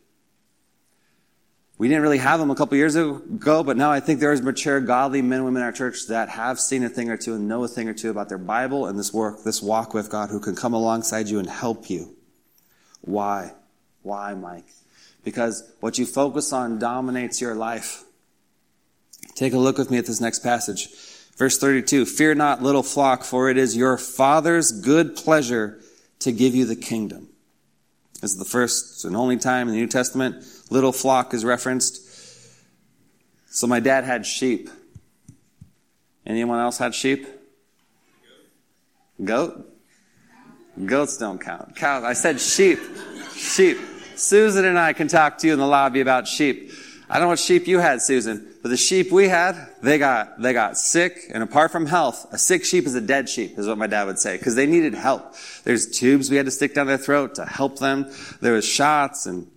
We 1.80 1.88
didn't 1.88 2.03
really 2.03 2.19
have 2.19 2.39
them 2.39 2.51
a 2.51 2.55
couple 2.55 2.77
years 2.77 2.95
ago, 2.95 3.63
but 3.63 3.75
now 3.75 3.89
I 3.89 4.01
think 4.01 4.19
there's 4.19 4.41
mature, 4.41 4.82
godly 4.82 5.21
men 5.21 5.39
and 5.39 5.45
women 5.45 5.61
in 5.61 5.65
our 5.65 5.71
church 5.71 6.07
that 6.09 6.30
have 6.30 6.59
seen 6.59 6.84
a 6.84 6.89
thing 6.89 7.09
or 7.09 7.17
two 7.17 7.34
and 7.34 7.47
know 7.47 7.63
a 7.63 7.67
thing 7.67 7.89
or 7.89 7.93
two 7.93 8.11
about 8.11 8.30
their 8.30 8.38
Bible 8.38 8.86
and 8.86 8.99
this 8.99 9.13
work, 9.13 9.43
this 9.43 9.61
walk 9.61 9.93
with 9.93 10.09
God 10.09 10.30
who 10.30 10.39
can 10.39 10.55
come 10.55 10.73
alongside 10.73 11.27
you 11.27 11.39
and 11.39 11.49
help 11.49 11.89
you. 11.89 12.15
Why? 13.01 13.53
Why, 14.03 14.33
Mike? 14.33 14.67
Because 15.23 15.69
what 15.79 15.97
you 15.97 16.05
focus 16.05 16.53
on 16.53 16.79
dominates 16.79 17.41
your 17.41 17.55
life. 17.55 18.03
Take 19.35 19.53
a 19.53 19.57
look 19.57 19.77
with 19.77 19.91
me 19.91 19.97
at 19.97 20.05
this 20.05 20.21
next 20.21 20.39
passage. 20.39 20.89
Verse 21.37 21.57
32, 21.57 22.05
fear 22.05 22.35
not 22.35 22.61
little 22.61 22.83
flock, 22.83 23.23
for 23.23 23.49
it 23.49 23.57
is 23.57 23.77
your 23.77 23.97
father's 23.97 24.71
good 24.71 25.15
pleasure 25.15 25.79
to 26.19 26.31
give 26.31 26.53
you 26.53 26.65
the 26.65 26.75
kingdom. 26.75 27.29
This 28.21 28.31
is 28.31 28.37
the 28.37 28.45
first 28.45 29.05
and 29.05 29.15
only 29.15 29.37
time 29.37 29.67
in 29.69 29.73
the 29.73 29.79
New 29.79 29.87
Testament 29.87 30.43
little 30.69 30.91
flock 30.91 31.33
is 31.33 31.45
referenced. 31.45 32.05
So 33.49 33.67
my 33.67 33.79
dad 33.79 34.03
had 34.03 34.25
sheep. 34.25 34.69
Anyone 36.25 36.59
else 36.59 36.77
had 36.77 36.93
sheep? 36.93 37.27
Goat? 39.23 39.65
Goats 40.86 41.17
don't 41.17 41.39
count. 41.39 41.75
Cow. 41.75 42.03
I 42.03 42.13
said 42.13 42.39
sheep. 42.39 42.80
Sheep. 43.36 43.77
Susan 44.15 44.65
and 44.65 44.77
I 44.77 44.93
can 44.93 45.07
talk 45.07 45.38
to 45.39 45.47
you 45.47 45.53
in 45.53 45.59
the 45.59 45.67
lobby 45.67 46.01
about 46.01 46.27
sheep. 46.27 46.71
I 47.09 47.15
don't 47.15 47.23
know 47.23 47.30
what 47.30 47.39
sheep 47.39 47.67
you 47.67 47.80
had, 47.80 48.03
Susan, 48.03 48.45
but 48.61 48.69
the 48.69 48.77
sheep 48.77 49.11
we 49.11 49.30
had, 49.30 49.55
they 49.82 49.97
got, 49.97 50.39
they 50.39 50.53
got 50.53 50.77
sick, 50.77 51.23
and 51.34 51.41
apart 51.41 51.71
from 51.71 51.88
health, 51.88 52.27
a 52.32 52.38
sick 52.38 52.63
sheep 52.63 52.86
is 52.86 52.93
a 52.93 53.01
dead 53.01 53.27
sheep, 53.27 53.57
is 53.57 53.65
what 53.65 53.80
my 53.80 53.88
dad 53.88 54.03
would 54.03 54.19
say, 54.19 54.38
because 54.38 54.53
they 54.53 54.67
needed 54.67 54.93
help. 54.93 55.34
There's 55.63 55.89
tubes 55.89 56.30
we 56.30 56.38
had 56.38 56.45
to 56.45 56.51
stick 56.51 56.75
down 56.75 56.86
their 56.86 56.99
throat 56.99 57.36
to 57.36 57.45
help 57.45 57.80
them. 57.80 58.11
There 58.41 58.53
was 58.53 58.63
shots, 58.63 59.25
and 59.25 59.49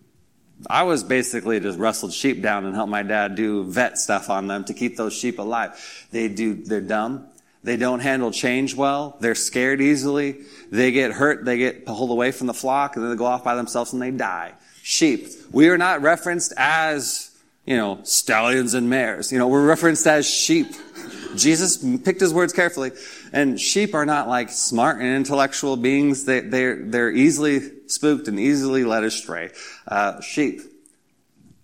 I 0.71 0.85
was 0.85 1.05
basically 1.05 1.61
just 1.61 1.79
rustled 1.79 2.15
sheep 2.15 2.41
down 2.41 2.65
and 2.65 2.75
helped 2.75 2.91
my 2.91 3.03
dad 3.03 3.35
do 3.35 3.65
vet 3.65 3.99
stuff 3.99 4.31
on 4.31 4.47
them 4.47 4.65
to 4.65 4.73
keep 4.73 4.97
those 4.97 5.13
sheep 5.13 5.39
alive. 5.39 6.07
They 6.11 6.29
do, 6.29 6.55
they're 6.55 6.81
dumb. 6.81 7.29
They 7.65 7.77
don't 7.77 8.01
handle 8.01 8.31
change 8.31 8.75
well. 8.75 9.17
They're 9.21 9.35
scared 9.35 9.81
easily. 9.81 10.41
They 10.71 10.91
get 10.91 11.13
hurt. 11.13 11.45
They 11.45 11.59
get 11.59 11.87
pulled 11.87 12.11
away 12.11 12.33
from 12.33 12.49
the 12.49 12.55
flock 12.55 12.97
and 12.97 13.05
then 13.05 13.11
they 13.11 13.17
go 13.17 13.27
off 13.27 13.45
by 13.45 13.55
themselves 13.55 13.93
and 13.93 14.03
they 14.03 14.11
die. 14.11 14.55
Sheep. 14.83 15.29
We 15.53 15.69
are 15.69 15.79
not 15.79 16.03
referenced 16.03 16.53
as 16.57 17.33
you 17.65 17.77
know, 17.77 18.01
stallions 18.03 18.75
and 18.75 18.91
mares. 18.91 19.31
You 19.31 19.39
know, 19.39 19.49
we're 19.49 19.67
referenced 19.67 20.07
as 20.07 20.29
sheep. 20.29 20.69
Jesus 21.37 21.79
picked 21.99 22.21
his 22.21 22.35
words 22.35 22.53
carefully. 22.53 22.91
And 23.33 23.59
sheep 23.59 23.95
are 23.95 24.05
not 24.05 24.29
like 24.29 24.51
smart 24.51 24.99
and 24.99 25.17
intellectual 25.17 25.77
beings. 25.77 26.25
They, 26.25 26.41
they're, 26.41 26.77
they're 26.85 27.13
easily 27.13 27.61
spooked 27.87 28.29
and 28.29 28.39
easily 28.39 28.85
led 28.85 29.05
astray. 29.05 29.51
Uh, 29.87 30.21
sheep. 30.21 30.61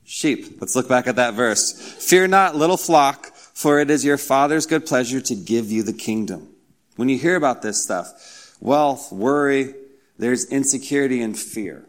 Sheep. 0.05 0.61
Let's 0.61 0.74
look 0.74 0.88
back 0.88 1.07
at 1.07 1.16
that 1.16 1.34
verse. 1.34 1.72
Fear 1.72 2.28
not, 2.28 2.57
little 2.57 2.78
flock, 2.78 3.32
for 3.59 3.80
it 3.80 3.90
is 3.90 4.04
your 4.04 4.16
Father's 4.16 4.66
good 4.66 4.86
pleasure 4.86 5.20
to 5.20 5.34
give 5.34 5.68
you 5.72 5.82
the 5.82 5.92
kingdom. 5.92 6.46
When 6.94 7.09
you 7.09 7.18
hear 7.18 7.34
about 7.34 7.61
this 7.61 7.82
stuff, 7.82 8.54
wealth, 8.61 9.11
worry, 9.11 9.74
there's 10.16 10.44
insecurity 10.44 11.20
and 11.20 11.36
fear. 11.36 11.84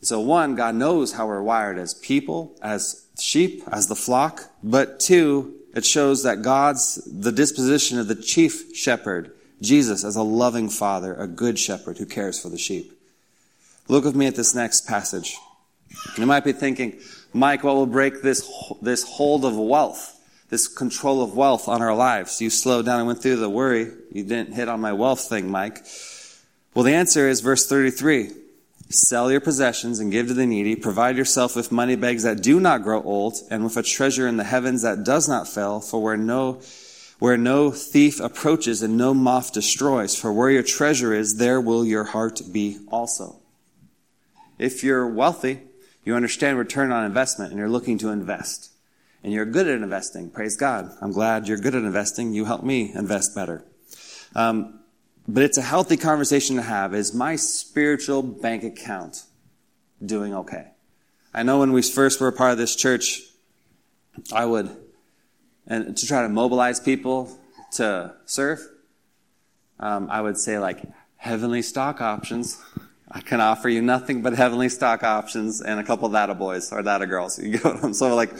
So 0.00 0.18
one, 0.18 0.54
God 0.54 0.76
knows 0.76 1.12
how 1.12 1.26
we're 1.26 1.42
wired 1.42 1.76
as 1.76 1.92
people, 1.92 2.56
as 2.62 3.06
sheep 3.20 3.64
as 3.70 3.88
the 3.88 3.94
flock, 3.94 4.50
but 4.62 4.98
two, 4.98 5.56
it 5.74 5.84
shows 5.84 6.22
that 6.22 6.40
God's 6.40 6.94
the 7.04 7.32
disposition 7.32 7.98
of 7.98 8.08
the 8.08 8.14
chief 8.14 8.74
shepherd, 8.74 9.30
Jesus, 9.60 10.04
as 10.04 10.16
a 10.16 10.22
loving 10.22 10.70
father, 10.70 11.14
a 11.16 11.26
good 11.26 11.58
shepherd 11.58 11.98
who 11.98 12.06
cares 12.06 12.40
for 12.40 12.48
the 12.48 12.56
sheep. 12.56 12.98
Look 13.88 14.04
with 14.04 14.16
me 14.16 14.26
at 14.26 14.36
this 14.36 14.54
next 14.54 14.88
passage. 14.88 15.36
You 16.16 16.24
might 16.24 16.44
be 16.44 16.52
thinking, 16.52 16.98
Mike, 17.34 17.62
what 17.62 17.74
will 17.74 17.84
break 17.84 18.22
this, 18.22 18.50
this 18.80 19.02
hold 19.06 19.44
of 19.44 19.54
wealth, 19.54 20.17
this 20.48 20.68
control 20.68 21.22
of 21.22 21.36
wealth 21.36 21.68
on 21.68 21.82
our 21.82 21.94
lives? 21.94 22.40
You 22.40 22.50
slowed 22.50 22.86
down 22.86 22.98
and 22.98 23.06
went 23.06 23.22
through 23.22 23.36
the 23.36 23.50
worry. 23.50 23.92
You 24.12 24.24
didn't 24.24 24.54
hit 24.54 24.68
on 24.68 24.80
my 24.80 24.92
wealth 24.92 25.28
thing, 25.28 25.50
Mike. 25.50 25.84
Well, 26.74 26.84
the 26.84 26.94
answer 26.94 27.28
is 27.28 27.40
verse 27.40 27.66
33. 27.66 28.30
Sell 28.90 29.30
your 29.30 29.40
possessions 29.40 30.00
and 30.00 30.10
give 30.10 30.28
to 30.28 30.34
the 30.34 30.46
needy. 30.46 30.74
Provide 30.74 31.16
yourself 31.16 31.54
with 31.54 31.70
money 31.70 31.94
bags 31.94 32.22
that 32.22 32.42
do 32.42 32.58
not 32.58 32.82
grow 32.82 33.02
old 33.02 33.34
and 33.50 33.62
with 33.62 33.76
a 33.76 33.82
treasure 33.82 34.26
in 34.26 34.38
the 34.38 34.44
heavens 34.44 34.82
that 34.82 35.04
does 35.04 35.28
not 35.28 35.46
fail. 35.46 35.80
For 35.80 36.02
where 36.02 36.16
no, 36.16 36.60
where 37.18 37.36
no 37.36 37.70
thief 37.70 38.18
approaches 38.18 38.82
and 38.82 38.96
no 38.96 39.12
moth 39.12 39.52
destroys, 39.52 40.16
for 40.16 40.32
where 40.32 40.50
your 40.50 40.62
treasure 40.62 41.12
is, 41.12 41.36
there 41.36 41.60
will 41.60 41.84
your 41.84 42.04
heart 42.04 42.40
be 42.50 42.78
also. 42.88 43.36
If 44.58 44.82
you're 44.82 45.06
wealthy, 45.06 45.60
you 46.04 46.14
understand 46.14 46.58
return 46.58 46.90
on 46.90 47.04
investment 47.04 47.50
and 47.50 47.58
you're 47.58 47.68
looking 47.68 47.98
to 47.98 48.08
invest. 48.08 48.70
And 49.22 49.32
you're 49.32 49.44
good 49.44 49.66
at 49.66 49.74
investing. 49.74 50.30
Praise 50.30 50.56
God. 50.56 50.90
I'm 51.00 51.12
glad 51.12 51.48
you're 51.48 51.58
good 51.58 51.74
at 51.74 51.82
investing. 51.82 52.32
You 52.32 52.44
help 52.44 52.62
me 52.62 52.92
invest 52.94 53.34
better. 53.34 53.64
Um, 54.34 54.80
but 55.26 55.42
it's 55.42 55.58
a 55.58 55.62
healthy 55.62 55.96
conversation 55.96 56.56
to 56.56 56.62
have. 56.62 56.94
Is 56.94 57.12
my 57.12 57.36
spiritual 57.36 58.22
bank 58.22 58.64
account 58.64 59.24
doing 60.04 60.34
okay? 60.34 60.68
I 61.34 61.42
know 61.42 61.58
when 61.58 61.72
we 61.72 61.82
first 61.82 62.20
were 62.20 62.28
a 62.28 62.32
part 62.32 62.52
of 62.52 62.58
this 62.58 62.74
church, 62.74 63.20
I 64.32 64.46
would, 64.46 64.74
and 65.66 65.96
to 65.96 66.06
try 66.06 66.22
to 66.22 66.28
mobilize 66.28 66.80
people 66.80 67.38
to 67.72 68.14
serve, 68.24 68.60
um, 69.78 70.08
I 70.10 70.20
would 70.22 70.38
say 70.38 70.58
like 70.58 70.82
heavenly 71.16 71.62
stock 71.62 72.00
options. 72.00 72.60
I 73.10 73.20
can 73.20 73.40
offer 73.40 73.68
you 73.68 73.82
nothing 73.82 74.22
but 74.22 74.34
heavenly 74.34 74.68
stock 74.68 75.02
options 75.02 75.60
and 75.60 75.78
a 75.78 75.84
couple 75.84 76.06
of 76.06 76.12
that 76.12 76.36
boys 76.38 76.72
or 76.72 76.82
that 76.82 77.06
girls. 77.08 77.38
You 77.42 77.58
go, 77.58 77.92
so 77.92 78.14
like, 78.14 78.30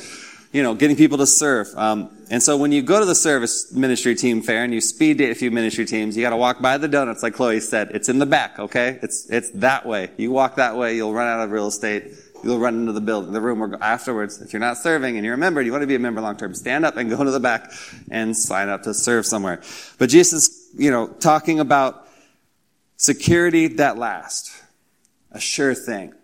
you 0.53 0.63
know, 0.63 0.75
getting 0.75 0.97
people 0.97 1.19
to 1.19 1.27
serve. 1.27 1.69
Um, 1.77 2.11
and 2.31 2.43
so 2.43 2.57
when 2.57 2.73
you 2.73 2.83
go 2.83 2.99
to 3.01 3.07
the 3.07 3.15
service 3.15 3.73
ministry 3.73 4.15
team 4.15 4.43
fair 4.43 4.65
and 4.65 4.73
you 4.73 4.81
speed 4.81 5.19
date 5.19 5.31
a 5.31 5.35
few 5.35 5.51
ministry 5.51 5.85
teams, 5.85 6.17
you 6.17 6.23
got 6.23 6.31
to 6.31 6.37
walk 6.37 6.61
by 6.61 6.79
the 6.79 6.89
donuts, 6.89 7.23
like 7.23 7.35
Chloe 7.35 7.61
said. 7.61 7.91
It's 7.93 8.09
in 8.09 8.19
the 8.19 8.27
back, 8.27 8.59
okay? 8.59 8.99
It's 9.03 9.29
it's 9.31 9.51
that 9.53 9.87
way. 9.87 10.11
You 10.17 10.31
walk 10.31 10.57
that 10.57 10.77
way, 10.77 10.97
you'll 10.97 11.13
run 11.13 11.27
out 11.27 11.45
of 11.45 11.51
real 11.51 11.67
estate. 11.67 12.13
You'll 12.45 12.61
run 12.61 12.77
into 12.77 12.93
the 12.93 13.01
building, 13.01 13.33
the 13.33 13.41
room 13.41 13.77
afterwards. 13.81 14.41
If 14.41 14.53
you're 14.53 14.61
not 14.61 14.79
serving 14.79 15.17
and 15.17 15.25
you're 15.25 15.35
a 15.35 15.39
member, 15.39 15.59
and 15.59 15.67
you 15.67 15.73
want 15.73 15.83
to 15.83 15.89
be 15.89 15.97
a 15.97 15.99
member 15.99 16.21
long 16.21 16.37
term, 16.37 16.55
stand 16.55 16.85
up 16.85 16.97
and 16.97 17.11
go 17.11 17.25
to 17.25 17.33
the 17.33 17.41
back 17.41 17.73
and 18.11 18.37
sign 18.37 18.69
up 18.69 18.85
to 18.85 18.95
serve 18.95 19.27
somewhere. 19.27 19.61
But 19.99 20.09
Jesus, 20.09 20.71
you 20.77 20.93
know, 20.93 21.09
talking 21.09 21.59
about 21.59 22.07
security 22.97 23.67
that 23.69 23.99
lasts, 23.99 24.63
a 25.33 25.41
sure 25.41 25.75
thing 25.75 26.15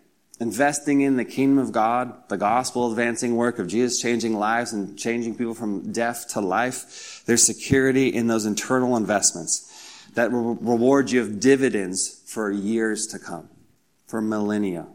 investing 0.45 1.01
in 1.01 1.17
the 1.17 1.25
kingdom 1.25 1.57
of 1.57 1.71
God, 1.71 2.29
the 2.29 2.37
gospel 2.37 2.91
advancing 2.91 3.35
work 3.35 3.57
of 3.57 3.67
Jesus 3.67 3.99
changing 3.99 4.37
lives 4.37 4.73
and 4.73 4.97
changing 4.97 5.35
people 5.35 5.55
from 5.55 5.91
death 5.91 6.27
to 6.33 6.39
life. 6.39 7.23
There's 7.25 7.41
security 7.41 8.09
in 8.09 8.27
those 8.27 8.45
internal 8.45 8.95
investments 8.95 10.07
that 10.13 10.31
will 10.31 10.53
reward 10.53 11.09
you 11.09 11.21
of 11.21 11.39
dividends 11.39 12.21
for 12.27 12.51
years 12.51 13.07
to 13.07 13.17
come, 13.17 13.49
for 14.05 14.21
millennia. 14.21 14.85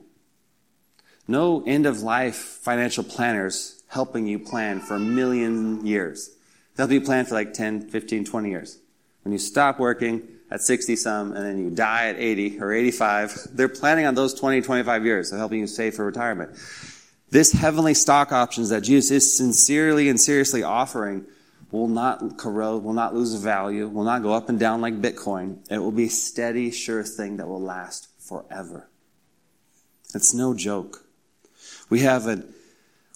No 1.27 1.65
end 1.67 1.85
of 1.85 2.01
life 2.01 2.37
financial 2.37 3.03
planners 3.03 3.83
helping 3.89 4.29
you 4.29 4.39
plan 4.39 4.79
for 4.79 4.95
a 4.95 5.01
million 5.01 5.85
years. 5.85 6.31
They'll 6.77 6.87
be 6.87 7.01
planned 7.01 7.27
for 7.27 7.35
like 7.35 7.55
10, 7.55 7.91
15, 7.91 8.25
20 8.25 8.51
years. 8.51 8.79
When 9.25 9.33
you 9.33 9.39
stop 9.39 9.81
working, 9.81 10.29
at 10.51 10.61
60 10.61 10.97
some 10.97 11.33
and 11.33 11.45
then 11.45 11.59
you 11.59 11.71
die 11.71 12.09
at 12.09 12.17
80 12.17 12.61
or 12.61 12.73
85, 12.73 13.49
they're 13.53 13.69
planning 13.69 14.07
on 14.07 14.15
those 14.15 14.35
20, 14.35 14.63
25 14.63 15.05
years 15.05 15.33
of 15.33 15.39
helping 15.39 15.61
you 15.61 15.67
save 15.67 15.95
for 15.95 16.05
retirement. 16.05 16.51
This 17.31 17.53
heavenly 17.53 17.95
stock 17.95 18.33
options 18.33 18.71
that 18.71 18.83
Jesus 18.83 19.11
is 19.11 19.37
sincerely 19.37 20.09
and 20.09 20.21
seriously 20.21 20.63
offering 20.65 21.27
will 21.71 21.87
not 21.87 22.37
corrode, 22.37 22.83
will 22.83 22.93
not 22.93 23.15
lose 23.15 23.35
value, 23.35 23.87
will 23.87 24.05
not 24.05 24.23
go 24.23 24.33
up 24.33 24.49
and 24.49 24.59
down 24.59 24.81
like 24.81 25.01
Bitcoin. 25.01 25.59
It 25.71 25.79
will 25.79 25.93
be 25.93 26.07
a 26.07 26.11
steady, 26.11 26.73
sure 26.73 27.05
thing 27.05 27.37
that 27.37 27.47
will 27.47 27.61
last 27.61 28.09
forever. 28.19 28.89
It's 30.13 30.35
no 30.35 30.55
joke. 30.55 31.05
We 31.89 32.01
have 32.01 32.27
a, 32.27 32.43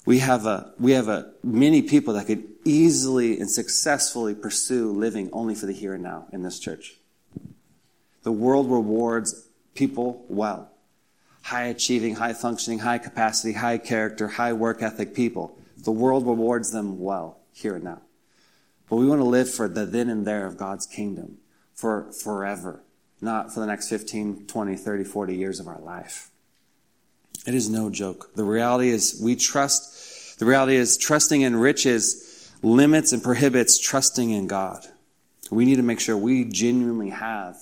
we 0.05 0.19
have 0.19 0.45
a, 0.45 0.73
we 0.79 0.93
have 0.93 1.09
a, 1.09 1.33
many 1.43 1.81
people 1.81 2.13
that 2.13 2.27
could 2.27 2.45
easily 2.63 3.37
and 3.39 3.49
successfully 3.49 4.33
pursue 4.33 4.91
living 4.91 5.29
only 5.33 5.55
for 5.55 5.65
the 5.65 5.73
here 5.73 5.93
and 5.93 6.03
now 6.03 6.27
in 6.31 6.41
this 6.41 6.57
church. 6.59 6.95
The 8.25 8.31
world 8.31 8.71
rewards 8.71 9.49
people 9.75 10.25
well. 10.27 10.71
High 11.43 11.65
achieving, 11.65 12.15
high 12.15 12.33
functioning, 12.33 12.79
high 12.79 12.97
capacity, 12.97 13.53
high 13.53 13.77
character, 13.77 14.27
high 14.27 14.51
work 14.51 14.81
ethic 14.81 15.13
people. 15.13 15.59
The 15.77 15.91
world 15.91 16.25
rewards 16.25 16.71
them 16.71 16.99
well 16.99 17.37
here 17.53 17.75
and 17.75 17.83
now. 17.83 18.01
But 18.89 18.95
we 18.95 19.05
want 19.05 19.21
to 19.21 19.25
live 19.25 19.47
for 19.47 19.67
the 19.67 19.85
then 19.85 20.09
and 20.09 20.25
there 20.25 20.47
of 20.47 20.57
God's 20.57 20.87
kingdom 20.87 21.37
for 21.75 22.11
forever, 22.13 22.81
not 23.21 23.53
for 23.53 23.59
the 23.59 23.67
next 23.67 23.89
15, 23.89 24.47
20, 24.47 24.75
30, 24.75 25.03
40 25.03 25.35
years 25.35 25.59
of 25.59 25.67
our 25.67 25.79
life. 25.79 26.31
It 27.45 27.53
is 27.53 27.69
no 27.69 27.91
joke. 27.91 28.31
The 28.33 28.43
reality 28.43 28.89
is 28.89 29.21
we 29.23 29.35
trust, 29.35 30.39
the 30.39 30.47
reality 30.47 30.77
is 30.77 30.97
trusting 30.97 31.41
in 31.41 31.55
riches 31.57 32.51
limits 32.63 33.13
and 33.13 33.21
prohibits 33.21 33.77
trusting 33.77 34.31
in 34.31 34.47
God. 34.47 34.83
We 35.51 35.65
need 35.65 35.75
to 35.75 35.83
make 35.83 35.99
sure 35.99 36.17
we 36.17 36.45
genuinely 36.45 37.11
have 37.11 37.57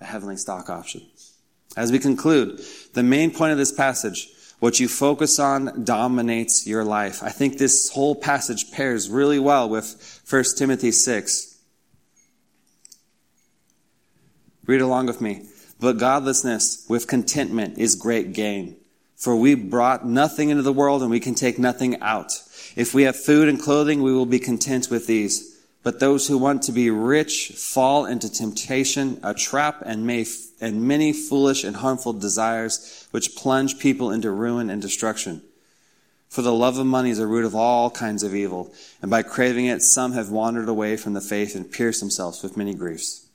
a 0.00 0.04
heavenly 0.04 0.36
stock 0.36 0.70
option. 0.70 1.02
As 1.76 1.92
we 1.92 1.98
conclude, 1.98 2.60
the 2.94 3.02
main 3.02 3.30
point 3.30 3.52
of 3.52 3.58
this 3.58 3.72
passage, 3.72 4.28
what 4.58 4.80
you 4.80 4.88
focus 4.88 5.38
on 5.38 5.84
dominates 5.84 6.66
your 6.66 6.84
life. 6.84 7.22
I 7.22 7.30
think 7.30 7.58
this 7.58 7.90
whole 7.90 8.14
passage 8.14 8.72
pairs 8.72 9.08
really 9.08 9.38
well 9.38 9.68
with 9.68 10.22
1 10.28 10.44
Timothy 10.56 10.90
6. 10.90 11.56
Read 14.66 14.80
along 14.80 15.06
with 15.06 15.20
me. 15.20 15.46
But 15.80 15.98
godlessness 15.98 16.84
with 16.88 17.06
contentment 17.06 17.78
is 17.78 17.94
great 17.94 18.32
gain. 18.32 18.76
For 19.16 19.36
we 19.36 19.54
brought 19.54 20.06
nothing 20.06 20.50
into 20.50 20.62
the 20.62 20.72
world 20.72 21.02
and 21.02 21.10
we 21.10 21.20
can 21.20 21.34
take 21.34 21.58
nothing 21.58 22.00
out. 22.00 22.32
If 22.76 22.94
we 22.94 23.04
have 23.04 23.16
food 23.16 23.48
and 23.48 23.60
clothing, 23.60 24.02
we 24.02 24.12
will 24.12 24.26
be 24.26 24.38
content 24.38 24.90
with 24.90 25.06
these. 25.06 25.47
But 25.88 26.00
those 26.00 26.28
who 26.28 26.36
want 26.36 26.64
to 26.64 26.72
be 26.72 26.90
rich 26.90 27.52
fall 27.56 28.04
into 28.04 28.30
temptation, 28.30 29.18
a 29.22 29.32
trap, 29.32 29.82
and, 29.86 30.06
may, 30.06 30.26
and 30.60 30.82
many 30.82 31.14
foolish 31.14 31.64
and 31.64 31.74
harmful 31.74 32.12
desires 32.12 33.08
which 33.10 33.34
plunge 33.34 33.78
people 33.78 34.10
into 34.10 34.30
ruin 34.30 34.68
and 34.68 34.82
destruction. 34.82 35.40
For 36.28 36.42
the 36.42 36.52
love 36.52 36.76
of 36.76 36.84
money 36.84 37.08
is 37.08 37.16
the 37.16 37.26
root 37.26 37.46
of 37.46 37.54
all 37.54 37.90
kinds 37.90 38.22
of 38.22 38.34
evil, 38.34 38.70
and 39.00 39.10
by 39.10 39.22
craving 39.22 39.64
it, 39.64 39.80
some 39.80 40.12
have 40.12 40.28
wandered 40.28 40.68
away 40.68 40.98
from 40.98 41.14
the 41.14 41.22
faith 41.22 41.54
and 41.56 41.72
pierced 41.72 42.00
themselves 42.00 42.42
with 42.42 42.54
many 42.54 42.74
griefs. 42.74 43.26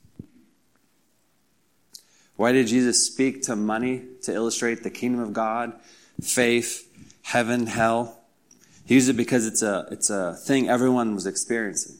Why 2.36 2.52
did 2.52 2.68
Jesus 2.68 3.04
speak 3.04 3.42
to 3.46 3.56
money 3.56 4.04
to 4.22 4.32
illustrate 4.32 4.84
the 4.84 4.90
kingdom 4.90 5.20
of 5.20 5.32
God, 5.32 5.72
faith, 6.22 6.88
heaven, 7.22 7.66
hell? 7.66 8.20
He 8.86 8.94
used 8.94 9.08
it 9.08 9.14
because 9.14 9.44
it's 9.44 9.62
a, 9.62 9.88
it's 9.90 10.08
a 10.08 10.34
thing 10.34 10.68
everyone 10.68 11.16
was 11.16 11.26
experiencing. 11.26 11.98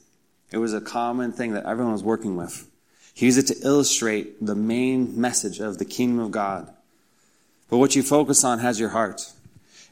It 0.51 0.57
was 0.57 0.73
a 0.73 0.81
common 0.81 1.31
thing 1.31 1.53
that 1.53 1.65
everyone 1.65 1.93
was 1.93 2.03
working 2.03 2.35
with. 2.35 2.69
He 3.13 3.25
used 3.25 3.37
it 3.37 3.47
to 3.53 3.65
illustrate 3.65 4.45
the 4.45 4.55
main 4.55 5.19
message 5.19 5.59
of 5.59 5.77
the 5.77 5.85
kingdom 5.85 6.19
of 6.19 6.31
God. 6.31 6.71
But 7.69 7.77
what 7.77 7.95
you 7.95 8.03
focus 8.03 8.43
on 8.43 8.59
has 8.59 8.79
your 8.79 8.89
heart. 8.89 9.31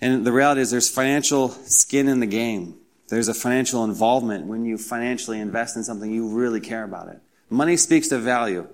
And 0.02 0.26
the 0.26 0.32
reality 0.32 0.62
is 0.62 0.72
there's 0.72 0.90
financial 0.90 1.50
skin 1.50 2.08
in 2.08 2.20
the 2.20 2.26
game. 2.26 2.76
There's 3.08 3.30
a 3.30 3.34
financial 3.34 3.84
involvement 3.84 4.46
when 4.48 4.66
you 4.66 4.78
financially 4.78 5.40
invest 5.40 5.76
in 5.76 5.84
something 5.84 6.12
you 6.12 6.30
really 6.30 6.60
care 6.60 6.84
about 6.84 7.08
it. 7.08 7.20
Money 7.50 7.78
speaks 7.78 8.10
to 8.10 8.18
value 8.18 8.68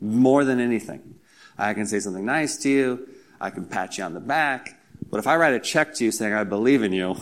more 0.00 0.44
than 0.44 0.60
anything. 0.60 1.16
I 1.58 1.74
can 1.74 1.86
say 1.86 1.98
something 1.98 2.24
nice 2.24 2.56
to 2.58 2.68
you. 2.68 3.08
I 3.40 3.50
can 3.50 3.64
pat 3.64 3.98
you 3.98 4.04
on 4.04 4.14
the 4.14 4.20
back. 4.20 4.78
But 5.10 5.18
if 5.18 5.26
I 5.26 5.36
write 5.36 5.54
a 5.54 5.60
check 5.60 5.94
to 5.94 6.04
you 6.04 6.12
saying, 6.12 6.32
I 6.32 6.44
believe 6.44 6.82
in 6.82 6.92
you, 6.92 7.16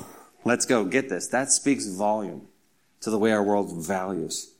let's 0.44 0.66
go 0.66 0.84
get 0.84 1.08
this, 1.08 1.28
that 1.28 1.50
speaks 1.50 1.86
volume 1.86 2.48
to 3.00 3.10
the 3.10 3.18
way 3.18 3.32
our 3.32 3.42
world 3.42 3.72
values. 3.86 4.52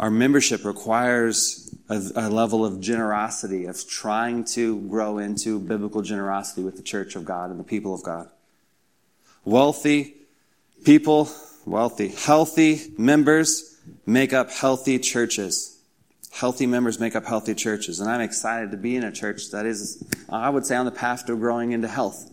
Our 0.00 0.10
membership 0.10 0.64
requires 0.64 1.74
a, 1.88 2.02
a, 2.16 2.30
level 2.30 2.64
of 2.64 2.80
generosity, 2.80 3.66
of 3.66 3.86
trying 3.86 4.44
to 4.46 4.80
grow 4.88 5.18
into 5.18 5.60
biblical 5.60 6.02
generosity 6.02 6.62
with 6.62 6.76
the 6.76 6.82
church 6.82 7.14
of 7.14 7.24
God 7.24 7.50
and 7.50 7.60
the 7.60 7.64
people 7.64 7.94
of 7.94 8.02
God. 8.02 8.28
Wealthy 9.44 10.14
people, 10.84 11.28
wealthy, 11.64 12.08
healthy 12.08 12.92
members 12.98 13.78
make 14.06 14.32
up 14.32 14.50
healthy 14.50 14.98
churches. 14.98 15.78
Healthy 16.32 16.66
members 16.66 16.98
make 16.98 17.14
up 17.14 17.26
healthy 17.26 17.54
churches. 17.54 18.00
And 18.00 18.10
I'm 18.10 18.22
excited 18.22 18.70
to 18.70 18.76
be 18.76 18.96
in 18.96 19.04
a 19.04 19.12
church 19.12 19.50
that 19.50 19.66
is, 19.66 20.02
I 20.28 20.48
would 20.48 20.64
say, 20.64 20.76
on 20.76 20.86
the 20.86 20.90
path 20.90 21.26
to 21.26 21.36
growing 21.36 21.72
into 21.72 21.88
health. 21.88 22.30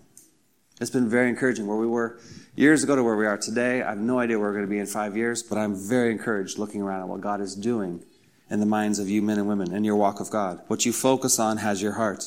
It's 0.80 0.90
been 0.90 1.10
very 1.10 1.28
encouraging 1.28 1.68
where 1.68 1.78
we 1.78 1.88
were 1.88 2.20
years 2.56 2.84
ago 2.84 2.96
to 2.96 3.04
where 3.04 3.16
we 3.16 3.26
are 3.26 3.38
today. 3.38 3.82
I 3.82 3.90
have 3.90 3.98
no 3.98 4.20
idea 4.20 4.38
where 4.40 4.50
we're 4.50 4.56
going 4.56 4.66
to 4.66 4.70
be 4.70 4.80
in 4.80 4.86
five 4.86 5.16
years, 5.16 5.44
but 5.44 5.58
I'm 5.58 5.76
very 5.76 6.12
encouraged 6.12 6.58
looking 6.58 6.82
around 6.82 7.02
at 7.02 7.08
what 7.08 7.22
God 7.22 7.42
is 7.42 7.56
doing 7.56 8.04
in 8.50 8.60
the 8.60 8.66
minds 8.66 9.00
of 9.00 9.10
you 9.10 9.22
men 9.22 9.38
and 9.38 9.48
women 9.48 9.74
in 9.74 9.84
your 9.84 9.96
walk 9.96 10.20
of 10.20 10.30
God. 10.30 10.62
What 10.68 10.86
you 10.86 10.92
focus 10.94 11.40
on 11.40 11.58
has 11.58 11.82
your 11.82 11.94
heart. 11.94 12.26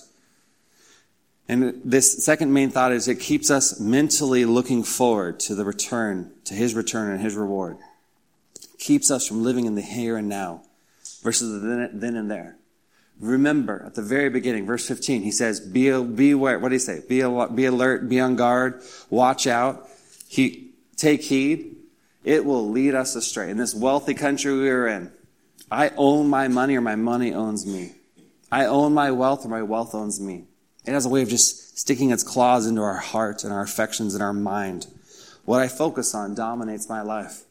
And 1.48 1.80
this 1.84 2.24
second 2.24 2.52
main 2.52 2.70
thought 2.70 2.92
is 2.92 3.08
it 3.08 3.20
keeps 3.20 3.50
us 3.50 3.80
mentally 3.80 4.44
looking 4.44 4.84
forward 4.84 5.40
to 5.40 5.54
the 5.54 5.64
return, 5.64 6.32
to 6.44 6.54
His 6.54 6.74
return 6.74 7.10
and 7.10 7.20
His 7.20 7.34
reward. 7.34 7.76
Keeps 8.78 9.10
us 9.10 9.26
from 9.26 9.42
living 9.42 9.66
in 9.66 9.74
the 9.74 9.82
here 9.82 10.16
and 10.16 10.28
now 10.28 10.62
versus 11.22 11.60
the 11.60 11.90
then 11.92 12.16
and 12.16 12.30
there. 12.30 12.56
Remember, 13.20 13.84
at 13.86 13.94
the 13.94 14.02
very 14.02 14.30
beginning, 14.30 14.66
verse 14.66 14.86
15, 14.86 15.22
he 15.22 15.30
says, 15.30 15.60
be, 15.60 15.90
beware. 16.02 16.58
What 16.58 16.70
do 16.70 16.72
he 16.72 16.78
say? 16.78 17.02
Be, 17.08 17.22
be 17.54 17.66
alert, 17.66 18.08
be 18.08 18.18
on 18.18 18.34
guard, 18.34 18.82
watch 19.10 19.46
out. 19.46 19.88
He, 20.32 20.70
take 20.96 21.24
heed. 21.24 21.76
It 22.24 22.46
will 22.46 22.70
lead 22.70 22.94
us 22.94 23.14
astray. 23.14 23.50
In 23.50 23.58
this 23.58 23.74
wealthy 23.74 24.14
country 24.14 24.56
we 24.56 24.70
are 24.70 24.86
in, 24.86 25.12
I 25.70 25.90
own 25.98 26.30
my 26.30 26.48
money 26.48 26.74
or 26.74 26.80
my 26.80 26.96
money 26.96 27.34
owns 27.34 27.66
me. 27.66 27.92
I 28.50 28.64
own 28.64 28.94
my 28.94 29.10
wealth 29.10 29.44
or 29.44 29.50
my 29.50 29.62
wealth 29.62 29.94
owns 29.94 30.20
me. 30.20 30.44
It 30.86 30.92
has 30.92 31.04
a 31.04 31.10
way 31.10 31.20
of 31.20 31.28
just 31.28 31.78
sticking 31.78 32.12
its 32.12 32.22
claws 32.22 32.66
into 32.66 32.80
our 32.80 32.96
heart 32.96 33.44
and 33.44 33.52
our 33.52 33.60
affections 33.60 34.14
and 34.14 34.22
our 34.22 34.32
mind. 34.32 34.86
What 35.44 35.60
I 35.60 35.68
focus 35.68 36.14
on 36.14 36.34
dominates 36.34 36.88
my 36.88 37.02
life. 37.02 37.42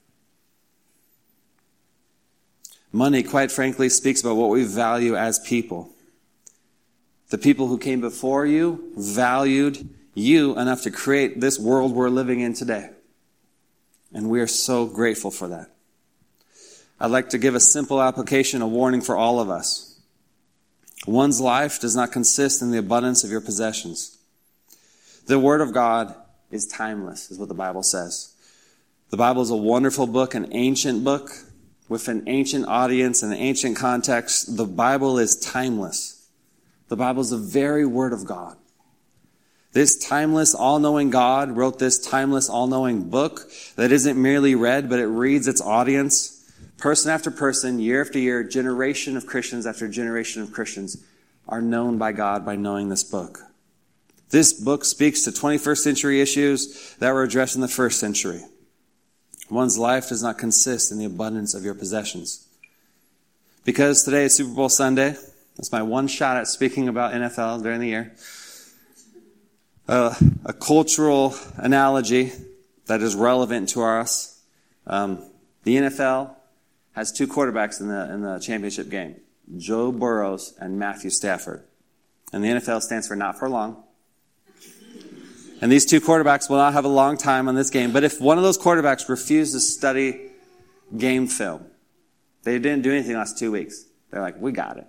Money, 2.92 3.22
quite 3.22 3.52
frankly, 3.52 3.90
speaks 3.90 4.22
about 4.22 4.38
what 4.38 4.50
we 4.50 4.64
value 4.64 5.16
as 5.16 5.38
people. 5.38 5.92
The 7.30 7.38
people 7.38 7.68
who 7.68 7.78
came 7.78 8.02
before 8.02 8.48
you 8.48 8.92
valued 8.98 9.88
you 10.14 10.57
enough 10.57 10.84
to 10.84 10.91
create 10.91 11.39
this 11.39 11.59
world 11.59 11.93
we're 11.93 12.09
living 12.09 12.39
in 12.39 12.53
today. 12.53 12.89
And 14.14 14.30
we 14.30 14.41
are 14.41 14.47
so 14.47 14.86
grateful 14.86 15.32
for 15.32 15.47
that. 15.49 15.70
I'd 16.99 17.12
like 17.12 17.30
to 17.30 17.38
give 17.38 17.55
a 17.55 17.59
simple 17.59 18.01
application, 18.01 18.62
a 18.62 18.68
warning 18.68 19.01
for 19.01 19.16
all 19.16 19.39
of 19.39 19.49
us. 19.49 19.99
One's 21.07 21.41
life 21.41 21.80
does 21.80 21.95
not 21.95 22.12
consist 22.12 22.62
in 22.62 22.72
the 22.72 22.78
abundance 22.78 23.24
of 23.24 23.32
your 23.32 23.41
possessions. 23.41 24.18
The 25.26 25.39
Word 25.39 25.62
of 25.62 25.74
God 25.74 26.14
is 26.51 26.68
timeless, 26.68 27.32
is 27.32 27.39
what 27.39 27.47
the 27.47 27.55
Bible 27.55 27.82
says. 27.82 28.36
The 29.09 29.18
Bible 29.18 29.41
is 29.41 29.49
a 29.49 29.55
wonderful 29.55 30.07
book, 30.07 30.36
an 30.36 30.49
ancient 30.51 31.03
book 31.03 31.32
with 31.91 32.07
an 32.07 32.24
ancient 32.28 32.66
audience 32.68 33.22
and 33.22 33.34
an 33.34 33.38
ancient 33.38 33.76
context, 33.76 34.55
the 34.55 34.66
Bible 34.66 35.20
is 35.20 35.36
timeless. 35.36 36.26
The 36.88 36.95
Bible 36.95 37.20
is 37.20 37.32
the 37.32 37.38
very 37.38 37.86
Word 37.86 38.14
of 38.14 38.24
God. 38.24 38.55
This 39.74 39.98
timeless, 39.98 40.54
all-knowing 40.54 41.12
God 41.12 41.56
wrote 41.56 41.80
this 41.80 41.98
timeless, 41.98 42.50
all-knowing 42.50 43.10
book 43.10 43.50
that 43.78 43.92
isn't 43.92 44.22
merely 44.22 44.54
read, 44.54 44.90
but 44.90 45.00
it 45.00 45.08
reads 45.08 45.48
its 45.48 45.62
audience, 45.62 46.52
person 46.78 47.10
after 47.12 47.32
person, 47.32 47.80
year 47.80 48.02
after 48.02 48.20
year, 48.20 48.44
generation 48.44 49.16
of 49.16 49.26
Christians 49.26 49.66
after 49.66 49.88
generation 49.88 50.42
of 50.42 50.52
Christians 50.52 50.98
are 51.48 51.62
known 51.62 51.98
by 51.98 52.12
God 52.12 52.46
by 52.46 52.56
knowing 52.56 52.90
this 52.90 53.04
book. 53.04 53.40
This 54.30 54.54
book 54.54 54.84
speaks 54.84 55.24
to 55.24 55.32
21st 55.32 55.78
century 55.78 56.22
issues 56.22 56.96
that 57.00 57.14
were 57.14 57.24
addressed 57.24 57.56
in 57.56 57.62
the 57.62 57.68
first 57.68 58.00
century. 58.00 58.42
One's 59.50 59.78
life 59.78 60.10
does 60.10 60.24
not 60.24 60.38
consist 60.38 60.92
in 60.92 60.98
the 60.98 61.06
abundance 61.06 61.54
of 61.54 61.64
your 61.64 61.76
possessions. 61.76 62.48
Because 63.66 64.04
today 64.04 64.24
is 64.24 64.34
Super 64.34 64.54
Bowl 64.54 64.70
Sunday, 64.70 65.16
that's 65.56 65.72
my 65.72 65.82
one 65.82 66.08
shot 66.08 66.38
at 66.38 66.48
speaking 66.48 66.88
about 66.88 67.14
NFL 67.14 67.62
during 67.62 67.82
the 67.82 67.88
year. 67.88 68.16
Uh, 69.88 70.16
a 70.46 70.54
cultural 70.54 71.36
analogy 71.58 72.32
that 72.86 73.02
is 73.02 73.16
relevant 73.16 73.70
to 73.70 73.84
us. 73.84 74.40
Um, 74.88 75.24
the 75.64 75.76
NFL 75.78 76.36
has 76.94 77.12
two 77.12 77.28
quarterbacks 77.28 77.80
in 77.80 77.88
the, 77.88 78.14
in 78.14 78.22
the 78.22 78.40
championship 78.40 78.90
game 78.90 79.16
Joe 79.58 79.92
Burrows 79.92 80.54
and 80.60 80.80
Matthew 80.80 81.10
Stafford. 81.10 81.64
And 82.34 82.44
the 82.44 82.50
NFL 82.50 82.82
stands 82.82 83.08
for 83.08 83.16
not 83.16 83.38
for 83.38 83.50
long. 83.50 83.84
And 85.62 85.72
these 85.72 85.86
two 85.86 86.02
quarterbacks 86.02 86.50
will 86.50 86.58
not 86.58 86.74
have 86.74 86.86
a 86.86 86.90
long 86.90 87.18
time 87.18 87.48
on 87.48 87.56
this 87.56 87.70
game. 87.70 87.92
But 87.92 88.04
if 88.04 88.20
one 88.20 88.38
of 88.38 88.44
those 88.44 88.58
quarterbacks 88.58 89.10
refused 89.10 89.54
to 89.54 89.60
study 89.60 90.32
game 90.98 91.28
film, 91.28 91.66
they 92.44 92.58
didn't 92.58 92.82
do 92.82 92.92
anything 92.92 93.16
last 93.16 93.38
two 93.38 93.52
weeks. 93.52 93.86
They're 94.10 94.22
like, 94.22 94.42
we 94.42 94.52
got 94.52 94.78
it. 94.78 94.88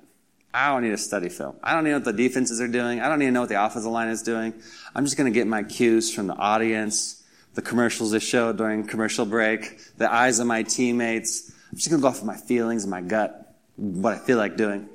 I 0.54 0.68
don't 0.68 0.82
need 0.82 0.90
to 0.90 0.98
study 0.98 1.28
film. 1.28 1.56
I 1.62 1.72
don't 1.72 1.84
need 1.84 1.90
know 1.90 1.96
what 1.96 2.04
the 2.04 2.12
defenses 2.12 2.60
are 2.60 2.68
doing. 2.68 3.00
I 3.00 3.08
don't 3.08 3.22
even 3.22 3.32
know 3.32 3.40
what 3.40 3.48
the 3.48 3.64
offensive 3.64 3.90
line 3.90 4.08
is 4.08 4.22
doing. 4.22 4.52
I'm 4.94 5.04
just 5.04 5.16
going 5.16 5.32
to 5.32 5.34
get 5.36 5.46
my 5.46 5.62
cues 5.62 6.12
from 6.12 6.26
the 6.26 6.34
audience, 6.34 7.22
the 7.54 7.62
commercials 7.62 8.10
they 8.10 8.18
show 8.18 8.52
during 8.52 8.86
commercial 8.86 9.24
break, 9.24 9.78
the 9.96 10.12
eyes 10.12 10.40
of 10.40 10.46
my 10.46 10.62
teammates. 10.62 11.50
I'm 11.70 11.78
just 11.78 11.88
going 11.88 12.00
to 12.00 12.02
go 12.02 12.08
off 12.08 12.18
of 12.18 12.26
my 12.26 12.36
feelings 12.36 12.86
my 12.86 13.00
gut, 13.00 13.56
what 13.76 14.14
I 14.14 14.18
feel 14.18 14.36
like 14.36 14.56
doing. 14.56 14.88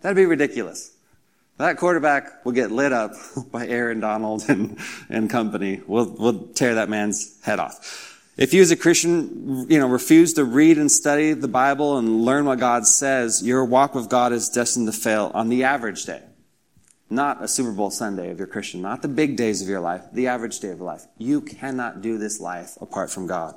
That'd 0.00 0.16
be 0.16 0.26
ridiculous. 0.26 0.92
That 1.58 1.76
quarterback 1.76 2.44
will 2.44 2.52
get 2.52 2.72
lit 2.72 2.92
up 2.92 3.12
by 3.52 3.68
Aaron 3.68 4.00
Donald 4.00 4.44
and, 4.48 4.78
and 5.08 5.30
company. 5.30 5.80
We'll, 5.86 6.10
we'll 6.18 6.48
tear 6.48 6.74
that 6.76 6.88
man's 6.88 7.40
head 7.42 7.60
off. 7.60 8.13
If 8.36 8.52
you 8.52 8.62
as 8.62 8.72
a 8.72 8.76
Christian, 8.76 9.70
you 9.70 9.78
know, 9.78 9.86
refuse 9.86 10.32
to 10.34 10.44
read 10.44 10.76
and 10.76 10.90
study 10.90 11.34
the 11.34 11.46
Bible 11.46 11.98
and 11.98 12.24
learn 12.24 12.46
what 12.46 12.58
God 12.58 12.84
says, 12.84 13.46
your 13.46 13.64
walk 13.64 13.94
with 13.94 14.08
God 14.08 14.32
is 14.32 14.48
destined 14.48 14.88
to 14.88 14.92
fail 14.92 15.30
on 15.34 15.48
the 15.48 15.62
average 15.62 16.04
day. 16.04 16.20
Not 17.08 17.44
a 17.44 17.46
Super 17.46 17.70
Bowl 17.70 17.90
Sunday 17.90 18.30
of 18.32 18.38
your 18.38 18.48
Christian, 18.48 18.82
not 18.82 19.02
the 19.02 19.08
big 19.08 19.36
days 19.36 19.62
of 19.62 19.68
your 19.68 19.78
life, 19.78 20.02
the 20.12 20.26
average 20.26 20.58
day 20.58 20.70
of 20.70 20.80
life. 20.80 21.06
You 21.16 21.42
cannot 21.42 22.02
do 22.02 22.18
this 22.18 22.40
life 22.40 22.76
apart 22.80 23.10
from 23.10 23.28
God. 23.28 23.54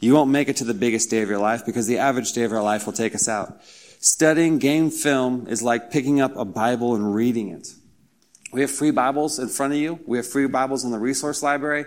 You 0.00 0.14
won't 0.14 0.30
make 0.30 0.48
it 0.48 0.56
to 0.56 0.64
the 0.64 0.72
biggest 0.72 1.10
day 1.10 1.20
of 1.20 1.28
your 1.28 1.38
life 1.38 1.66
because 1.66 1.86
the 1.86 1.98
average 1.98 2.32
day 2.32 2.44
of 2.44 2.50
your 2.50 2.62
life 2.62 2.86
will 2.86 2.94
take 2.94 3.14
us 3.14 3.28
out. 3.28 3.60
Studying 4.00 4.58
game 4.58 4.90
film 4.90 5.46
is 5.48 5.62
like 5.62 5.90
picking 5.90 6.18
up 6.18 6.34
a 6.34 6.46
Bible 6.46 6.94
and 6.94 7.14
reading 7.14 7.50
it. 7.50 7.68
We 8.52 8.62
have 8.62 8.70
free 8.70 8.90
Bibles 8.90 9.38
in 9.38 9.48
front 9.48 9.74
of 9.74 9.78
you. 9.78 10.00
We 10.06 10.16
have 10.16 10.26
free 10.26 10.46
Bibles 10.46 10.82
in 10.82 10.92
the 10.92 10.98
resource 10.98 11.42
library. 11.42 11.84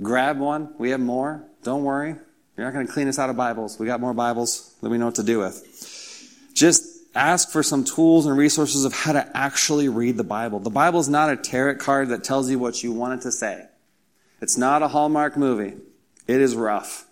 Grab 0.00 0.38
one. 0.38 0.74
We 0.78 0.90
have 0.90 1.00
more. 1.00 1.44
Don't 1.62 1.84
worry. 1.84 2.14
You're 2.56 2.66
not 2.66 2.74
going 2.74 2.86
to 2.86 2.92
clean 2.92 3.08
us 3.08 3.18
out 3.18 3.30
of 3.30 3.36
Bibles. 3.36 3.78
We 3.78 3.86
got 3.86 4.00
more 4.00 4.14
Bibles 4.14 4.74
that 4.82 4.88
we 4.88 4.98
know 4.98 5.06
what 5.06 5.16
to 5.16 5.22
do 5.22 5.38
with. 5.38 6.50
Just 6.54 6.84
ask 7.14 7.50
for 7.50 7.62
some 7.62 7.84
tools 7.84 8.26
and 8.26 8.36
resources 8.36 8.84
of 8.84 8.92
how 8.92 9.12
to 9.12 9.36
actually 9.36 9.88
read 9.88 10.16
the 10.16 10.24
Bible. 10.24 10.60
The 10.60 10.70
Bible 10.70 11.00
is 11.00 11.08
not 11.08 11.30
a 11.30 11.36
tarot 11.36 11.76
card 11.76 12.08
that 12.08 12.24
tells 12.24 12.50
you 12.50 12.58
what 12.58 12.82
you 12.82 12.92
want 12.92 13.20
it 13.20 13.22
to 13.22 13.32
say. 13.32 13.66
It's 14.40 14.56
not 14.56 14.82
a 14.82 14.88
Hallmark 14.88 15.36
movie. 15.36 15.74
It 16.26 16.40
is 16.40 16.54
rough. 16.54 17.06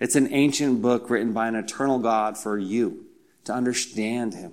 It's 0.00 0.14
an 0.14 0.32
ancient 0.32 0.80
book 0.80 1.10
written 1.10 1.32
by 1.32 1.48
an 1.48 1.56
eternal 1.56 1.98
God 1.98 2.38
for 2.38 2.56
you 2.56 3.04
to 3.44 3.52
understand 3.52 4.34
Him. 4.34 4.52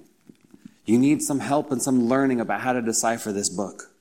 You 0.85 0.97
need 0.97 1.21
some 1.21 1.39
help 1.39 1.71
and 1.71 1.81
some 1.81 2.07
learning 2.07 2.39
about 2.39 2.61
how 2.61 2.73
to 2.73 2.81
decipher 2.81 3.31
this 3.31 3.49
book. 3.49 3.91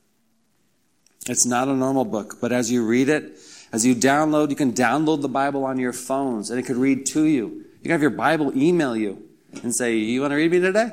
It's 1.26 1.46
not 1.46 1.68
a 1.68 1.74
normal 1.74 2.04
book, 2.04 2.38
but 2.40 2.52
as 2.52 2.70
you 2.70 2.86
read 2.86 3.08
it, 3.08 3.38
as 3.74 3.84
you 3.84 3.92
download, 3.96 4.50
you 4.50 4.56
can 4.56 4.72
download 4.72 5.20
the 5.20 5.28
Bible 5.28 5.64
on 5.64 5.80
your 5.80 5.92
phones 5.92 6.50
and 6.50 6.60
it 6.60 6.62
could 6.62 6.76
read 6.76 7.06
to 7.06 7.24
you. 7.24 7.46
You 7.48 7.82
can 7.82 7.90
have 7.90 8.02
your 8.02 8.10
Bible 8.10 8.56
email 8.56 8.96
you 8.96 9.20
and 9.64 9.74
say, 9.74 9.96
You 9.96 10.20
want 10.20 10.30
to 10.30 10.36
read 10.36 10.52
me 10.52 10.60
today? 10.60 10.92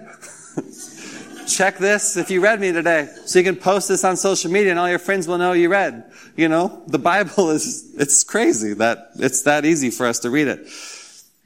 Check 1.47 1.77
this 1.77 2.17
if 2.17 2.32
you 2.32 2.41
read 2.41 2.59
me 2.59 2.71
today. 2.71 3.07
So 3.25 3.38
you 3.38 3.45
can 3.45 3.55
post 3.55 3.88
this 3.88 4.03
on 4.03 4.17
social 4.17 4.49
media 4.49 4.71
and 4.71 4.79
all 4.79 4.89
your 4.89 4.97
friends 4.97 5.27
will 5.27 5.38
know 5.38 5.53
you 5.53 5.69
read. 5.69 6.11
You 6.36 6.49
know, 6.49 6.82
the 6.88 6.97
Bible 6.97 7.51
is, 7.51 7.93
it's 7.99 8.23
crazy 8.23 8.73
that 8.73 9.11
it's 9.19 9.43
that 9.43 9.63
easy 9.63 9.91
for 9.91 10.07
us 10.07 10.17
to 10.19 10.32
read 10.32 10.47
it. 10.47 10.67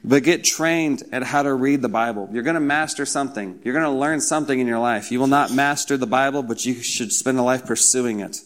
But 0.02 0.22
get 0.22 0.42
trained 0.42 1.02
at 1.12 1.22
how 1.22 1.42
to 1.42 1.52
read 1.52 1.82
the 1.82 1.90
Bible. 1.90 2.30
You're 2.32 2.44
going 2.44 2.54
to 2.54 2.60
master 2.60 3.04
something. 3.04 3.60
You're 3.62 3.74
going 3.74 3.84
to 3.84 3.90
learn 3.90 4.22
something 4.22 4.58
in 4.58 4.66
your 4.66 4.78
life. 4.78 5.12
You 5.12 5.20
will 5.20 5.26
not 5.26 5.52
master 5.52 5.98
the 5.98 6.06
Bible, 6.06 6.42
but 6.42 6.64
you 6.64 6.80
should 6.80 7.12
spend 7.12 7.38
a 7.38 7.42
life 7.42 7.66
pursuing 7.66 8.20
it. 8.20 8.38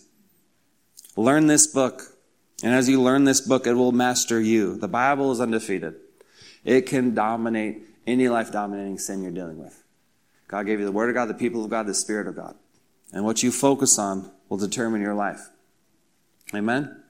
Learn 1.16 1.46
this 1.46 1.68
book. 1.68 2.16
And 2.62 2.74
as 2.74 2.88
you 2.88 3.00
learn 3.00 3.24
this 3.24 3.40
book, 3.40 3.66
it 3.66 3.74
will 3.74 3.92
master 3.92 4.40
you. 4.40 4.76
The 4.76 4.88
Bible 4.88 5.32
is 5.32 5.40
undefeated. 5.40 5.94
It 6.64 6.82
can 6.82 7.14
dominate 7.14 7.82
any 8.06 8.28
life 8.28 8.52
dominating 8.52 8.98
sin 8.98 9.22
you're 9.22 9.32
dealing 9.32 9.58
with. 9.58 9.82
God 10.48 10.66
gave 10.66 10.78
you 10.78 10.84
the 10.84 10.92
Word 10.92 11.08
of 11.08 11.14
God, 11.14 11.26
the 11.26 11.34
people 11.34 11.64
of 11.64 11.70
God, 11.70 11.86
the 11.86 11.94
Spirit 11.94 12.26
of 12.26 12.36
God. 12.36 12.56
And 13.12 13.24
what 13.24 13.42
you 13.42 13.50
focus 13.50 13.98
on 13.98 14.30
will 14.48 14.58
determine 14.58 15.00
your 15.00 15.14
life. 15.14 15.48
Amen? 16.54 17.02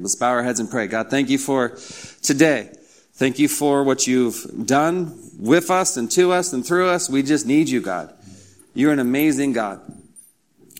Let's 0.00 0.14
bow 0.14 0.30
our 0.30 0.42
heads 0.42 0.60
and 0.60 0.70
pray. 0.70 0.86
God, 0.86 1.10
thank 1.10 1.28
you 1.28 1.38
for 1.38 1.76
today. 2.22 2.72
Thank 3.14 3.38
you 3.38 3.48
for 3.48 3.84
what 3.84 4.06
you've 4.06 4.66
done 4.66 5.18
with 5.38 5.70
us 5.70 5.96
and 5.96 6.10
to 6.12 6.32
us 6.32 6.52
and 6.52 6.64
through 6.64 6.88
us. 6.88 7.10
We 7.10 7.22
just 7.22 7.46
need 7.46 7.68
you, 7.68 7.80
God. 7.80 8.14
You're 8.74 8.92
an 8.92 9.00
amazing 9.00 9.52
God. 9.52 9.80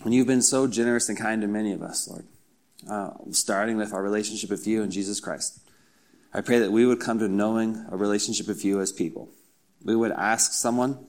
And 0.03 0.13
you've 0.13 0.27
been 0.27 0.41
so 0.41 0.67
generous 0.67 1.09
and 1.09 1.17
kind 1.17 1.41
to 1.41 1.47
many 1.47 1.73
of 1.73 1.81
us, 1.81 2.07
Lord 2.07 2.25
uh, 2.89 3.11
starting 3.31 3.77
with 3.77 3.93
our 3.93 4.01
relationship 4.01 4.49
with 4.49 4.65
you 4.67 4.81
and 4.81 4.91
Jesus 4.91 5.19
Christ. 5.19 5.59
I 6.33 6.41
pray 6.41 6.59
that 6.59 6.71
we 6.71 6.85
would 6.85 6.99
come 6.99 7.19
to 7.19 7.27
knowing 7.27 7.85
a 7.89 7.97
relationship 7.97 8.47
with 8.47 8.63
you 8.63 8.81
as 8.81 8.91
people. 8.91 9.29
We 9.83 9.95
would 9.95 10.11
ask 10.11 10.53
someone, 10.53 11.07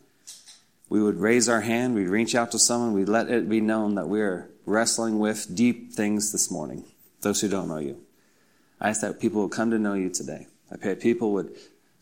we 0.88 1.02
would 1.02 1.16
raise 1.16 1.48
our 1.48 1.60
hand, 1.60 1.94
we'd 1.94 2.08
reach 2.08 2.34
out 2.34 2.52
to 2.52 2.58
someone, 2.58 2.92
we'd 2.92 3.08
let 3.08 3.28
it 3.28 3.48
be 3.48 3.60
known 3.60 3.96
that 3.96 4.08
we're 4.08 4.50
wrestling 4.64 5.18
with 5.18 5.54
deep 5.54 5.92
things 5.92 6.32
this 6.32 6.50
morning, 6.50 6.84
those 7.20 7.40
who 7.40 7.48
don't 7.48 7.68
know 7.68 7.78
you. 7.78 8.00
I 8.80 8.90
ask 8.90 9.00
that 9.02 9.20
people 9.20 9.42
would 9.42 9.52
come 9.52 9.70
to 9.70 9.78
know 9.78 9.94
you 9.94 10.10
today. 10.10 10.46
I 10.72 10.76
pray 10.76 10.94
people 10.94 11.32
would 11.32 11.54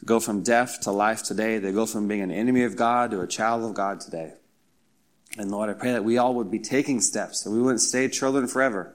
go 0.05 0.21
from 0.21 0.43
death 0.43 0.81
to 0.83 0.93
life 0.93 1.23
today. 1.23 1.59
They 1.59 1.73
go 1.73 1.87
from 1.87 2.07
being 2.07 2.21
an 2.21 2.31
enemy 2.31 2.63
of 2.65 2.77
God 2.77 3.11
to 3.11 3.21
a 3.21 3.27
child 3.27 3.65
of 3.65 3.75
God 3.75 4.01
today. 4.01 4.35
And 5.37 5.51
Lord, 5.51 5.71
I 5.71 5.73
pray 5.73 5.93
that 5.93 6.05
we 6.05 6.19
all 6.19 6.35
would 6.35 6.51
be 6.51 6.59
taking 6.59 7.01
steps, 7.01 7.43
that 7.43 7.51
we 7.51 7.61
wouldn't 7.61 7.81
stay 7.81 8.09
children 8.09 8.47
forever, 8.47 8.95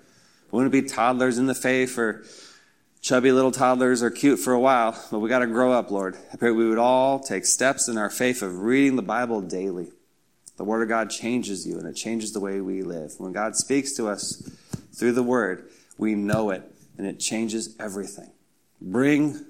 we 0.53 0.57
want 0.57 0.71
to 0.71 0.81
be 0.81 0.87
toddlers 0.87 1.39
in 1.39 1.47
the 1.47 1.55
faith 1.55 1.97
or 1.97 2.23
chubby 3.01 3.31
little 3.31 3.49
toddlers 3.49 4.03
are 4.03 4.11
cute 4.11 4.37
for 4.37 4.53
a 4.53 4.59
while, 4.59 4.95
but 5.09 5.17
we 5.17 5.27
got 5.27 5.39
to 5.39 5.47
grow 5.47 5.71
up, 5.71 5.89
Lord. 5.89 6.15
I 6.31 6.37
pray 6.37 6.51
we 6.51 6.69
would 6.69 6.77
all 6.77 7.19
take 7.19 7.47
steps 7.47 7.87
in 7.87 7.97
our 7.97 8.11
faith 8.11 8.43
of 8.43 8.59
reading 8.59 8.95
the 8.95 9.01
Bible 9.01 9.41
daily. 9.41 9.87
The 10.57 10.63
Word 10.63 10.83
of 10.83 10.89
God 10.89 11.09
changes 11.09 11.65
you 11.65 11.79
and 11.79 11.87
it 11.87 11.95
changes 11.95 12.33
the 12.33 12.39
way 12.39 12.61
we 12.61 12.83
live. 12.83 13.13
When 13.17 13.31
God 13.31 13.55
speaks 13.55 13.93
to 13.93 14.07
us 14.07 14.47
through 14.93 15.13
the 15.13 15.23
Word, 15.23 15.71
we 15.97 16.13
know 16.13 16.51
it 16.51 16.61
and 16.99 17.07
it 17.07 17.19
changes 17.19 17.75
everything. 17.79 18.29
Bring 18.79 19.43